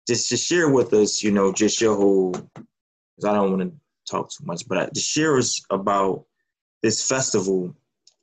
just 0.06 0.28
to 0.30 0.36
share 0.36 0.70
with 0.70 0.92
us, 0.94 1.22
you 1.22 1.30
know, 1.30 1.52
just 1.52 1.80
your 1.80 1.96
whole. 1.96 2.32
Because 2.32 3.24
I 3.26 3.34
don't 3.34 3.50
want 3.50 3.70
to 3.70 3.80
talk 4.10 4.30
too 4.30 4.44
much, 4.44 4.66
but 4.66 4.94
just 4.94 5.08
share 5.08 5.36
us 5.36 5.62
about 5.70 6.24
this 6.82 7.06
festival, 7.06 7.74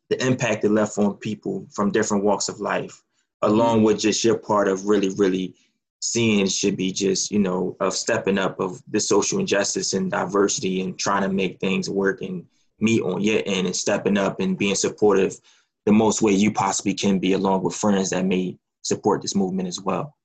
the 0.09 0.25
impact 0.25 0.63
it 0.63 0.69
left 0.69 0.97
on 0.97 1.17
people 1.17 1.67
from 1.71 1.91
different 1.91 2.23
walks 2.23 2.49
of 2.49 2.59
life, 2.59 3.03
along 3.41 3.77
mm-hmm. 3.77 3.85
with 3.85 3.99
just 3.99 4.23
your 4.23 4.37
part 4.37 4.67
of 4.67 4.85
really, 4.85 5.09
really 5.15 5.55
seeing 5.99 6.47
should 6.47 6.77
be 6.77 6.91
just, 6.91 7.31
you 7.31 7.39
know, 7.39 7.75
of 7.79 7.93
stepping 7.93 8.37
up 8.37 8.59
of 8.59 8.81
the 8.89 8.99
social 8.99 9.39
injustice 9.39 9.93
and 9.93 10.11
diversity 10.11 10.81
and 10.81 10.97
trying 10.97 11.23
to 11.23 11.29
make 11.29 11.59
things 11.59 11.89
work 11.89 12.21
and 12.21 12.45
meet 12.79 13.01
on 13.01 13.21
your 13.21 13.41
end 13.45 13.65
and 13.65 13.75
stepping 13.75 14.17
up 14.17 14.39
and 14.39 14.57
being 14.57 14.75
supportive 14.75 15.39
the 15.85 15.91
most 15.91 16.21
way 16.21 16.31
you 16.31 16.51
possibly 16.51 16.93
can 16.93 17.17
be 17.17 17.33
along 17.33 17.63
with 17.63 17.75
friends 17.75 18.09
that 18.09 18.25
may 18.25 18.57
support 18.81 19.21
this 19.21 19.35
movement 19.35 19.67
as 19.67 19.81
well. 19.81 20.15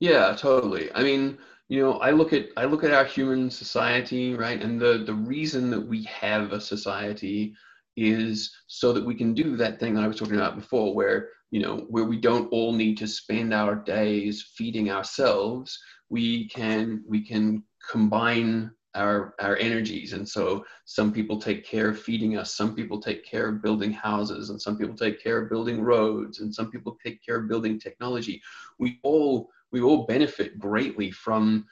Yeah, 0.00 0.34
totally. 0.36 0.92
I 0.94 1.02
mean, 1.02 1.38
you 1.68 1.82
know, 1.82 1.94
I 1.94 2.10
look 2.10 2.32
at 2.32 2.48
I 2.56 2.64
look 2.64 2.84
at 2.84 2.92
our 2.92 3.04
human 3.04 3.50
society, 3.50 4.34
right? 4.34 4.62
And 4.62 4.80
the 4.80 5.02
the 5.04 5.14
reason 5.14 5.70
that 5.70 5.80
we 5.80 6.04
have 6.04 6.52
a 6.52 6.60
society 6.60 7.54
is 7.96 8.54
so 8.66 8.92
that 8.92 9.04
we 9.04 9.14
can 9.14 9.32
do 9.32 9.56
that 9.56 9.80
thing 9.80 9.94
that 9.94 10.04
I 10.04 10.08
was 10.08 10.18
talking 10.18 10.36
about 10.36 10.56
before, 10.56 10.94
where 10.94 11.30
you 11.50 11.60
know, 11.60 11.86
where 11.88 12.04
we 12.04 12.18
don't 12.18 12.48
all 12.52 12.72
need 12.72 12.96
to 12.98 13.06
spend 13.06 13.54
our 13.54 13.74
days 13.74 14.42
feeding 14.54 14.90
ourselves. 14.90 15.78
We 16.08 16.48
can 16.48 17.04
we 17.06 17.26
can 17.26 17.62
combine 17.90 18.70
our 18.94 19.34
our 19.40 19.56
energies, 19.56 20.12
and 20.12 20.28
so 20.28 20.64
some 20.84 21.12
people 21.12 21.38
take 21.40 21.64
care 21.64 21.88
of 21.90 22.00
feeding 22.00 22.36
us, 22.36 22.54
some 22.54 22.74
people 22.74 23.00
take 23.00 23.24
care 23.24 23.48
of 23.48 23.62
building 23.62 23.92
houses, 23.92 24.50
and 24.50 24.60
some 24.60 24.76
people 24.76 24.96
take 24.96 25.22
care 25.22 25.42
of 25.42 25.50
building 25.50 25.82
roads, 25.82 26.40
and 26.40 26.54
some 26.54 26.70
people 26.70 26.96
take 27.04 27.24
care 27.24 27.36
of 27.36 27.48
building 27.48 27.78
technology. 27.78 28.40
We 28.78 28.98
all 29.02 29.48
we 29.72 29.82
all 29.82 30.06
benefit 30.06 30.58
greatly 30.58 31.10
from 31.10 31.66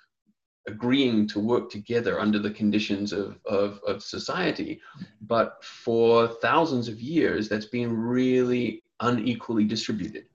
agreeing 0.66 1.27
to 1.29 1.41
work 1.41 1.70
together 1.70 2.20
under 2.20 2.39
the 2.39 2.51
conditions 2.51 3.12
of, 3.12 3.39
of, 3.45 3.81
of 3.87 4.03
society. 4.03 4.81
But 5.20 5.62
for 5.62 6.29
thousands 6.41 6.89
of 6.89 7.01
years, 7.01 7.49
that's 7.49 7.66
been 7.66 7.95
really 7.95 8.83
unequally 9.01 9.65
distributed. 9.65 10.27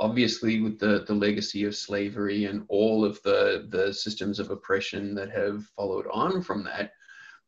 obviously 0.00 0.60
with 0.60 0.78
the, 0.78 1.04
the 1.06 1.14
legacy 1.14 1.64
of 1.64 1.76
slavery 1.76 2.46
and 2.46 2.64
all 2.68 3.04
of 3.04 3.22
the, 3.22 3.66
the 3.68 3.92
systems 3.92 4.38
of 4.40 4.50
oppression 4.50 5.14
that 5.14 5.30
have 5.30 5.64
followed 5.76 6.06
on 6.10 6.42
from 6.42 6.64
that, 6.64 6.92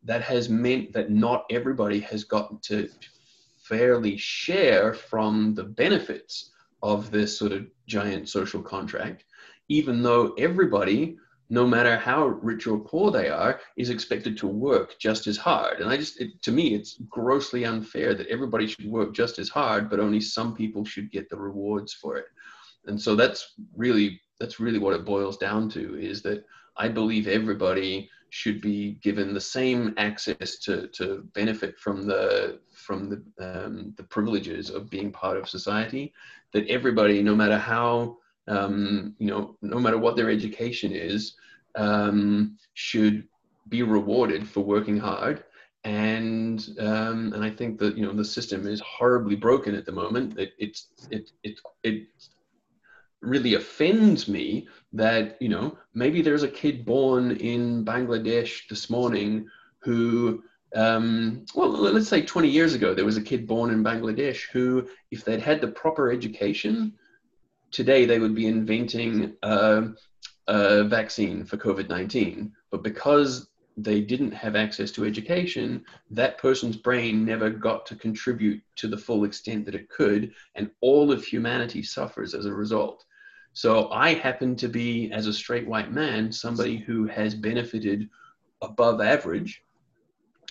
that 0.05 0.23
has 0.23 0.49
meant 0.49 0.93
that 0.93 1.11
not 1.11 1.47
everybody 1.51 1.99
has 2.01 2.25
gotten 2.25 2.59
to 2.61 2.89
fairly 3.57 4.17
share 4.17 4.93
from 4.93 5.55
the 5.55 5.65
benefits 5.65 6.51
of 6.83 7.11
this 7.11 7.39
sort 7.39 7.53
of 7.53 7.67
giant 7.87 8.29
social 8.29 8.61
contract, 8.61 9.25
even 9.69 10.03
though 10.03 10.35
everybody 10.35 11.17
no 11.53 11.67
matter 11.67 11.99
how 11.99 12.29
rich 12.29 12.67
or 12.67 12.79
poor 12.79 13.11
they 13.11 13.29
are, 13.29 13.61
is 13.77 13.91
expected 13.91 14.39
to 14.39 14.47
work 14.47 14.99
just 14.99 15.27
as 15.27 15.37
hard. 15.37 15.81
And 15.81 15.91
I 15.91 15.99
just, 15.99 16.19
it, 16.19 16.41
to 16.45 16.51
me, 16.51 16.75
it's 16.75 16.97
grossly 17.11 17.67
unfair 17.67 18.15
that 18.15 18.29
everybody 18.29 18.67
should 18.67 18.87
work 18.87 19.13
just 19.13 19.39
as 19.39 19.51
hard, 19.51 19.91
but 19.91 20.01
only 20.01 20.19
some 20.19 20.55
people 20.57 20.83
should 20.83 21.13
get 21.13 21.29
the 21.29 21.37
rewards 21.37 21.93
for 21.93 22.17
it. 22.17 22.25
And 22.87 22.99
so 22.99 23.15
that's 23.15 23.53
really, 23.77 24.19
that's 24.41 24.61
really 24.61 24.79
what 24.79 24.95
it 24.95 25.05
boils 25.05 25.37
down 25.37 25.69
to 25.73 26.01
is 26.01 26.23
that 26.23 26.43
I 26.79 26.89
believe 26.89 27.29
everybody 27.29 28.09
should 28.31 28.63
be 28.63 28.93
given 29.03 29.35
the 29.35 29.49
same 29.59 29.93
access 29.99 30.57
to, 30.61 30.89
to 30.95 31.29
benefit 31.35 31.79
from 31.79 32.07
the 32.07 32.61
from 32.73 33.11
the 33.11 33.21
um, 33.47 33.93
the 33.99 34.05
privileges 34.05 34.71
of 34.71 34.89
being 34.89 35.13
part 35.13 35.37
of 35.37 35.51
society. 35.51 36.15
That 36.55 36.67
everybody, 36.69 37.23
no 37.23 37.35
matter 37.35 37.59
how 37.59 38.17
um, 38.49 39.15
you 39.19 39.29
know, 39.29 39.57
no 39.63 39.79
matter 39.79 39.99
what 39.99 40.17
their 40.17 40.31
education 40.31 40.93
is, 40.93 41.35
um, 41.77 42.57
should 42.75 43.29
be 43.69 43.83
rewarded 43.83 44.49
for 44.49 44.61
working 44.61 44.99
hard. 44.99 45.45
And 45.85 46.65
um, 46.79 47.33
and 47.33 47.45
I 47.45 47.51
think 47.51 47.79
that 47.81 47.97
you 47.97 48.07
know 48.07 48.13
the 48.13 48.25
system 48.25 48.69
is 48.69 48.81
horribly 48.81 49.35
broken 49.35 49.75
at 49.75 49.85
the 49.85 49.93
moment. 49.93 50.39
It 50.39 50.53
it's 50.59 50.89
it 51.11 51.33
it 51.43 51.59
it 51.83 52.07
really 53.21 53.55
offends 53.55 54.29
me 54.29 54.69
that 54.93 55.37
you 55.41 55.49
know 55.49 55.77
maybe 55.95 56.23
there's 56.23 56.45
a 56.45 56.49
kid 56.49 56.85
born 56.85 57.33
in 57.33 57.85
Bangladesh 57.85 58.69
this 58.69 58.91
morning 58.91 59.49
who 59.81 60.45
um, 60.75 61.45
well, 61.55 61.69
let's 61.69 62.09
say 62.09 62.23
20 62.23 62.49
years 62.49 62.75
ago, 62.75 62.95
there 62.95 63.05
was 63.05 63.17
a 63.17 63.23
kid 63.23 63.47
born 63.47 63.71
in 63.71 63.85
Bangladesh 63.85 64.49
who, 64.53 64.89
if 65.11 65.25
they'd 65.25 65.41
had 65.41 65.61
the 65.61 65.69
proper 65.69 66.11
education, 66.11 66.95
today 67.73 68.05
they 68.05 68.19
would 68.19 68.35
be 68.35 68.47
inventing 68.47 69.35
a 69.43 70.85
vaccine 70.85 71.45
for 71.45 71.57
COVID 71.57 71.89
19. 71.89 72.53
But 72.71 72.83
because 72.83 73.49
they 73.77 74.03
didn't 74.03 74.33
have 74.33 74.55
access 74.55 74.91
to 74.93 75.05
education, 75.05 75.85
that 76.11 76.39
person's 76.39 76.77
brain 76.77 77.25
never 77.25 77.49
got 77.51 77.87
to 77.87 77.97
contribute 77.97 78.63
to 78.77 78.87
the 78.87 78.99
full 78.99 79.25
extent 79.25 79.65
that 79.65 79.75
it 79.75 79.89
could, 79.89 80.33
and 80.55 80.71
all 80.83 81.11
of 81.11 81.25
humanity 81.25 81.83
suffers 81.83 82.35
as 82.35 82.45
a 82.45 82.53
result. 82.53 83.05
So 83.55 83.91
I 83.91 84.15
happen 84.15 84.57
to 84.57 84.69
be, 84.69 85.11
as 85.13 85.27
a 85.27 85.33
straight 85.33 85.67
white 85.67 85.91
man, 85.93 86.33
somebody 86.33 86.77
who 86.77 87.07
has 87.07 87.35
benefited 87.35 88.09
above 88.63 89.01
average 89.01 89.63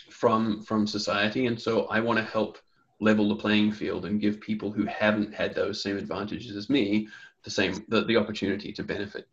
from 0.09 0.61
from 0.63 0.86
society, 0.86 1.45
and 1.45 1.59
so 1.59 1.86
I 1.86 1.99
want 1.99 2.17
to 2.19 2.26
help 2.26 2.57
level 3.01 3.27
the 3.27 3.35
playing 3.35 3.71
field 3.71 4.05
and 4.05 4.21
give 4.21 4.39
people 4.39 4.71
who 4.71 4.85
haven't 4.85 5.33
had 5.33 5.53
those 5.53 5.81
same 5.81 5.97
advantages 5.97 6.55
as 6.55 6.69
me 6.69 7.07
the 7.43 7.49
same 7.49 7.83
the, 7.89 8.03
the 8.05 8.15
opportunity 8.15 8.71
to 8.71 8.83
benefit. 8.83 9.27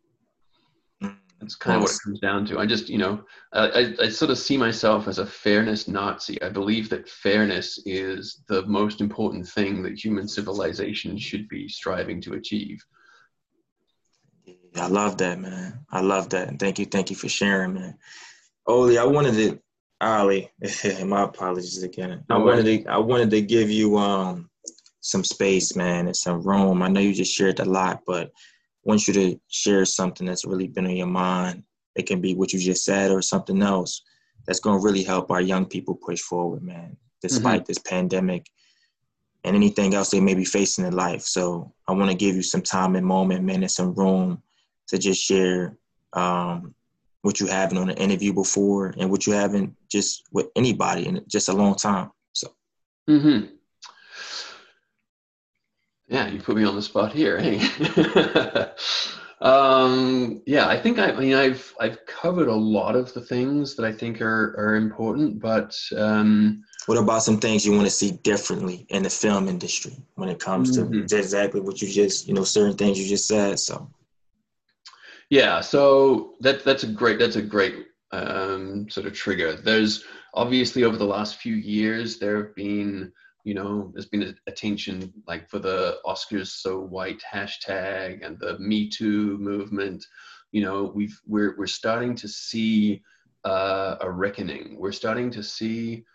That's 1.39 1.55
kind 1.55 1.77
of 1.77 1.83
what 1.83 1.91
it 1.91 1.99
comes 2.03 2.19
down 2.19 2.45
to. 2.47 2.59
I 2.59 2.65
just 2.65 2.89
you 2.89 2.97
know 2.97 3.23
I, 3.53 3.93
I 4.01 4.09
sort 4.09 4.31
of 4.31 4.37
see 4.37 4.57
myself 4.57 5.07
as 5.07 5.19
a 5.19 5.25
fairness 5.25 5.87
nazi. 5.87 6.41
I 6.41 6.49
believe 6.49 6.89
that 6.89 7.07
fairness 7.07 7.79
is 7.85 8.41
the 8.47 8.65
most 8.65 8.99
important 8.99 9.47
thing 9.47 9.81
that 9.83 10.03
human 10.03 10.27
civilization 10.27 11.17
should 11.17 11.47
be 11.47 11.69
striving 11.69 12.19
to 12.21 12.33
achieve. 12.33 12.83
I 14.75 14.87
love 14.87 15.17
that 15.19 15.39
man. 15.39 15.85
I 15.91 16.01
love 16.01 16.29
that. 16.29 16.49
And 16.49 16.59
thank 16.59 16.79
you 16.79 16.85
thank 16.85 17.09
you 17.09 17.15
for 17.15 17.29
sharing 17.29 17.75
man. 17.75 17.97
Ollie 18.67 18.97
i 18.97 19.05
wanted 19.05 19.33
to 19.33 19.59
Ali, 20.01 20.49
my 21.05 21.23
apologies 21.23 21.83
again. 21.83 22.23
I 22.29 22.37
wanted 22.37 22.63
to 22.63 22.89
I 22.89 22.97
wanted 22.97 23.29
to 23.31 23.41
give 23.41 23.69
you 23.69 23.97
um 23.97 24.49
some 25.01 25.23
space, 25.23 25.75
man, 25.75 26.07
and 26.07 26.15
some 26.15 26.41
room. 26.41 26.81
I 26.81 26.87
know 26.87 26.99
you 26.99 27.13
just 27.13 27.33
shared 27.33 27.59
a 27.59 27.65
lot, 27.65 28.01
but 28.05 28.27
I 28.27 28.31
want 28.83 29.07
you 29.07 29.13
to 29.13 29.39
share 29.49 29.85
something 29.85 30.25
that's 30.27 30.45
really 30.45 30.67
been 30.67 30.85
on 30.85 30.95
your 30.95 31.07
mind. 31.07 31.63
It 31.95 32.05
can 32.05 32.21
be 32.21 32.35
what 32.35 32.53
you 32.53 32.59
just 32.59 32.85
said 32.85 33.11
or 33.11 33.21
something 33.21 33.61
else 33.61 34.01
that's 34.45 34.59
going 34.59 34.79
to 34.79 34.85
really 34.85 35.03
help 35.03 35.31
our 35.31 35.41
young 35.41 35.65
people 35.65 35.95
push 35.95 36.21
forward, 36.21 36.63
man, 36.63 36.97
despite 37.21 37.61
mm-hmm. 37.61 37.67
this 37.67 37.79
pandemic 37.79 38.45
and 39.43 39.55
anything 39.55 39.93
else 39.93 40.09
they 40.09 40.19
may 40.19 40.33
be 40.33 40.45
facing 40.45 40.85
in 40.85 40.93
life. 40.93 41.21
So 41.21 41.73
I 41.87 41.93
want 41.93 42.09
to 42.11 42.17
give 42.17 42.35
you 42.35 42.41
some 42.41 42.61
time 42.61 42.95
and 42.95 43.05
moment, 43.05 43.43
man, 43.43 43.63
and 43.63 43.71
some 43.71 43.93
room 43.93 44.41
to 44.87 44.97
just 44.97 45.21
share 45.21 45.77
um, 46.13 46.73
what 47.21 47.39
you 47.39 47.47
haven't 47.47 47.77
on 47.77 47.89
an 47.89 47.97
interview 47.97 48.33
before 48.33 48.93
and 48.97 49.09
what 49.09 49.27
you 49.27 49.33
haven't 49.33 49.75
just 49.89 50.23
with 50.31 50.47
anybody 50.55 51.07
in 51.07 51.23
just 51.27 51.49
a 51.49 51.53
long 51.53 51.75
time. 51.75 52.11
So. 52.33 52.53
Mm-hmm. 53.09 53.55
Yeah, 56.07 56.27
you 56.27 56.39
put 56.41 56.55
me 56.55 56.63
on 56.63 56.75
the 56.75 56.81
spot 56.81 57.13
here. 57.13 57.39
Hey. 57.39 57.59
um, 59.41 60.41
yeah, 60.45 60.67
I 60.67 60.79
think 60.79 60.97
I, 60.97 61.11
I, 61.11 61.19
mean 61.19 61.35
I've 61.35 61.71
I've 61.79 62.03
covered 62.07 62.47
a 62.47 62.55
lot 62.55 62.95
of 62.95 63.13
the 63.13 63.21
things 63.21 63.75
that 63.75 63.85
I 63.85 63.91
think 63.91 64.19
are 64.19 64.55
are 64.57 64.75
important, 64.75 65.39
but 65.39 65.77
um, 65.95 66.63
what 66.87 66.97
about 66.97 67.21
some 67.21 67.39
things 67.39 67.63
you 67.63 67.73
want 67.73 67.85
to 67.85 67.91
see 67.91 68.11
differently 68.23 68.87
in 68.89 69.03
the 69.03 69.09
film 69.09 69.47
industry 69.47 69.97
when 70.15 70.29
it 70.29 70.39
comes 70.39 70.79
mm-hmm. 70.79 71.05
to 71.05 71.17
exactly 71.17 71.61
what 71.61 71.79
you 71.79 71.87
just 71.87 72.27
you 72.27 72.33
know 72.33 72.43
certain 72.43 72.75
things 72.75 72.99
you 72.99 73.07
just 73.07 73.27
said? 73.27 73.59
So 73.59 73.87
yeah, 75.29 75.61
so 75.61 76.33
that 76.39 76.63
that's 76.63 76.83
a 76.83 76.87
great 76.87 77.19
that's 77.19 77.35
a 77.35 77.41
great 77.41 77.87
um, 78.11 78.89
sort 78.89 79.05
of 79.05 79.13
trigger. 79.13 79.53
There's 79.53 80.03
obviously 80.33 80.83
over 80.83 80.97
the 80.97 81.05
last 81.05 81.37
few 81.37 81.55
years 81.55 82.17
there 82.17 82.37
have 82.37 82.55
been 82.55 83.11
you 83.43 83.53
know 83.53 83.91
there's 83.93 84.07
been 84.07 84.35
attention 84.47 85.13
like 85.27 85.47
for 85.49 85.59
the 85.59 85.97
Oscars 86.05 86.47
so 86.47 86.79
white 86.79 87.21
hashtag 87.31 88.25
and 88.25 88.39
the 88.39 88.57
Me 88.59 88.89
Too 88.89 89.37
movement. 89.37 90.03
You 90.51 90.63
know 90.63 90.91
we've 90.95 91.19
we're 91.27 91.55
we're 91.57 91.67
starting 91.67 92.15
to 92.15 92.27
see 92.27 93.03
uh, 93.45 93.97
a 94.01 94.09
reckoning. 94.09 94.77
We're 94.79 94.91
starting 94.91 95.29
to 95.31 95.43
see 95.43 96.05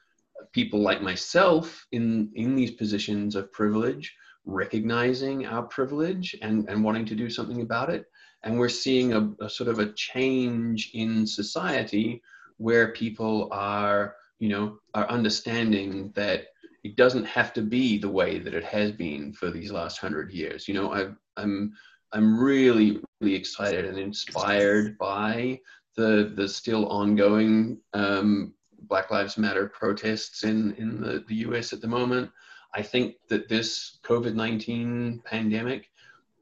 people 0.52 0.80
like 0.80 1.02
myself 1.02 1.86
in 1.92 2.32
in 2.34 2.56
these 2.56 2.72
positions 2.72 3.36
of 3.36 3.52
privilege 3.52 4.12
recognizing 4.44 5.46
our 5.46 5.62
privilege 5.62 6.36
and 6.42 6.68
and 6.68 6.82
wanting 6.82 7.06
to 7.06 7.14
do 7.14 7.30
something 7.30 7.62
about 7.62 7.90
it 7.90 8.06
and 8.44 8.58
we're 8.58 8.68
seeing 8.68 9.14
a, 9.14 9.30
a 9.40 9.48
sort 9.48 9.68
of 9.68 9.78
a 9.78 9.92
change 9.92 10.90
in 10.92 11.26
society 11.26 12.22
where 12.58 12.92
people 12.92 13.48
are, 13.50 14.16
you 14.38 14.50
know, 14.50 14.78
are 14.94 15.08
understanding 15.08 16.12
that 16.14 16.48
it 16.84 16.96
doesn't 16.96 17.24
have 17.24 17.52
to 17.54 17.62
be 17.62 17.98
the 17.98 18.08
way 18.08 18.38
that 18.38 18.54
it 18.54 18.64
has 18.64 18.92
been 18.92 19.32
for 19.32 19.50
these 19.50 19.72
last 19.72 19.98
hundred 19.98 20.30
years. 20.30 20.68
You 20.68 20.74
know, 20.74 20.92
i 20.92 21.08
I'm, 21.36 21.72
I'm 22.12 22.38
really, 22.38 23.00
really 23.20 23.34
excited 23.34 23.86
and 23.86 23.98
inspired 23.98 24.96
by 24.98 25.60
the 25.96 26.32
the 26.36 26.48
still 26.48 26.86
ongoing 26.88 27.78
um, 27.94 28.52
Black 28.82 29.10
Lives 29.10 29.38
Matter 29.38 29.66
protests 29.68 30.44
in 30.44 30.74
in 30.74 31.00
the, 31.00 31.24
the 31.26 31.36
U.S. 31.46 31.72
at 31.72 31.80
the 31.80 31.88
moment. 31.88 32.30
I 32.74 32.82
think 32.82 33.16
that 33.28 33.48
this 33.48 33.98
COVID 34.04 34.34
nineteen 34.34 35.22
pandemic 35.24 35.90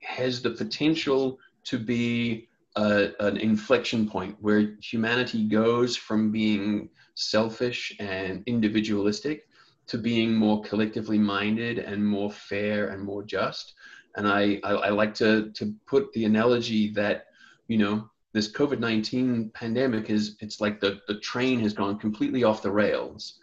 has 0.02 0.42
the 0.42 0.50
potential 0.50 1.38
to 1.64 1.78
be 1.78 2.48
a, 2.76 3.10
an 3.20 3.36
inflection 3.36 4.08
point 4.08 4.36
where 4.40 4.76
humanity 4.80 5.44
goes 5.44 5.96
from 5.96 6.30
being 6.30 6.88
selfish 7.14 7.94
and 8.00 8.42
individualistic 8.46 9.48
to 9.86 9.98
being 9.98 10.34
more 10.34 10.62
collectively 10.62 11.18
minded 11.18 11.78
and 11.78 12.04
more 12.04 12.30
fair 12.30 12.88
and 12.88 13.02
more 13.02 13.22
just. 13.22 13.74
And 14.16 14.28
I, 14.28 14.60
I, 14.64 14.70
I 14.72 14.88
like 14.90 15.14
to, 15.14 15.50
to 15.50 15.74
put 15.86 16.12
the 16.12 16.24
analogy 16.24 16.90
that, 16.94 17.26
you 17.68 17.78
know, 17.78 18.08
this 18.32 18.50
COVID-19 18.50 19.52
pandemic 19.52 20.08
is, 20.08 20.36
it's 20.40 20.60
like 20.60 20.80
the, 20.80 21.00
the 21.08 21.18
train 21.20 21.60
has 21.60 21.74
gone 21.74 21.98
completely 21.98 22.44
off 22.44 22.62
the 22.62 22.70
rails. 22.70 23.38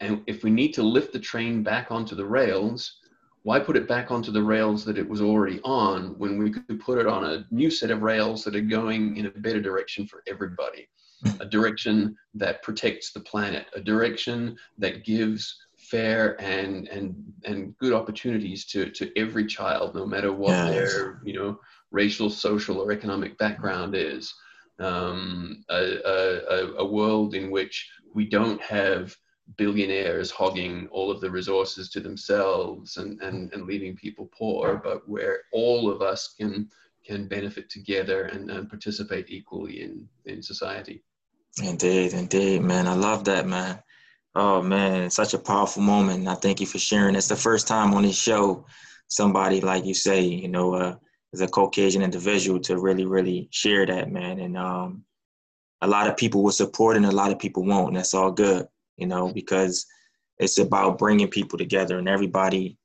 And 0.00 0.22
if 0.26 0.44
we 0.44 0.50
need 0.50 0.72
to 0.74 0.82
lift 0.82 1.12
the 1.12 1.18
train 1.18 1.62
back 1.62 1.90
onto 1.90 2.14
the 2.14 2.24
rails, 2.24 3.00
why 3.44 3.58
put 3.58 3.76
it 3.76 3.88
back 3.88 4.10
onto 4.10 4.30
the 4.30 4.42
rails 4.42 4.84
that 4.84 4.98
it 4.98 5.08
was 5.08 5.20
already 5.20 5.60
on 5.64 6.16
when 6.18 6.38
we 6.38 6.50
could 6.50 6.80
put 6.80 6.98
it 6.98 7.06
on 7.06 7.24
a 7.24 7.44
new 7.50 7.70
set 7.70 7.90
of 7.90 8.02
rails 8.02 8.44
that 8.44 8.54
are 8.54 8.60
going 8.60 9.16
in 9.16 9.26
a 9.26 9.30
better 9.30 9.60
direction 9.60 10.06
for 10.06 10.22
everybody? 10.28 10.88
A 11.40 11.46
direction 11.46 12.16
that 12.34 12.62
protects 12.62 13.12
the 13.12 13.20
planet, 13.20 13.66
a 13.76 13.80
direction 13.80 14.56
that 14.78 15.04
gives 15.04 15.56
fair 15.76 16.40
and 16.40 16.88
and 16.88 17.14
and 17.44 17.76
good 17.78 17.92
opportunities 17.92 18.64
to 18.66 18.90
to 18.90 19.16
every 19.16 19.46
child, 19.46 19.94
no 19.94 20.04
matter 20.04 20.32
what 20.32 20.50
yes. 20.50 20.92
their 20.92 21.20
you 21.24 21.34
know 21.34 21.60
racial, 21.92 22.28
social, 22.28 22.78
or 22.78 22.92
economic 22.92 23.38
background 23.38 23.94
is. 23.94 24.34
Um, 24.78 25.64
a, 25.68 25.98
a, 26.04 26.72
a 26.78 26.84
world 26.84 27.34
in 27.34 27.52
which 27.52 27.88
we 28.14 28.24
don't 28.24 28.60
have 28.62 29.16
billionaires 29.56 30.30
hogging 30.30 30.88
all 30.90 31.10
of 31.10 31.20
the 31.20 31.30
resources 31.30 31.90
to 31.90 32.00
themselves 32.00 32.96
and, 32.96 33.20
and, 33.20 33.52
and 33.52 33.66
leaving 33.66 33.96
people 33.96 34.30
poor, 34.36 34.80
but 34.82 35.08
where 35.08 35.40
all 35.52 35.90
of 35.90 36.02
us 36.02 36.34
can 36.38 36.68
can 37.04 37.26
benefit 37.26 37.68
together 37.68 38.26
and, 38.26 38.48
and 38.48 38.68
participate 38.68 39.26
equally 39.28 39.82
in, 39.82 40.08
in 40.24 40.40
society. 40.40 41.02
Indeed, 41.60 42.12
indeed, 42.12 42.62
man. 42.62 42.86
I 42.86 42.94
love 42.94 43.24
that, 43.24 43.44
man. 43.44 43.82
Oh 44.36 44.62
man, 44.62 45.10
such 45.10 45.34
a 45.34 45.38
powerful 45.38 45.82
moment. 45.82 46.28
I 46.28 46.36
thank 46.36 46.60
you 46.60 46.66
for 46.66 46.78
sharing. 46.78 47.16
It's 47.16 47.26
the 47.26 47.34
first 47.36 47.66
time 47.66 47.92
on 47.92 48.04
this 48.04 48.16
show 48.16 48.64
somebody 49.12 49.60
like 49.60 49.84
you 49.84 49.94
say, 49.94 50.22
you 50.22 50.48
know, 50.48 50.74
uh, 50.74 50.96
as 51.34 51.40
a 51.40 51.48
Caucasian 51.48 52.02
individual 52.02 52.60
to 52.60 52.78
really, 52.78 53.04
really 53.04 53.48
share 53.50 53.86
that, 53.86 54.10
man. 54.10 54.40
And 54.40 54.56
um, 54.56 55.04
a 55.80 55.86
lot 55.86 56.08
of 56.08 56.16
people 56.16 56.42
will 56.42 56.52
support 56.52 56.96
and 56.96 57.06
a 57.06 57.10
lot 57.10 57.32
of 57.32 57.38
people 57.38 57.64
won't. 57.64 57.88
And 57.88 57.96
that's 57.96 58.14
all 58.14 58.30
good, 58.30 58.66
you 59.02 59.08
know, 59.08 59.32
because 59.32 59.84
it's 60.38 60.58
about 60.58 60.96
bringing 60.96 61.26
people 61.26 61.58
together 61.58 61.98
and 61.98 62.08
everybody, 62.08 62.78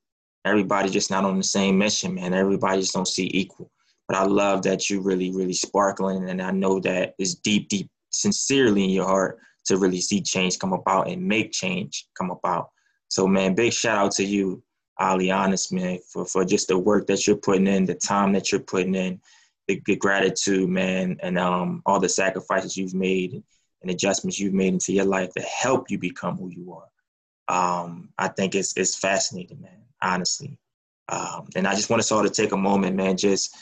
everybody 0.46 0.90
just 0.90 1.12
not 1.12 1.24
on 1.24 1.38
the 1.38 1.44
same 1.44 1.78
mission, 1.78 2.16
man. 2.16 2.34
Everybody 2.34 2.82
just 2.82 2.96
don't 2.96 3.08
see 3.08 3.30
equal. 3.36 3.70
But 4.08 4.18
I 4.18 4.24
love 4.24 4.64
that 4.64 4.90
you 4.90 5.00
really, 5.02 5.30
really 5.32 5.54
sparkling. 5.54 6.28
And 6.28 6.42
I 6.42 6.50
know 6.50 6.80
that 6.80 7.14
it's 7.20 7.36
deep, 7.36 7.70
deep, 7.70 7.88
sincerely 8.10 8.84
in 8.84 8.90
your 8.90 9.06
heart 9.06 9.38
to 9.68 9.78
really 9.78 10.02
see 10.02 10.20
change 10.20 10.58
come 10.58 10.74
about 10.74 11.08
and 11.08 11.22
make 11.22 11.52
change 11.52 12.08
come 12.18 12.32
about. 12.32 12.70
So, 13.10 13.28
man, 13.28 13.54
big 13.54 13.74
shout 13.74 13.98
out 14.00 14.12
to 14.14 14.24
you 14.24 14.64
Ali 15.00 15.30
Honest, 15.30 15.72
man, 15.72 16.00
for, 16.12 16.26
for 16.26 16.44
just 16.44 16.68
the 16.70 16.80
work 16.80 17.06
that 17.08 17.28
you're 17.28 17.36
putting 17.36 17.68
in, 17.68 17.86
the 17.86 17.94
time 17.94 18.34
that 18.34 18.52
you're 18.52 18.62
putting 18.62 18.96
in, 18.96 19.22
the, 19.68 19.80
the 19.86 19.96
gratitude, 19.98 20.68
man, 20.68 21.18
and 21.22 21.38
um, 21.38 21.84
all 21.86 22.00
the 22.00 22.10
sacrifices 22.10 22.76
you've 22.76 22.96
made 22.96 23.44
and 23.82 23.92
adjustments 23.92 24.40
you've 24.40 24.54
made 24.54 24.74
into 24.74 24.94
your 24.94 25.06
life 25.06 25.32
to 25.34 25.42
help 25.42 25.90
you 25.90 25.98
become 25.98 26.38
who 26.38 26.50
you 26.50 26.74
are. 26.74 26.88
Um, 27.50 28.10
I 28.18 28.28
think 28.28 28.56
it's 28.56 28.76
it's 28.76 28.96
fascinating, 28.98 29.62
man, 29.62 29.84
honestly. 30.02 30.58
Um, 31.10 31.48
and 31.56 31.68
I 31.68 31.76
just 31.76 31.90
want 31.90 32.02
us 32.02 32.12
all 32.12 32.24
to 32.24 32.30
take 32.30 32.52
a 32.52 32.58
moment, 32.58 32.96
man, 32.96 33.16
just 33.16 33.56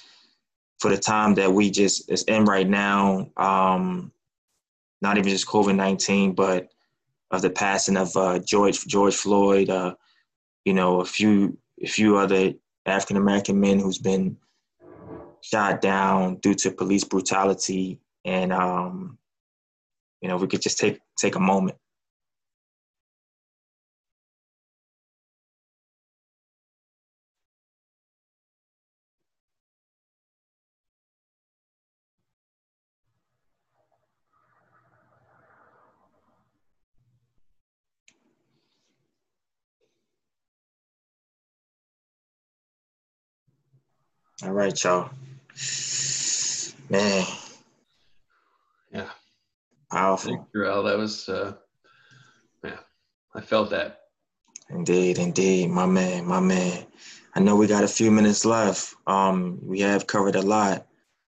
for 0.79 0.89
the 0.89 0.97
time 0.97 1.35
that 1.35 1.51
we 1.51 1.69
just 1.69 2.11
is 2.11 2.23
in 2.23 2.45
right 2.45 2.67
now. 2.67 3.29
Um, 3.37 4.11
not 5.01 5.17
even 5.17 5.29
just 5.29 5.47
COVID 5.47 5.75
nineteen, 5.75 6.33
but 6.33 6.69
of 7.31 7.41
the 7.41 7.49
passing 7.49 7.97
of 7.97 8.15
uh, 8.15 8.39
George 8.39 8.85
George 8.87 9.15
Floyd, 9.15 9.69
uh, 9.69 9.93
you 10.63 10.73
know, 10.73 11.01
a 11.01 11.05
few 11.05 11.57
a 11.83 11.87
few 11.87 12.17
other 12.17 12.53
African 12.85 13.17
American 13.17 13.59
men 13.59 13.79
who's 13.79 13.99
been 13.99 14.37
shot 15.41 15.81
down 15.81 16.37
due 16.37 16.55
to 16.55 16.71
police 16.71 17.03
brutality, 17.03 17.99
and 18.23 18.51
um, 18.51 19.17
you 20.21 20.29
know, 20.29 20.37
we 20.37 20.47
could 20.47 20.61
just 20.61 20.77
take 20.79 20.99
take 21.17 21.35
a 21.35 21.39
moment. 21.39 21.77
All 44.43 44.51
right, 44.51 44.83
y'all. 44.83 45.09
Man. 46.89 47.25
Powerful. 49.91 50.31
Thanks, 50.31 50.49
That 50.53 50.97
was, 50.97 51.29
uh, 51.29 51.53
yeah, 52.63 52.79
I 53.33 53.41
felt 53.41 53.69
that. 53.69 54.01
Indeed, 54.69 55.19
indeed, 55.19 55.69
my 55.69 55.85
man, 55.85 56.25
my 56.25 56.39
man. 56.39 56.85
I 57.35 57.39
know 57.39 57.55
we 57.55 57.67
got 57.67 57.83
a 57.83 57.87
few 57.87 58.09
minutes 58.11 58.45
left. 58.45 58.95
Um, 59.05 59.59
we 59.61 59.81
have 59.81 60.07
covered 60.07 60.35
a 60.35 60.41
lot. 60.41 60.87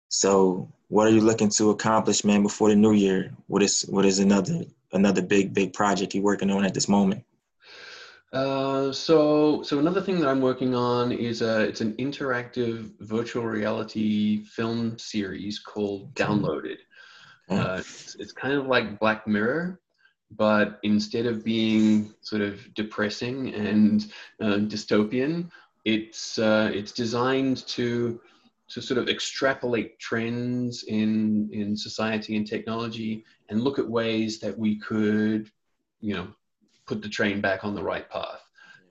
So, 0.09 0.71
what 0.89 1.07
are 1.07 1.11
you 1.11 1.21
looking 1.21 1.49
to 1.49 1.71
accomplish, 1.71 2.23
man, 2.23 2.43
before 2.43 2.69
the 2.69 2.75
new 2.75 2.93
year? 2.93 3.33
What 3.47 3.63
is 3.63 3.81
what 3.83 4.05
is 4.05 4.19
another 4.19 4.65
another 4.91 5.21
big 5.21 5.53
big 5.53 5.73
project 5.73 6.13
you're 6.13 6.23
working 6.23 6.51
on 6.51 6.65
at 6.65 6.73
this 6.73 6.87
moment? 6.87 7.23
Uh, 8.35 8.91
so, 8.91 9.63
so 9.63 9.79
another 9.79 10.01
thing 10.01 10.19
that 10.19 10.27
I'm 10.27 10.41
working 10.41 10.75
on 10.75 11.13
is 11.13 11.41
a, 11.41 11.61
it's 11.61 11.79
an 11.79 11.93
interactive 11.93 12.91
virtual 12.99 13.45
reality 13.45 14.43
film 14.43 14.99
series 14.99 15.57
called 15.57 16.13
Downloaded. 16.15 16.79
Uh, 17.49 17.77
it's, 17.79 18.15
it's 18.15 18.31
kind 18.31 18.53
of 18.53 18.67
like 18.67 18.99
Black 18.99 19.27
Mirror, 19.27 19.79
but 20.31 20.79
instead 20.83 21.25
of 21.25 21.43
being 21.43 22.13
sort 22.21 22.41
of 22.41 22.73
depressing 22.73 23.53
and 23.53 24.11
uh, 24.41 24.57
dystopian, 24.57 25.49
it's 25.83 26.39
uh, 26.39 26.71
it's 26.73 26.91
designed 26.91 27.65
to 27.67 28.19
to 28.67 28.81
sort 28.81 28.97
of 28.97 29.07
extrapolate 29.07 29.99
trends 29.99 30.83
in 30.83 31.49
in 31.51 31.77
society 31.77 32.35
and 32.35 32.47
technology 32.47 33.23
and 33.49 33.61
look 33.61 33.77
at 33.77 33.87
ways 33.87 34.39
that 34.39 34.57
we 34.57 34.79
could, 34.79 35.51
you 36.01 36.15
know, 36.15 36.27
put 36.87 37.01
the 37.01 37.09
train 37.09 37.41
back 37.41 37.63
on 37.63 37.75
the 37.75 37.83
right 37.83 38.09
path. 38.09 38.41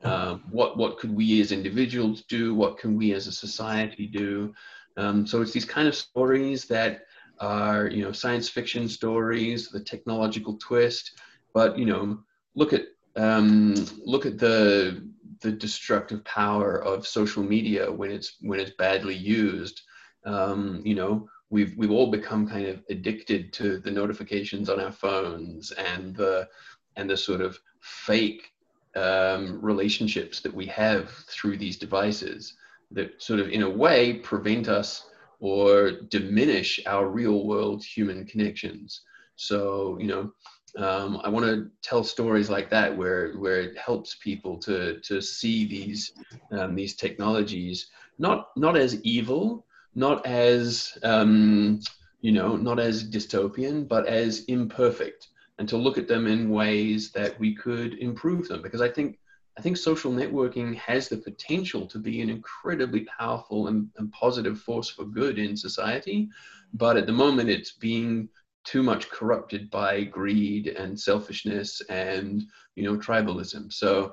Um, 0.05 0.45
what 0.51 0.77
what 0.77 0.99
could 0.99 1.15
we 1.15 1.41
as 1.41 1.51
individuals 1.51 2.23
do? 2.29 2.55
What 2.55 2.79
can 2.79 2.97
we 2.97 3.13
as 3.15 3.27
a 3.27 3.33
society 3.33 4.07
do? 4.07 4.55
Um, 4.97 5.27
so 5.27 5.41
it's 5.41 5.53
these 5.53 5.65
kind 5.65 5.89
of 5.89 5.95
stories 5.95 6.67
that 6.67 7.07
are 7.41 7.89
you 7.89 8.03
know 8.03 8.13
science 8.13 8.49
fiction 8.49 8.89
stories, 8.89 9.69
the 9.69 9.81
technological 9.81 10.57
twist, 10.59 11.19
but 11.53 11.79
you 11.79 11.87
know 11.87 12.19
look 12.55 12.73
at 12.73 12.83
um, 13.17 13.75
look 14.05 14.27
at 14.27 14.39
the 14.39 15.09
the 15.41 15.53
destructive 15.53 16.25
power 16.25 16.83
of 16.83 17.07
social 17.07 17.43
media 17.43 17.91
when 17.91 18.11
it's 18.11 18.37
when 18.41 18.61
it's 18.61 18.73
badly 18.79 19.15
used. 19.15 19.83
Um, 20.25 20.81
you 20.85 20.95
know 20.95 21.29
we've 21.51 21.77
we've 21.77 21.91
all 21.91 22.11
become 22.11 22.49
kind 22.49 22.67
of 22.67 22.83
addicted 22.91 23.53
to 23.53 23.79
the 23.79 23.91
notifications 23.91 24.69
on 24.69 24.81
our 24.81 24.93
phones 24.93 25.71
and 25.73 26.17
the 26.17 26.49
and 26.97 27.09
the 27.09 27.17
sort 27.17 27.41
of 27.41 27.59
fake 27.81 28.53
um, 28.97 29.61
relationships 29.61 30.41
that 30.41 30.55
we 30.55 30.67
have 30.67 31.11
through 31.29 31.57
these 31.57 31.77
devices 31.77 32.55
that 32.91 33.21
sort 33.21 33.41
of 33.41 33.49
in 33.49 33.63
a 33.63 33.71
way 33.71 34.15
prevent 34.15 34.69
us 34.69 35.07
or 35.45 35.91
diminish 36.09 36.81
our 36.87 37.07
real 37.09 37.47
world 37.47 37.85
human 37.85 38.25
connections. 38.25 39.03
So 39.37 39.99
you 40.01 40.07
know 40.07 40.33
um, 40.77 41.21
i 41.23 41.29
want 41.29 41.47
to 41.47 41.71
tell 41.83 42.03
stories 42.03 42.51
like 42.51 42.69
that 42.71 42.97
where 42.97 43.35
where 43.35 43.61
it 43.61 43.79
helps 43.79 44.17
people 44.17 44.59
to 44.59 45.01
to 45.01 45.21
see 45.21 45.67
these 45.67 46.13
um, 46.53 46.75
these 46.75 46.95
technologies 46.97 47.91
not 48.19 48.49
not 48.57 48.77
as 48.77 49.01
evil 49.03 49.65
not 49.95 50.25
as 50.27 50.99
um, 51.03 51.81
you 52.21 52.33
know 52.33 52.57
not 52.57 52.81
as 52.81 53.09
dystopian 53.09 53.87
but 53.87 54.07
as 54.07 54.45
imperfect 54.47 55.29
and 55.59 55.69
to 55.69 55.77
look 55.77 55.99
at 55.99 56.09
them 56.09 56.27
in 56.27 56.51
ways 56.51 57.13
that 57.13 57.39
we 57.39 57.55
could 57.55 57.95
improve 57.99 58.49
them. 58.49 58.61
Because 58.63 58.81
i 58.81 58.89
think 58.89 59.19
i 59.59 59.61
think 59.61 59.77
social 59.77 60.13
networking 60.13 60.75
has 60.77 61.09
the 61.09 61.17
potential 61.17 61.87
to 61.87 61.99
be 61.99 62.21
an 62.21 62.31
incredibly 62.31 63.07
powerful 63.19 63.69
and, 63.69 63.89
and 63.97 64.11
positive 64.13 64.61
force 64.61 64.89
for 64.89 65.05
good 65.05 65.39
in 65.39 65.57
society 65.57 66.29
but 66.73 66.97
at 66.97 67.07
the 67.07 67.13
moment 67.13 67.49
it's 67.49 67.73
being 67.73 68.29
too 68.65 68.83
much 68.83 69.11
corrupted 69.11 69.71
by 69.71 70.03
greed 70.03 70.69
and 70.69 70.99
selfishness 70.99 71.83
and 71.89 72.45
you 72.77 72.85
know 72.85 72.97
tribalism 72.99 73.73
so 73.73 74.13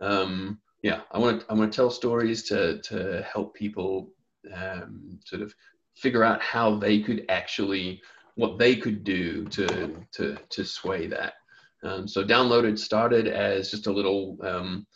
um, 0.00 0.58
yeah 0.82 1.02
i 1.12 1.18
want 1.18 1.40
to 1.40 1.46
i 1.50 1.54
want 1.54 1.72
to 1.72 1.76
tell 1.76 1.90
stories 1.90 2.42
to 2.42 2.80
to 2.82 3.22
help 3.32 3.54
people 3.54 4.10
um, 4.54 5.18
sort 5.24 5.42
of 5.42 5.54
figure 5.94 6.24
out 6.24 6.40
how 6.40 6.74
they 6.76 7.00
could 7.00 7.24
actually 7.28 8.00
what 8.34 8.58
they 8.58 8.76
could 8.76 9.04
do 9.04 9.44
to 9.46 10.04
to 10.12 10.36
to 10.48 10.64
sway 10.64 11.06
that. 11.06 11.34
Um, 11.82 12.06
so 12.06 12.24
downloaded 12.24 12.78
started 12.78 13.26
as 13.26 13.70
just 13.70 13.86
a 13.86 13.92
little 13.92 14.38
um, 14.42 14.86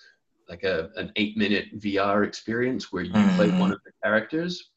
like 0.48 0.62
a 0.62 0.90
an 0.96 1.12
eight 1.16 1.36
minute 1.36 1.78
VR 1.80 2.26
experience 2.26 2.92
where 2.92 3.02
you 3.02 3.12
mm-hmm. 3.12 3.36
play 3.36 3.50
one 3.50 3.72
of 3.72 3.80
the 3.84 3.92
characters. 4.02 4.70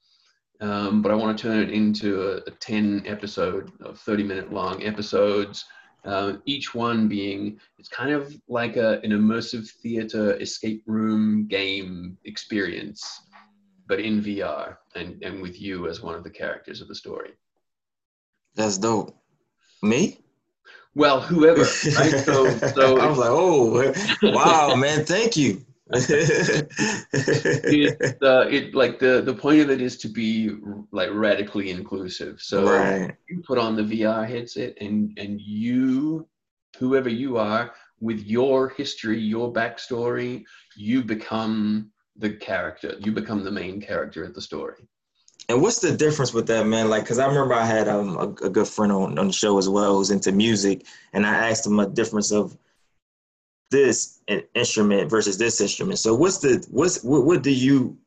Um, 0.62 1.02
but 1.02 1.12
I 1.12 1.16
want 1.16 1.38
to 1.38 1.42
turn 1.42 1.60
it 1.60 1.72
into 1.72 2.22
a, 2.22 2.38
a 2.48 2.52
10 2.52 3.04
episode 3.06 3.72
of 3.82 3.98
30 4.00 4.24
minute 4.24 4.52
long 4.52 4.84
episodes. 4.84 5.66
Uh, 6.06 6.34
each 6.46 6.74
one 6.74 7.08
being 7.08 7.60
it's 7.78 7.90
kind 7.90 8.12
of 8.12 8.34
like 8.48 8.78
a, 8.78 9.00
an 9.02 9.12
immersive 9.12 9.70
theater 9.70 10.40
escape 10.40 10.84
room 10.86 11.48
game 11.48 12.18
experience, 12.26 13.22
but 13.88 14.00
in 14.00 14.22
VR 14.22 14.78
and, 14.96 15.22
and 15.24 15.42
with 15.42 15.62
you 15.62 15.88
as 15.88 16.02
one 16.02 16.16
of 16.16 16.24
the 16.24 16.30
characters 16.30 16.82
of 16.82 16.88
the 16.88 16.96
story. 16.96 17.32
That's 18.56 18.78
dope. 18.78 19.16
Me? 19.82 20.18
Well, 20.96 21.22
whoever. 21.22 21.62
Right? 21.62 22.20
So, 22.20 22.50
so 22.58 23.00
I 23.00 23.08
was 23.08 23.18
like, 23.18 23.30
oh, 23.30 23.94
wow, 24.24 24.76
man, 24.76 25.06
thank 25.06 25.38
you. 25.38 25.64
it, 25.92 26.68
uh, 28.22 28.46
it 28.48 28.76
like 28.76 29.00
the 29.00 29.22
the 29.22 29.34
point 29.34 29.62
of 29.62 29.72
it 29.72 29.82
is 29.82 29.98
to 29.98 30.08
be 30.08 30.56
like 30.92 31.10
radically 31.12 31.72
inclusive. 31.72 32.40
So 32.40 32.66
right. 32.66 33.16
you 33.28 33.42
put 33.42 33.58
on 33.58 33.76
the 33.76 33.82
VR 33.82 34.28
headset 34.28 34.78
and 34.80 35.18
and 35.18 35.42
you, 35.42 36.28
whoever 36.78 37.10
you 37.10 37.38
are, 37.38 37.74
with 38.00 38.20
your 38.20 38.70
history, 38.70 39.20
your 39.20 39.52
backstory, 39.52 40.44
you 40.78 41.04
become 41.04 41.92
the 42.18 42.34
character. 42.34 42.94
You 43.00 43.12
become 43.12 43.44
the 43.44 43.52
main 43.52 43.82
character 43.82 44.24
of 44.24 44.36
the 44.36 44.42
story. 44.42 44.88
And 45.50 45.64
what's 45.64 45.80
the 45.80 45.92
difference 45.92 46.32
with 46.32 46.46
that, 46.48 46.68
man? 46.68 46.90
Like, 46.90 47.08
cause 47.08 47.18
I 47.18 47.26
remember 47.26 47.56
I 47.56 47.66
had 47.66 47.88
um, 47.88 48.16
a, 48.18 48.46
a, 48.46 48.50
good 48.50 48.68
friend 48.68 48.92
on, 48.92 49.18
on 49.18 49.28
the 49.28 49.34
show 49.34 49.58
as 49.58 49.68
well 49.68 49.98
who's 49.98 50.12
into 50.12 50.32
music, 50.32 50.86
and 51.12 51.26
I 51.26 51.50
asked 51.50 51.66
him 51.66 51.80
a 51.80 51.88
difference 51.88 52.32
of 52.32 52.56
this 53.72 54.22
instrument 54.54 55.10
versus 55.10 55.40
this 55.40 55.60
instrument. 55.60 55.98
So, 55.98 56.14
what's 56.14 56.38
the 56.38 56.64
what's 56.70 57.04
what, 57.04 57.26
what 57.26 57.42
do 57.42 57.52
you 57.52 57.98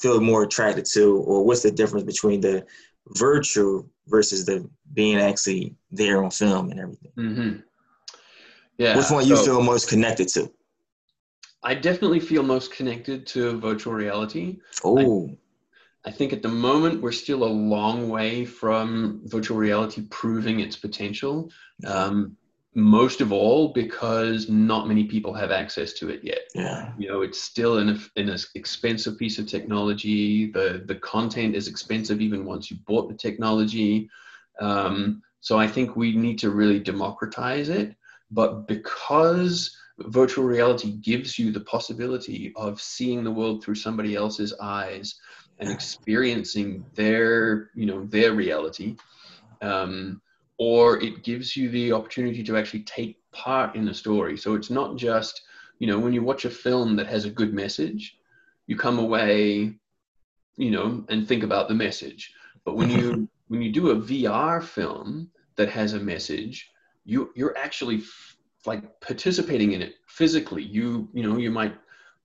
feel 0.00 0.20
more 0.20 0.42
attracted 0.42 0.86
to, 0.94 1.18
or 1.18 1.44
what's 1.44 1.62
the 1.62 1.70
difference 1.70 2.04
between 2.04 2.40
the 2.40 2.66
virtual 3.10 3.88
versus 4.08 4.44
the 4.44 4.68
being 4.92 5.18
actually 5.18 5.76
there 5.92 6.22
on 6.22 6.32
film 6.32 6.70
and 6.72 6.80
everything? 6.80 7.12
Mm-hmm. 7.16 7.56
Yeah. 8.78 8.96
Which 8.96 9.10
one 9.10 9.24
so, 9.24 9.28
you 9.28 9.44
feel 9.44 9.62
most 9.62 9.88
connected 9.88 10.28
to? 10.30 10.50
I 11.62 11.74
definitely 11.74 12.20
feel 12.20 12.42
most 12.42 12.72
connected 12.72 13.24
to 13.28 13.58
virtual 13.60 13.92
reality. 13.92 14.58
Oh. 14.84 15.30
I 15.30 15.36
think 16.10 16.32
at 16.32 16.42
the 16.42 16.48
moment 16.48 17.02
we're 17.02 17.12
still 17.12 17.44
a 17.44 17.46
long 17.46 18.08
way 18.08 18.44
from 18.44 19.20
virtual 19.24 19.56
reality 19.56 20.02
proving 20.10 20.60
its 20.60 20.76
potential. 20.76 21.50
Um, 21.86 22.36
most 22.74 23.20
of 23.20 23.32
all 23.32 23.72
because 23.72 24.48
not 24.48 24.86
many 24.86 25.04
people 25.04 25.34
have 25.34 25.50
access 25.50 25.94
to 25.94 26.10
it 26.10 26.20
yet. 26.22 26.42
Yeah. 26.54 26.92
You 26.98 27.08
know, 27.08 27.22
it's 27.22 27.40
still 27.40 27.78
an, 27.78 28.00
an 28.16 28.36
expensive 28.54 29.18
piece 29.18 29.38
of 29.38 29.46
technology. 29.46 30.50
The 30.52 30.84
the 30.86 30.94
content 30.94 31.56
is 31.56 31.66
expensive 31.66 32.20
even 32.20 32.44
once 32.44 32.70
you 32.70 32.76
bought 32.86 33.08
the 33.08 33.16
technology. 33.16 34.08
Um, 34.60 35.22
so 35.40 35.58
I 35.58 35.66
think 35.66 35.96
we 35.96 36.14
need 36.14 36.38
to 36.40 36.50
really 36.50 36.78
democratize 36.78 37.68
it. 37.68 37.96
But 38.30 38.68
because 38.68 39.76
virtual 39.98 40.44
reality 40.44 40.92
gives 40.92 41.38
you 41.38 41.50
the 41.50 41.60
possibility 41.60 42.52
of 42.54 42.80
seeing 42.80 43.24
the 43.24 43.32
world 43.32 43.64
through 43.64 43.74
somebody 43.74 44.14
else's 44.14 44.54
eyes 44.60 45.18
and 45.60 45.70
experiencing 45.70 46.84
their 46.94 47.70
you 47.74 47.86
know 47.86 48.04
their 48.06 48.32
reality 48.32 48.96
um, 49.62 50.20
or 50.58 51.00
it 51.02 51.22
gives 51.22 51.56
you 51.56 51.68
the 51.70 51.92
opportunity 51.92 52.42
to 52.42 52.56
actually 52.56 52.82
take 52.82 53.16
part 53.30 53.76
in 53.76 53.84
the 53.84 53.94
story. 53.94 54.36
So 54.36 54.54
it's 54.54 54.70
not 54.70 54.96
just 54.96 55.42
you 55.78 55.86
know 55.86 55.98
when 55.98 56.12
you 56.12 56.22
watch 56.22 56.44
a 56.44 56.50
film 56.50 56.96
that 56.96 57.06
has 57.06 57.24
a 57.24 57.30
good 57.30 57.54
message 57.54 58.16
you 58.66 58.76
come 58.76 58.98
away 58.98 59.74
you 60.56 60.70
know 60.70 61.04
and 61.08 61.26
think 61.26 61.42
about 61.42 61.68
the 61.68 61.74
message. 61.74 62.32
But 62.64 62.76
when 62.76 62.90
you 62.90 63.28
when 63.48 63.62
you 63.62 63.72
do 63.72 63.90
a 63.90 63.96
vr 63.96 64.62
film 64.62 65.30
that 65.56 65.70
has 65.70 65.94
a 65.94 65.98
message 65.98 66.70
you 67.04 67.32
you're 67.34 67.56
actually 67.56 67.96
f- 67.96 68.36
like 68.66 69.00
participating 69.00 69.72
in 69.72 69.80
it 69.80 69.94
physically. 70.06 70.62
You 70.62 71.08
you 71.12 71.22
know 71.22 71.38
you 71.38 71.50
might 71.50 71.74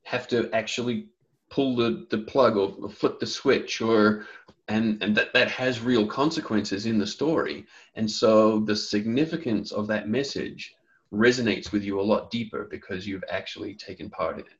have 0.03 0.27
to 0.27 0.51
actually 0.53 1.07
pull 1.53 1.75
the, 1.75 2.07
the 2.09 2.17
plug 2.17 2.57
or, 2.57 2.89
flip 2.89 3.19
the 3.19 3.27
switch 3.27 3.79
or 3.79 4.25
and 4.69 5.01
and 5.03 5.15
that 5.15 5.33
that 5.33 5.51
has 5.51 5.81
real 5.81 6.07
consequences 6.07 6.85
in 6.87 6.97
the 6.97 7.05
story. 7.05 7.65
And 7.95 8.09
so 8.09 8.59
the 8.61 8.75
significance 8.75 9.71
of 9.71 9.85
that 9.87 10.07
message 10.07 10.73
resonates 11.13 11.71
with 11.71 11.83
you 11.83 11.99
a 11.99 12.09
lot 12.11 12.31
deeper 12.31 12.67
because 12.71 13.05
you've 13.05 13.23
actually 13.29 13.75
taken 13.75 14.09
part 14.09 14.39
in 14.39 14.45
it. 14.45 14.59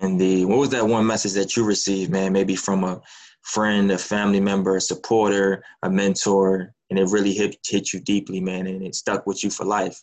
Indeed 0.00 0.46
what 0.46 0.58
was 0.58 0.70
that 0.70 0.86
one 0.86 1.06
message 1.06 1.34
that 1.34 1.56
you 1.56 1.64
received 1.64 2.10
man? 2.10 2.32
Maybe 2.32 2.56
from 2.56 2.82
a 2.82 3.00
friend 3.42 3.92
a 3.92 3.98
family 3.98 4.40
member 4.40 4.76
a 4.76 4.80
supporter 4.80 5.62
a 5.84 5.90
mentor 5.90 6.74
and 6.90 6.98
it 6.98 7.08
really 7.10 7.32
hit, 7.32 7.56
hit 7.64 7.92
you 7.92 8.00
deeply 8.00 8.40
man 8.40 8.66
and 8.66 8.82
it 8.82 8.94
stuck 8.96 9.26
with 9.26 9.44
you 9.44 9.50
for 9.50 9.64
life 9.64 10.02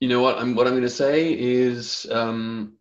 you 0.00 0.08
know 0.08 0.20
what 0.20 0.38
I'm 0.38 0.54
what 0.54 0.66
I'm 0.66 0.74
going 0.74 0.82
to 0.82 0.90
say 0.90 1.32
is 1.32 2.06
um, 2.10 2.74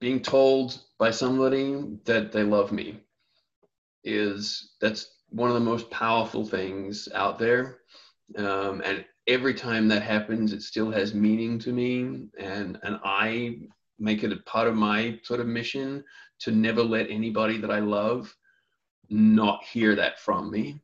being 0.00 0.20
told 0.20 0.80
by 0.98 1.10
somebody 1.10 1.98
that 2.04 2.32
they 2.32 2.42
love 2.42 2.72
me 2.72 3.00
is 4.04 4.72
that's 4.80 5.16
one 5.30 5.48
of 5.48 5.54
the 5.54 5.60
most 5.60 5.90
powerful 5.90 6.44
things 6.44 7.08
out 7.14 7.38
there. 7.38 7.78
Um, 8.36 8.82
and 8.84 9.04
every 9.26 9.54
time 9.54 9.88
that 9.88 10.02
happens 10.02 10.52
it 10.52 10.62
still 10.62 10.90
has 10.90 11.14
meaning 11.14 11.58
to 11.60 11.72
me. 11.72 12.28
And 12.38 12.78
and 12.82 12.98
i 13.04 13.58
make 13.98 14.22
it 14.22 14.32
a 14.32 14.36
part 14.38 14.68
of 14.68 14.74
my 14.74 15.18
sort 15.22 15.40
of 15.40 15.46
mission 15.46 16.04
to 16.40 16.52
never 16.52 16.82
let 16.82 17.10
anybody 17.10 17.58
that 17.58 17.70
i 17.70 17.80
love 17.80 18.34
not 19.10 19.64
hear 19.64 19.96
that 19.96 20.20
from 20.20 20.50
me 20.50 20.80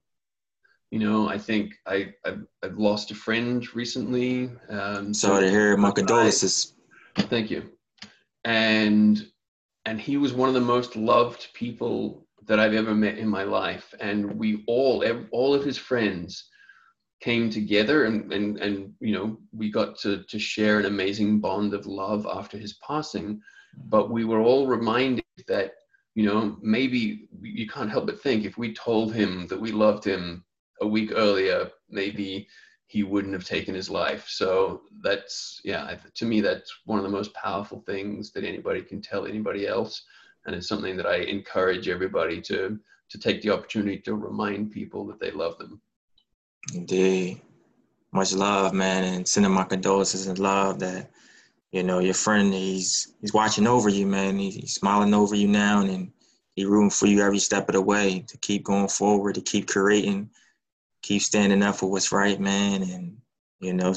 you 0.94 1.00
know, 1.00 1.28
I 1.28 1.38
think 1.38 1.74
I 1.88 2.14
I've, 2.24 2.46
I've 2.62 2.78
lost 2.78 3.10
a 3.10 3.16
friend 3.16 3.66
recently. 3.74 4.48
Um, 4.68 5.12
Sorry 5.12 5.46
to 5.46 5.50
hear. 5.50 5.76
My 5.76 5.90
condolences. 5.90 6.74
Thank 7.16 7.50
you. 7.50 7.68
And 8.44 9.26
and 9.86 10.00
he 10.00 10.18
was 10.18 10.32
one 10.32 10.48
of 10.48 10.54
the 10.54 10.60
most 10.60 10.94
loved 10.94 11.48
people 11.52 12.28
that 12.46 12.60
I've 12.60 12.74
ever 12.74 12.94
met 12.94 13.18
in 13.18 13.28
my 13.28 13.42
life. 13.42 13.92
And 13.98 14.38
we 14.38 14.62
all 14.68 15.04
all 15.32 15.52
of 15.52 15.64
his 15.64 15.76
friends 15.76 16.48
came 17.20 17.50
together 17.50 18.04
and 18.04 18.32
and 18.32 18.58
and 18.58 18.92
you 19.00 19.14
know 19.14 19.36
we 19.50 19.72
got 19.72 19.98
to 20.02 20.22
to 20.28 20.38
share 20.38 20.78
an 20.78 20.86
amazing 20.86 21.40
bond 21.40 21.74
of 21.74 21.86
love 21.86 22.24
after 22.32 22.56
his 22.56 22.74
passing 22.86 23.40
but 23.88 24.10
we 24.10 24.24
were 24.24 24.40
all 24.40 24.66
reminded 24.66 25.24
that 25.48 25.72
you 26.14 26.24
know 26.26 26.56
maybe 26.60 27.28
you 27.40 27.66
can't 27.66 27.90
help 27.90 28.04
but 28.06 28.20
think 28.20 28.44
if 28.44 28.58
we 28.58 28.74
told 28.74 29.14
him 29.14 29.46
that 29.46 29.60
we 29.60 29.72
loved 29.72 30.04
him 30.04 30.44
a 30.80 30.86
week 30.86 31.12
earlier, 31.14 31.70
maybe 31.88 32.48
he 32.86 33.02
wouldn't 33.02 33.34
have 33.34 33.44
taken 33.44 33.74
his 33.74 33.90
life. 33.90 34.26
So 34.28 34.82
that's, 35.02 35.60
yeah, 35.64 35.96
to 36.14 36.24
me, 36.24 36.40
that's 36.40 36.72
one 36.84 36.98
of 36.98 37.04
the 37.04 37.10
most 37.10 37.34
powerful 37.34 37.82
things 37.86 38.30
that 38.32 38.44
anybody 38.44 38.82
can 38.82 39.00
tell 39.00 39.26
anybody 39.26 39.66
else. 39.66 40.02
And 40.46 40.54
it's 40.54 40.68
something 40.68 40.96
that 40.96 41.06
I 41.06 41.16
encourage 41.16 41.88
everybody 41.88 42.40
to, 42.42 42.78
to 43.10 43.18
take 43.18 43.42
the 43.42 43.50
opportunity 43.50 43.98
to 43.98 44.14
remind 44.14 44.70
people 44.70 45.06
that 45.06 45.18
they 45.18 45.30
love 45.30 45.58
them. 45.58 45.80
Indeed. 46.74 47.40
Much 48.12 48.32
love, 48.32 48.72
man, 48.72 49.02
and 49.02 49.26
sending 49.26 49.50
my 49.50 49.64
condolences 49.64 50.28
and 50.28 50.38
love 50.38 50.78
that, 50.78 51.10
you 51.72 51.82
know, 51.82 51.98
your 51.98 52.14
friend, 52.14 52.54
he's 52.54 53.14
he's 53.20 53.34
watching 53.34 53.66
over 53.66 53.88
you, 53.88 54.06
man. 54.06 54.38
He's, 54.38 54.74
smiling 54.74 55.14
over 55.14 55.34
you 55.34 55.48
now 55.48 55.80
and 55.80 56.12
he's 56.54 56.66
rooting 56.66 56.90
for 56.90 57.06
you 57.06 57.22
every 57.22 57.40
step 57.40 57.68
of 57.68 57.72
the 57.74 57.80
way 57.82 58.24
to 58.28 58.38
keep 58.38 58.62
going 58.62 58.86
forward, 58.86 59.34
to 59.34 59.40
keep 59.40 59.66
creating 59.66 60.30
keep 61.04 61.20
standing 61.20 61.62
up 61.62 61.76
for 61.76 61.90
what's 61.90 62.12
right, 62.12 62.40
man, 62.40 62.82
and 62.82 63.16
you 63.60 63.74
know, 63.74 63.94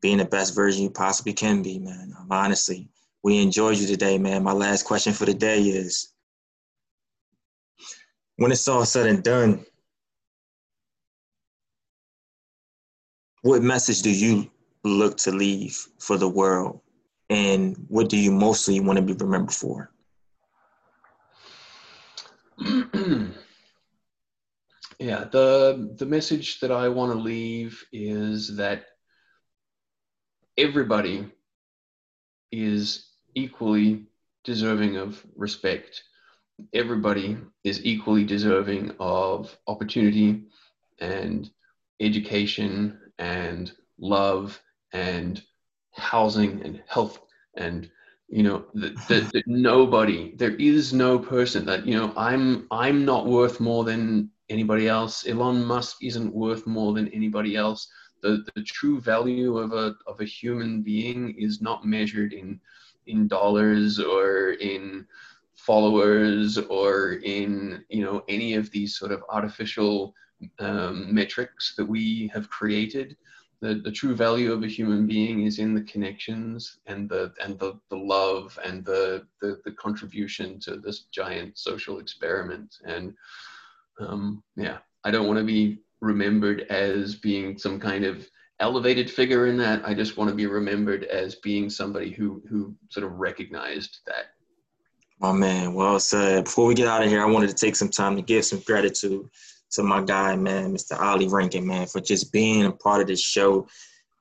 being 0.00 0.18
the 0.18 0.24
best 0.24 0.54
version 0.54 0.82
you 0.82 0.90
possibly 0.90 1.32
can 1.32 1.62
be, 1.62 1.78
man. 1.78 2.12
Um, 2.18 2.26
honestly, 2.30 2.88
we 3.22 3.40
enjoyed 3.40 3.78
you 3.78 3.86
today, 3.86 4.18
man. 4.18 4.42
My 4.42 4.52
last 4.52 4.84
question 4.84 5.12
for 5.12 5.24
the 5.24 5.34
day 5.34 5.62
is 5.62 6.12
when 8.36 8.50
it's 8.50 8.66
all 8.66 8.84
said 8.84 9.06
and 9.06 9.22
done, 9.22 9.64
what 13.42 13.62
message 13.62 14.02
do 14.02 14.10
you 14.10 14.50
look 14.82 15.16
to 15.18 15.30
leave 15.30 15.86
for 15.98 16.16
the 16.16 16.28
world? 16.28 16.80
And 17.30 17.76
what 17.88 18.08
do 18.08 18.18
you 18.18 18.32
mostly 18.32 18.80
want 18.80 18.98
to 18.98 19.02
be 19.02 19.12
remembered 19.12 19.54
for? 19.54 19.90
Yeah, 24.98 25.24
the 25.24 25.94
the 25.96 26.06
message 26.06 26.60
that 26.60 26.70
I 26.70 26.88
want 26.88 27.12
to 27.12 27.18
leave 27.18 27.84
is 27.92 28.56
that 28.56 28.84
everybody 30.56 31.30
is 32.52 33.06
equally 33.34 34.06
deserving 34.44 34.96
of 34.96 35.24
respect. 35.34 36.02
Everybody 36.72 37.38
is 37.64 37.84
equally 37.84 38.24
deserving 38.24 38.92
of 39.00 39.56
opportunity 39.66 40.44
and 41.00 41.50
education 42.00 42.98
and 43.18 43.72
love 43.98 44.60
and 44.92 45.42
housing 45.92 46.62
and 46.62 46.82
health 46.86 47.20
and 47.56 47.90
you 48.28 48.42
know 48.42 48.64
that, 48.74 49.42
nobody 49.46 50.34
there 50.36 50.56
is 50.56 50.92
no 50.92 51.18
person 51.18 51.66
that 51.66 51.86
you 51.86 51.94
know 51.94 52.12
i'm 52.16 52.66
i'm 52.70 53.04
not 53.04 53.26
worth 53.26 53.60
more 53.60 53.84
than 53.84 54.30
anybody 54.54 54.88
else. 54.88 55.26
Elon 55.26 55.64
Musk 55.64 55.96
isn't 56.02 56.34
worth 56.34 56.66
more 56.66 56.94
than 56.94 57.08
anybody 57.08 57.56
else. 57.56 57.88
The, 58.22 58.44
the 58.54 58.62
true 58.62 59.00
value 59.00 59.58
of 59.58 59.72
a, 59.72 59.96
of 60.06 60.20
a 60.20 60.24
human 60.24 60.80
being 60.80 61.34
is 61.36 61.60
not 61.60 61.84
measured 61.84 62.32
in, 62.32 62.60
in 63.06 63.28
dollars 63.28 63.98
or 63.98 64.52
in 64.52 65.06
followers 65.56 66.58
or 66.58 67.14
in 67.24 67.84
you 67.88 68.02
know 68.04 68.22
any 68.28 68.54
of 68.54 68.70
these 68.70 68.96
sort 68.96 69.12
of 69.12 69.22
artificial 69.28 70.14
um, 70.58 71.14
metrics 71.14 71.74
that 71.76 71.86
we 71.86 72.30
have 72.34 72.50
created. 72.50 73.16
The, 73.60 73.76
the 73.76 73.92
true 73.92 74.14
value 74.14 74.52
of 74.52 74.62
a 74.62 74.74
human 74.78 75.06
being 75.06 75.44
is 75.44 75.58
in 75.58 75.74
the 75.74 75.82
connections 75.82 76.80
and 76.86 77.08
the 77.08 77.32
and 77.42 77.58
the, 77.58 77.78
the 77.88 77.96
love 77.96 78.58
and 78.64 78.84
the, 78.84 79.26
the 79.40 79.60
the 79.64 79.72
contribution 79.72 80.58
to 80.60 80.76
this 80.76 80.98
giant 81.20 81.56
social 81.56 81.98
experiment 81.98 82.76
and 82.84 83.14
um, 84.00 84.42
yeah, 84.56 84.78
I 85.04 85.10
don't 85.10 85.26
want 85.26 85.38
to 85.38 85.44
be 85.44 85.80
remembered 86.00 86.62
as 86.70 87.14
being 87.16 87.58
some 87.58 87.80
kind 87.80 88.04
of 88.04 88.28
elevated 88.60 89.10
figure 89.10 89.46
in 89.46 89.56
that. 89.58 89.86
I 89.86 89.94
just 89.94 90.16
want 90.16 90.30
to 90.30 90.36
be 90.36 90.46
remembered 90.46 91.04
as 91.04 91.36
being 91.36 91.68
somebody 91.70 92.10
who 92.10 92.42
who 92.48 92.74
sort 92.90 93.06
of 93.06 93.12
recognized 93.12 93.98
that. 94.06 94.26
My 95.20 95.32
man, 95.32 95.74
well 95.74 96.00
said. 96.00 96.44
Before 96.44 96.66
we 96.66 96.74
get 96.74 96.88
out 96.88 97.02
of 97.02 97.08
here, 97.08 97.22
I 97.22 97.30
wanted 97.30 97.48
to 97.48 97.54
take 97.54 97.76
some 97.76 97.88
time 97.88 98.16
to 98.16 98.22
give 98.22 98.44
some 98.44 98.60
gratitude 98.60 99.28
to 99.72 99.82
my 99.82 100.02
guy, 100.02 100.36
man, 100.36 100.74
Mr. 100.74 101.00
Ali 101.00 101.28
Rankin, 101.28 101.66
man, 101.66 101.86
for 101.86 102.00
just 102.00 102.32
being 102.32 102.64
a 102.64 102.72
part 102.72 103.00
of 103.00 103.06
this 103.06 103.22
show, 103.22 103.66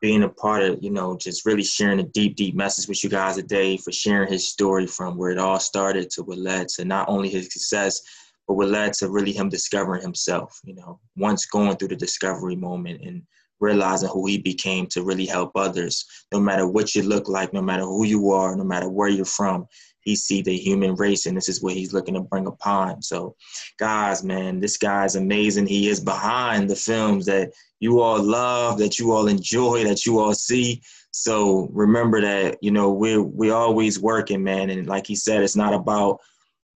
being 0.01 0.23
a 0.23 0.29
part 0.29 0.63
of, 0.63 0.83
you 0.83 0.91
know, 0.91 1.17
just 1.17 1.45
really 1.45 1.63
sharing 1.63 1.99
a 1.99 2.03
deep, 2.03 2.35
deep 2.35 2.55
message 2.55 2.87
with 2.87 3.03
you 3.03 3.09
guys 3.09 3.35
today, 3.35 3.77
for 3.77 3.91
sharing 3.91 4.31
his 4.31 4.49
story 4.49 4.87
from 4.87 5.17
where 5.17 5.31
it 5.31 5.37
all 5.37 5.59
started 5.59 6.09
to 6.11 6.23
what 6.23 6.37
led 6.37 6.67
to 6.69 6.85
not 6.85 7.07
only 7.07 7.29
his 7.29 7.45
success, 7.45 8.01
but 8.47 8.55
what 8.55 8.69
led 8.69 8.93
to 8.93 9.09
really 9.09 9.31
him 9.31 9.49
discovering 9.49 10.01
himself, 10.01 10.59
you 10.63 10.75
know, 10.75 10.99
once 11.15 11.45
going 11.45 11.75
through 11.77 11.89
the 11.89 11.95
discovery 11.95 12.55
moment 12.55 13.01
and 13.03 13.21
realizing 13.59 14.09
who 14.09 14.25
he 14.25 14.37
became 14.37 14.85
to 14.87 15.03
really 15.03 15.25
help 15.25 15.51
others, 15.55 16.05
no 16.33 16.39
matter 16.39 16.67
what 16.67 16.95
you 16.95 17.03
look 17.03 17.29
like, 17.29 17.53
no 17.53 17.61
matter 17.61 17.83
who 17.83 18.05
you 18.05 18.31
are, 18.31 18.55
no 18.55 18.63
matter 18.63 18.89
where 18.89 19.09
you're 19.09 19.25
from 19.25 19.67
he 20.03 20.15
see 20.15 20.41
the 20.41 20.55
human 20.55 20.95
race 20.95 21.25
and 21.25 21.35
this 21.35 21.49
is 21.49 21.61
what 21.61 21.73
he's 21.73 21.93
looking 21.93 22.13
to 22.13 22.21
bring 22.21 22.47
upon. 22.47 23.01
So 23.01 23.35
guys 23.79 24.23
man 24.23 24.59
this 24.59 24.77
guy's 24.77 25.15
amazing. 25.15 25.65
He 25.65 25.89
is 25.89 25.99
behind 25.99 26.69
the 26.69 26.75
films 26.75 27.25
that 27.25 27.51
you 27.79 28.01
all 28.01 28.21
love 28.21 28.77
that 28.77 28.99
you 28.99 29.11
all 29.11 29.27
enjoy 29.27 29.83
that 29.85 30.05
you 30.05 30.19
all 30.19 30.33
see. 30.33 30.81
So 31.11 31.69
remember 31.71 32.21
that 32.21 32.57
you 32.61 32.71
know 32.71 32.91
we're 32.91 33.21
we 33.21 33.51
always 33.51 33.99
working 33.99 34.43
man. 34.43 34.69
And 34.69 34.87
like 34.87 35.07
he 35.07 35.15
said 35.15 35.43
it's 35.43 35.55
not 35.55 35.73
about 35.73 36.19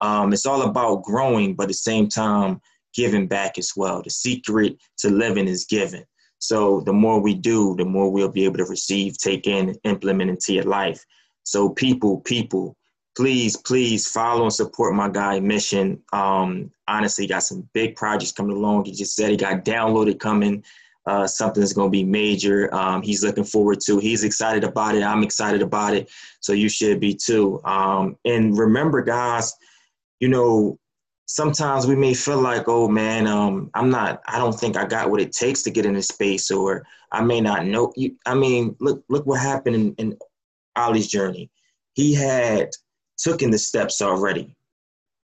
um, 0.01 0.33
it's 0.33 0.45
all 0.45 0.63
about 0.63 1.03
growing 1.03 1.55
but 1.55 1.63
at 1.63 1.69
the 1.69 1.73
same 1.73 2.07
time 2.07 2.59
giving 2.93 3.27
back 3.27 3.57
as 3.57 3.73
well 3.75 4.01
the 4.01 4.09
secret 4.09 4.77
to 4.97 5.09
living 5.09 5.47
is 5.47 5.65
giving 5.65 6.03
so 6.39 6.81
the 6.81 6.93
more 6.93 7.19
we 7.19 7.33
do 7.33 7.75
the 7.77 7.85
more 7.85 8.11
we'll 8.11 8.29
be 8.29 8.45
able 8.45 8.57
to 8.57 8.65
receive 8.65 9.17
take 9.17 9.47
in 9.47 9.75
implement 9.83 10.29
into 10.29 10.53
your 10.53 10.63
life 10.63 11.03
so 11.43 11.69
people 11.69 12.21
people 12.21 12.75
please, 13.17 13.57
please 13.57 14.07
follow 14.07 14.43
and 14.43 14.53
support 14.53 14.93
my 14.93 15.09
guy 15.09 15.39
Mission. 15.39 15.99
Um, 16.13 16.71
honestly, 16.87 17.25
got 17.25 17.41
some 17.43 17.67
big 17.73 17.95
projects 17.95 18.31
coming 18.31 18.55
along. 18.55 18.85
He 18.85 18.91
just 18.91 19.15
said 19.15 19.31
he 19.31 19.37
got 19.37 19.65
downloaded 19.65 20.19
coming. 20.19 20.63
Uh, 21.07 21.25
something 21.25 21.61
that's 21.61 21.73
going 21.73 21.87
to 21.87 21.91
be 21.91 22.03
major. 22.03 22.73
Um, 22.75 23.01
he's 23.01 23.23
looking 23.23 23.45
forward 23.45 23.79
to. 23.85 23.97
He's 23.97 24.25
excited 24.25 24.65
about 24.65 24.93
it. 24.93 25.03
I'm 25.03 25.23
excited 25.23 25.61
about 25.61 25.93
it. 25.93 26.11
So 26.41 26.51
you 26.51 26.67
should 26.67 26.99
be 26.99 27.15
too. 27.15 27.61
Um, 27.63 28.17
and 28.25 28.57
remember, 28.57 29.01
guys, 29.01 29.53
you 30.19 30.27
know, 30.29 30.79
sometimes 31.25 31.85
we 31.85 31.95
may 31.95 32.13
feel 32.13 32.41
like, 32.41 32.63
oh 32.67 32.87
man, 32.87 33.27
um, 33.27 33.69
I'm 33.73 33.89
not. 33.89 34.21
I 34.27 34.39
don't 34.39 34.57
think 34.57 34.77
I 34.77 34.85
got 34.85 35.09
what 35.09 35.21
it 35.21 35.31
takes 35.31 35.61
to 35.63 35.71
get 35.71 35.85
into 35.85 36.01
space, 36.01 36.49
or 36.51 36.85
I 37.11 37.21
may 37.21 37.41
not 37.41 37.65
know. 37.65 37.93
You, 37.95 38.15
I 38.25 38.35
mean, 38.35 38.75
look, 38.79 39.03
look 39.09 39.25
what 39.25 39.39
happened 39.39 39.75
in, 39.75 39.93
in 39.95 40.17
Ollie's 40.75 41.07
journey. 41.07 41.49
He 41.93 42.13
had 42.13 42.69
taken 43.17 43.51
the 43.51 43.57
steps 43.57 44.01
already. 44.01 44.55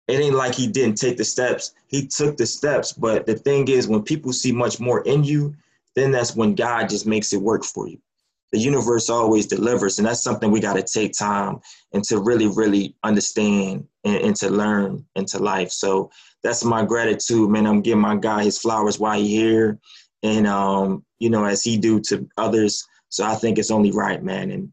It 0.07 0.21
ain't 0.21 0.35
like 0.35 0.55
he 0.55 0.67
didn't 0.67 0.97
take 0.97 1.17
the 1.17 1.25
steps. 1.25 1.73
He 1.87 2.07
took 2.07 2.37
the 2.37 2.45
steps. 2.45 2.93
But 2.93 3.25
the 3.25 3.35
thing 3.35 3.67
is, 3.67 3.87
when 3.87 4.03
people 4.03 4.31
see 4.31 4.51
much 4.51 4.79
more 4.79 5.01
in 5.03 5.23
you, 5.23 5.53
then 5.95 6.11
that's 6.11 6.35
when 6.35 6.55
God 6.55 6.89
just 6.89 7.05
makes 7.05 7.33
it 7.33 7.41
work 7.41 7.65
for 7.65 7.87
you. 7.87 7.99
The 8.51 8.59
universe 8.59 9.09
always 9.09 9.45
delivers, 9.45 9.97
and 9.97 10.07
that's 10.07 10.23
something 10.23 10.51
we 10.51 10.59
got 10.59 10.75
to 10.75 10.83
take 10.83 11.13
time 11.13 11.59
and 11.93 12.03
to 12.05 12.19
really, 12.19 12.47
really 12.47 12.95
understand 13.03 13.85
and, 14.05 14.15
and, 14.17 14.35
to 14.37 14.49
learn 14.49 15.05
into 15.15 15.39
life. 15.39 15.71
So 15.71 16.09
that's 16.43 16.63
my 16.63 16.85
gratitude, 16.85 17.49
man. 17.49 17.67
I'm 17.67 17.81
giving 17.81 18.01
my 18.01 18.15
guy 18.15 18.43
his 18.43 18.57
flowers 18.57 18.99
while 18.99 19.19
he 19.19 19.27
here, 19.27 19.79
and 20.23 20.47
um, 20.47 21.03
you 21.19 21.29
know, 21.29 21.43
as 21.43 21.63
he 21.63 21.77
do 21.77 21.99
to 22.01 22.27
others. 22.37 22.87
So 23.09 23.25
I 23.25 23.35
think 23.35 23.57
it's 23.57 23.71
only 23.71 23.91
right, 23.91 24.23
man. 24.23 24.51
And 24.51 24.71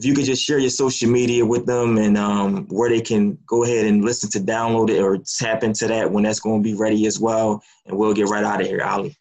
if 0.00 0.06
you 0.06 0.14
could 0.14 0.24
just 0.24 0.42
share 0.42 0.58
your 0.58 0.70
social 0.70 1.10
media 1.10 1.44
with 1.44 1.66
them 1.66 1.98
and 1.98 2.16
um, 2.16 2.66
where 2.68 2.88
they 2.88 3.02
can 3.02 3.36
go 3.46 3.64
ahead 3.64 3.84
and 3.84 4.02
listen 4.02 4.30
to 4.30 4.40
download 4.40 4.88
it 4.88 4.98
or 4.98 5.18
tap 5.18 5.62
into 5.62 5.86
that 5.88 6.10
when 6.10 6.24
that's 6.24 6.40
going 6.40 6.62
to 6.62 6.68
be 6.68 6.74
ready 6.74 7.06
as 7.06 7.20
well. 7.20 7.62
And 7.84 7.98
we'll 7.98 8.14
get 8.14 8.28
right 8.28 8.42
out 8.42 8.62
of 8.62 8.66
here, 8.66 8.82
Ollie. 8.82 9.18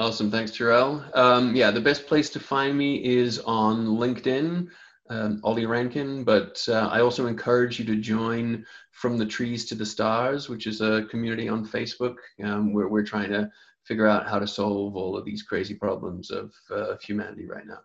Awesome. 0.00 0.30
Thanks, 0.30 0.50
Terrell. 0.50 1.04
Um, 1.12 1.54
yeah, 1.54 1.70
the 1.70 1.78
best 1.78 2.06
place 2.06 2.30
to 2.30 2.40
find 2.40 2.74
me 2.74 3.04
is 3.04 3.38
on 3.40 3.86
LinkedIn, 3.86 4.66
um, 5.10 5.40
Ollie 5.44 5.66
Rankin. 5.66 6.24
But 6.24 6.66
uh, 6.70 6.88
I 6.90 7.02
also 7.02 7.26
encourage 7.26 7.78
you 7.78 7.84
to 7.84 7.96
join 7.96 8.64
From 8.92 9.18
the 9.18 9.26
Trees 9.26 9.66
to 9.66 9.74
the 9.74 9.84
Stars, 9.84 10.48
which 10.48 10.66
is 10.66 10.80
a 10.80 11.04
community 11.10 11.50
on 11.50 11.66
Facebook 11.66 12.14
um, 12.42 12.72
where 12.72 12.88
we're 12.88 13.04
trying 13.04 13.28
to 13.28 13.50
figure 13.84 14.06
out 14.06 14.26
how 14.26 14.38
to 14.38 14.46
solve 14.46 14.96
all 14.96 15.18
of 15.18 15.26
these 15.26 15.42
crazy 15.42 15.74
problems 15.74 16.30
of, 16.30 16.50
uh, 16.70 16.92
of 16.92 17.02
humanity 17.02 17.46
right 17.46 17.66
now. 17.66 17.80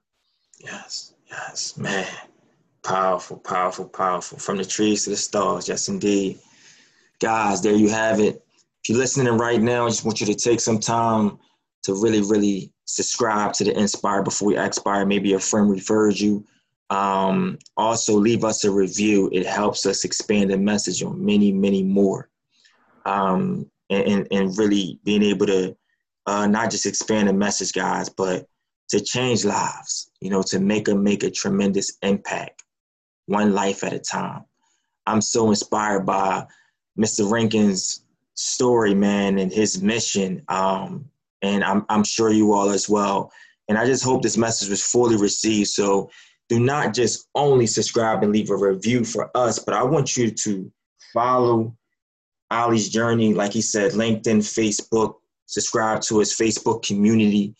Yes. 0.58 1.16
Yes, 1.30 1.76
man. 1.76 2.08
Powerful, 2.82 3.40
powerful, 3.40 3.90
powerful. 3.90 4.38
From 4.38 4.56
the 4.56 4.64
trees 4.64 5.04
to 5.04 5.10
the 5.10 5.18
stars. 5.18 5.68
Yes, 5.68 5.90
indeed. 5.90 6.40
Guys, 7.20 7.62
there 7.62 7.76
you 7.76 7.90
have 7.90 8.22
it. 8.22 8.42
If 8.84 8.90
you're 8.90 9.00
listening 9.00 9.38
right 9.38 9.62
now, 9.62 9.86
I 9.86 9.90
just 9.90 10.06
want 10.06 10.22
you 10.22 10.28
to 10.28 10.36
take 10.36 10.62
some 10.62 10.80
time 10.80 11.40
to 11.86 11.94
really, 11.94 12.22
really 12.22 12.72
subscribe 12.86 13.54
to 13.54 13.64
the 13.64 13.78
Inspire 13.78 14.24
Before 14.24 14.48
We 14.48 14.58
Expire. 14.58 15.06
Maybe 15.06 15.34
a 15.34 15.40
friend 15.40 15.70
refers 15.70 16.20
you. 16.20 16.44
Um, 16.90 17.60
also, 17.78 18.16
leave 18.16 18.44
us 18.44 18.64
a 18.64 18.72
review. 18.72 19.30
It 19.32 19.46
helps 19.46 19.86
us 19.86 20.04
expand 20.04 20.50
the 20.50 20.58
message 20.58 21.04
on 21.04 21.24
many, 21.24 21.52
many 21.52 21.84
more. 21.84 22.30
Um, 23.06 23.70
and, 23.92 24.28
and, 24.32 24.58
really 24.58 25.00
being 25.04 25.22
able 25.22 25.46
to 25.46 25.78
uh, 26.26 26.48
not 26.48 26.72
just 26.72 26.88
expand 26.88 27.30
the 27.30 27.34
message, 27.34 27.72
guys, 27.72 28.10
but 28.10 28.48
to 28.90 29.00
change 29.00 29.46
lives, 29.46 30.10
you 30.22 30.32
know, 30.32 30.42
to 30.42 30.60
make 30.60 30.88
a 30.88 30.96
make 30.96 31.22
a 31.22 31.30
tremendous 31.30 31.96
impact, 32.02 32.64
one 33.28 33.54
life 33.54 33.84
at 33.84 33.94
a 33.94 34.00
time. 34.00 34.44
I'm 35.06 35.22
so 35.22 35.50
inspired 35.50 36.04
by 36.08 36.48
Mr. 36.98 37.30
Rankin's 37.30 38.02
story, 38.34 38.96
man, 38.96 39.38
and 39.38 39.54
his 39.54 39.84
mission. 39.84 40.42
Um, 40.48 41.12
and 41.46 41.64
I'm 41.64 41.86
I'm 41.90 42.04
sure 42.04 42.32
you 42.32 42.54
all 42.54 42.70
as 42.70 42.90
well. 42.90 43.32
And 43.68 43.78
I 43.78 43.86
just 43.86 44.04
hope 44.04 44.22
this 44.22 44.38
message 44.38 44.70
was 44.70 44.84
fully 44.84 45.18
received. 45.18 45.70
So 45.70 46.10
do 46.50 46.60
not 46.60 46.94
just 46.94 47.28
only 47.34 47.66
subscribe 47.66 48.22
and 48.24 48.32
leave 48.32 48.50
a 48.50 48.56
review 48.56 49.04
for 49.04 49.32
us, 49.36 49.58
but 49.60 49.74
I 49.74 49.84
want 49.84 50.16
you 50.16 50.30
to 50.30 50.72
follow 51.14 51.76
Ollie's 52.52 52.90
journey, 52.90 53.34
like 53.34 53.54
he 53.54 53.62
said, 53.62 53.94
LinkedIn, 53.94 54.38
Facebook, 54.38 55.16
subscribe 55.48 56.02
to 56.02 56.20
his 56.20 56.36
Facebook 56.36 56.86
community 56.86 57.56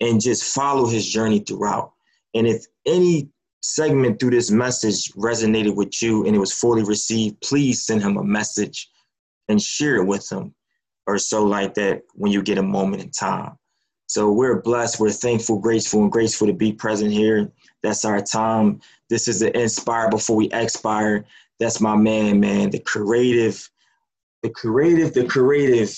and 0.00 0.20
just 0.20 0.44
follow 0.44 0.86
his 0.86 1.08
journey 1.08 1.38
throughout. 1.38 1.92
And 2.34 2.46
if 2.46 2.66
any 2.86 3.30
segment 3.62 4.20
through 4.20 4.30
this 4.30 4.50
message 4.50 5.10
resonated 5.14 5.74
with 5.74 6.02
you 6.02 6.26
and 6.26 6.36
it 6.36 6.38
was 6.38 6.52
fully 6.52 6.84
received, 6.84 7.40
please 7.40 7.86
send 7.86 8.02
him 8.02 8.18
a 8.18 8.24
message 8.24 8.90
and 9.48 9.60
share 9.60 9.96
it 9.96 10.04
with 10.04 10.30
him 10.30 10.54
or 11.06 11.18
so 11.18 11.44
like 11.44 11.74
that 11.74 12.02
when 12.14 12.32
you 12.32 12.42
get 12.42 12.58
a 12.58 12.62
moment 12.62 13.02
in 13.02 13.10
time. 13.10 13.56
So 14.08 14.30
we're 14.30 14.62
blessed, 14.62 15.00
we're 15.00 15.10
thankful, 15.10 15.58
grateful, 15.58 16.02
and 16.02 16.12
grateful 16.12 16.46
to 16.46 16.52
be 16.52 16.72
present 16.72 17.12
here. 17.12 17.50
That's 17.82 18.04
our 18.04 18.20
time. 18.20 18.80
This 19.10 19.26
is 19.28 19.40
the 19.40 19.56
Inspire 19.58 20.10
Before 20.10 20.36
We 20.36 20.50
Expire. 20.50 21.24
That's 21.58 21.80
my 21.80 21.96
man, 21.96 22.38
man, 22.38 22.70
the 22.70 22.78
creative, 22.78 23.68
the 24.42 24.50
creative, 24.50 25.14
the 25.14 25.26
creative 25.26 25.96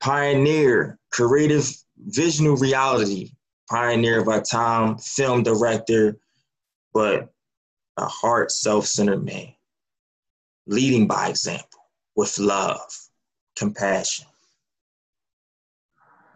pioneer, 0.00 0.98
creative 1.10 1.70
visional 1.98 2.56
reality, 2.56 3.30
pioneer 3.70 4.20
of 4.20 4.28
our 4.28 4.42
time, 4.42 4.98
film 4.98 5.42
director, 5.42 6.18
but 6.92 7.32
a 7.96 8.04
heart 8.06 8.50
self-centered 8.50 9.24
man, 9.24 9.54
leading 10.66 11.06
by 11.06 11.28
example 11.28 11.80
with 12.16 12.38
love, 12.38 12.80
compassion. 13.56 14.26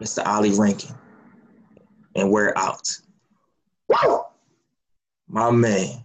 Mr. 0.01 0.25
Ollie 0.25 0.57
Rankin, 0.57 0.95
and 2.15 2.31
we're 2.31 2.53
out. 2.55 2.87
My 5.27 5.51
man. 5.51 6.03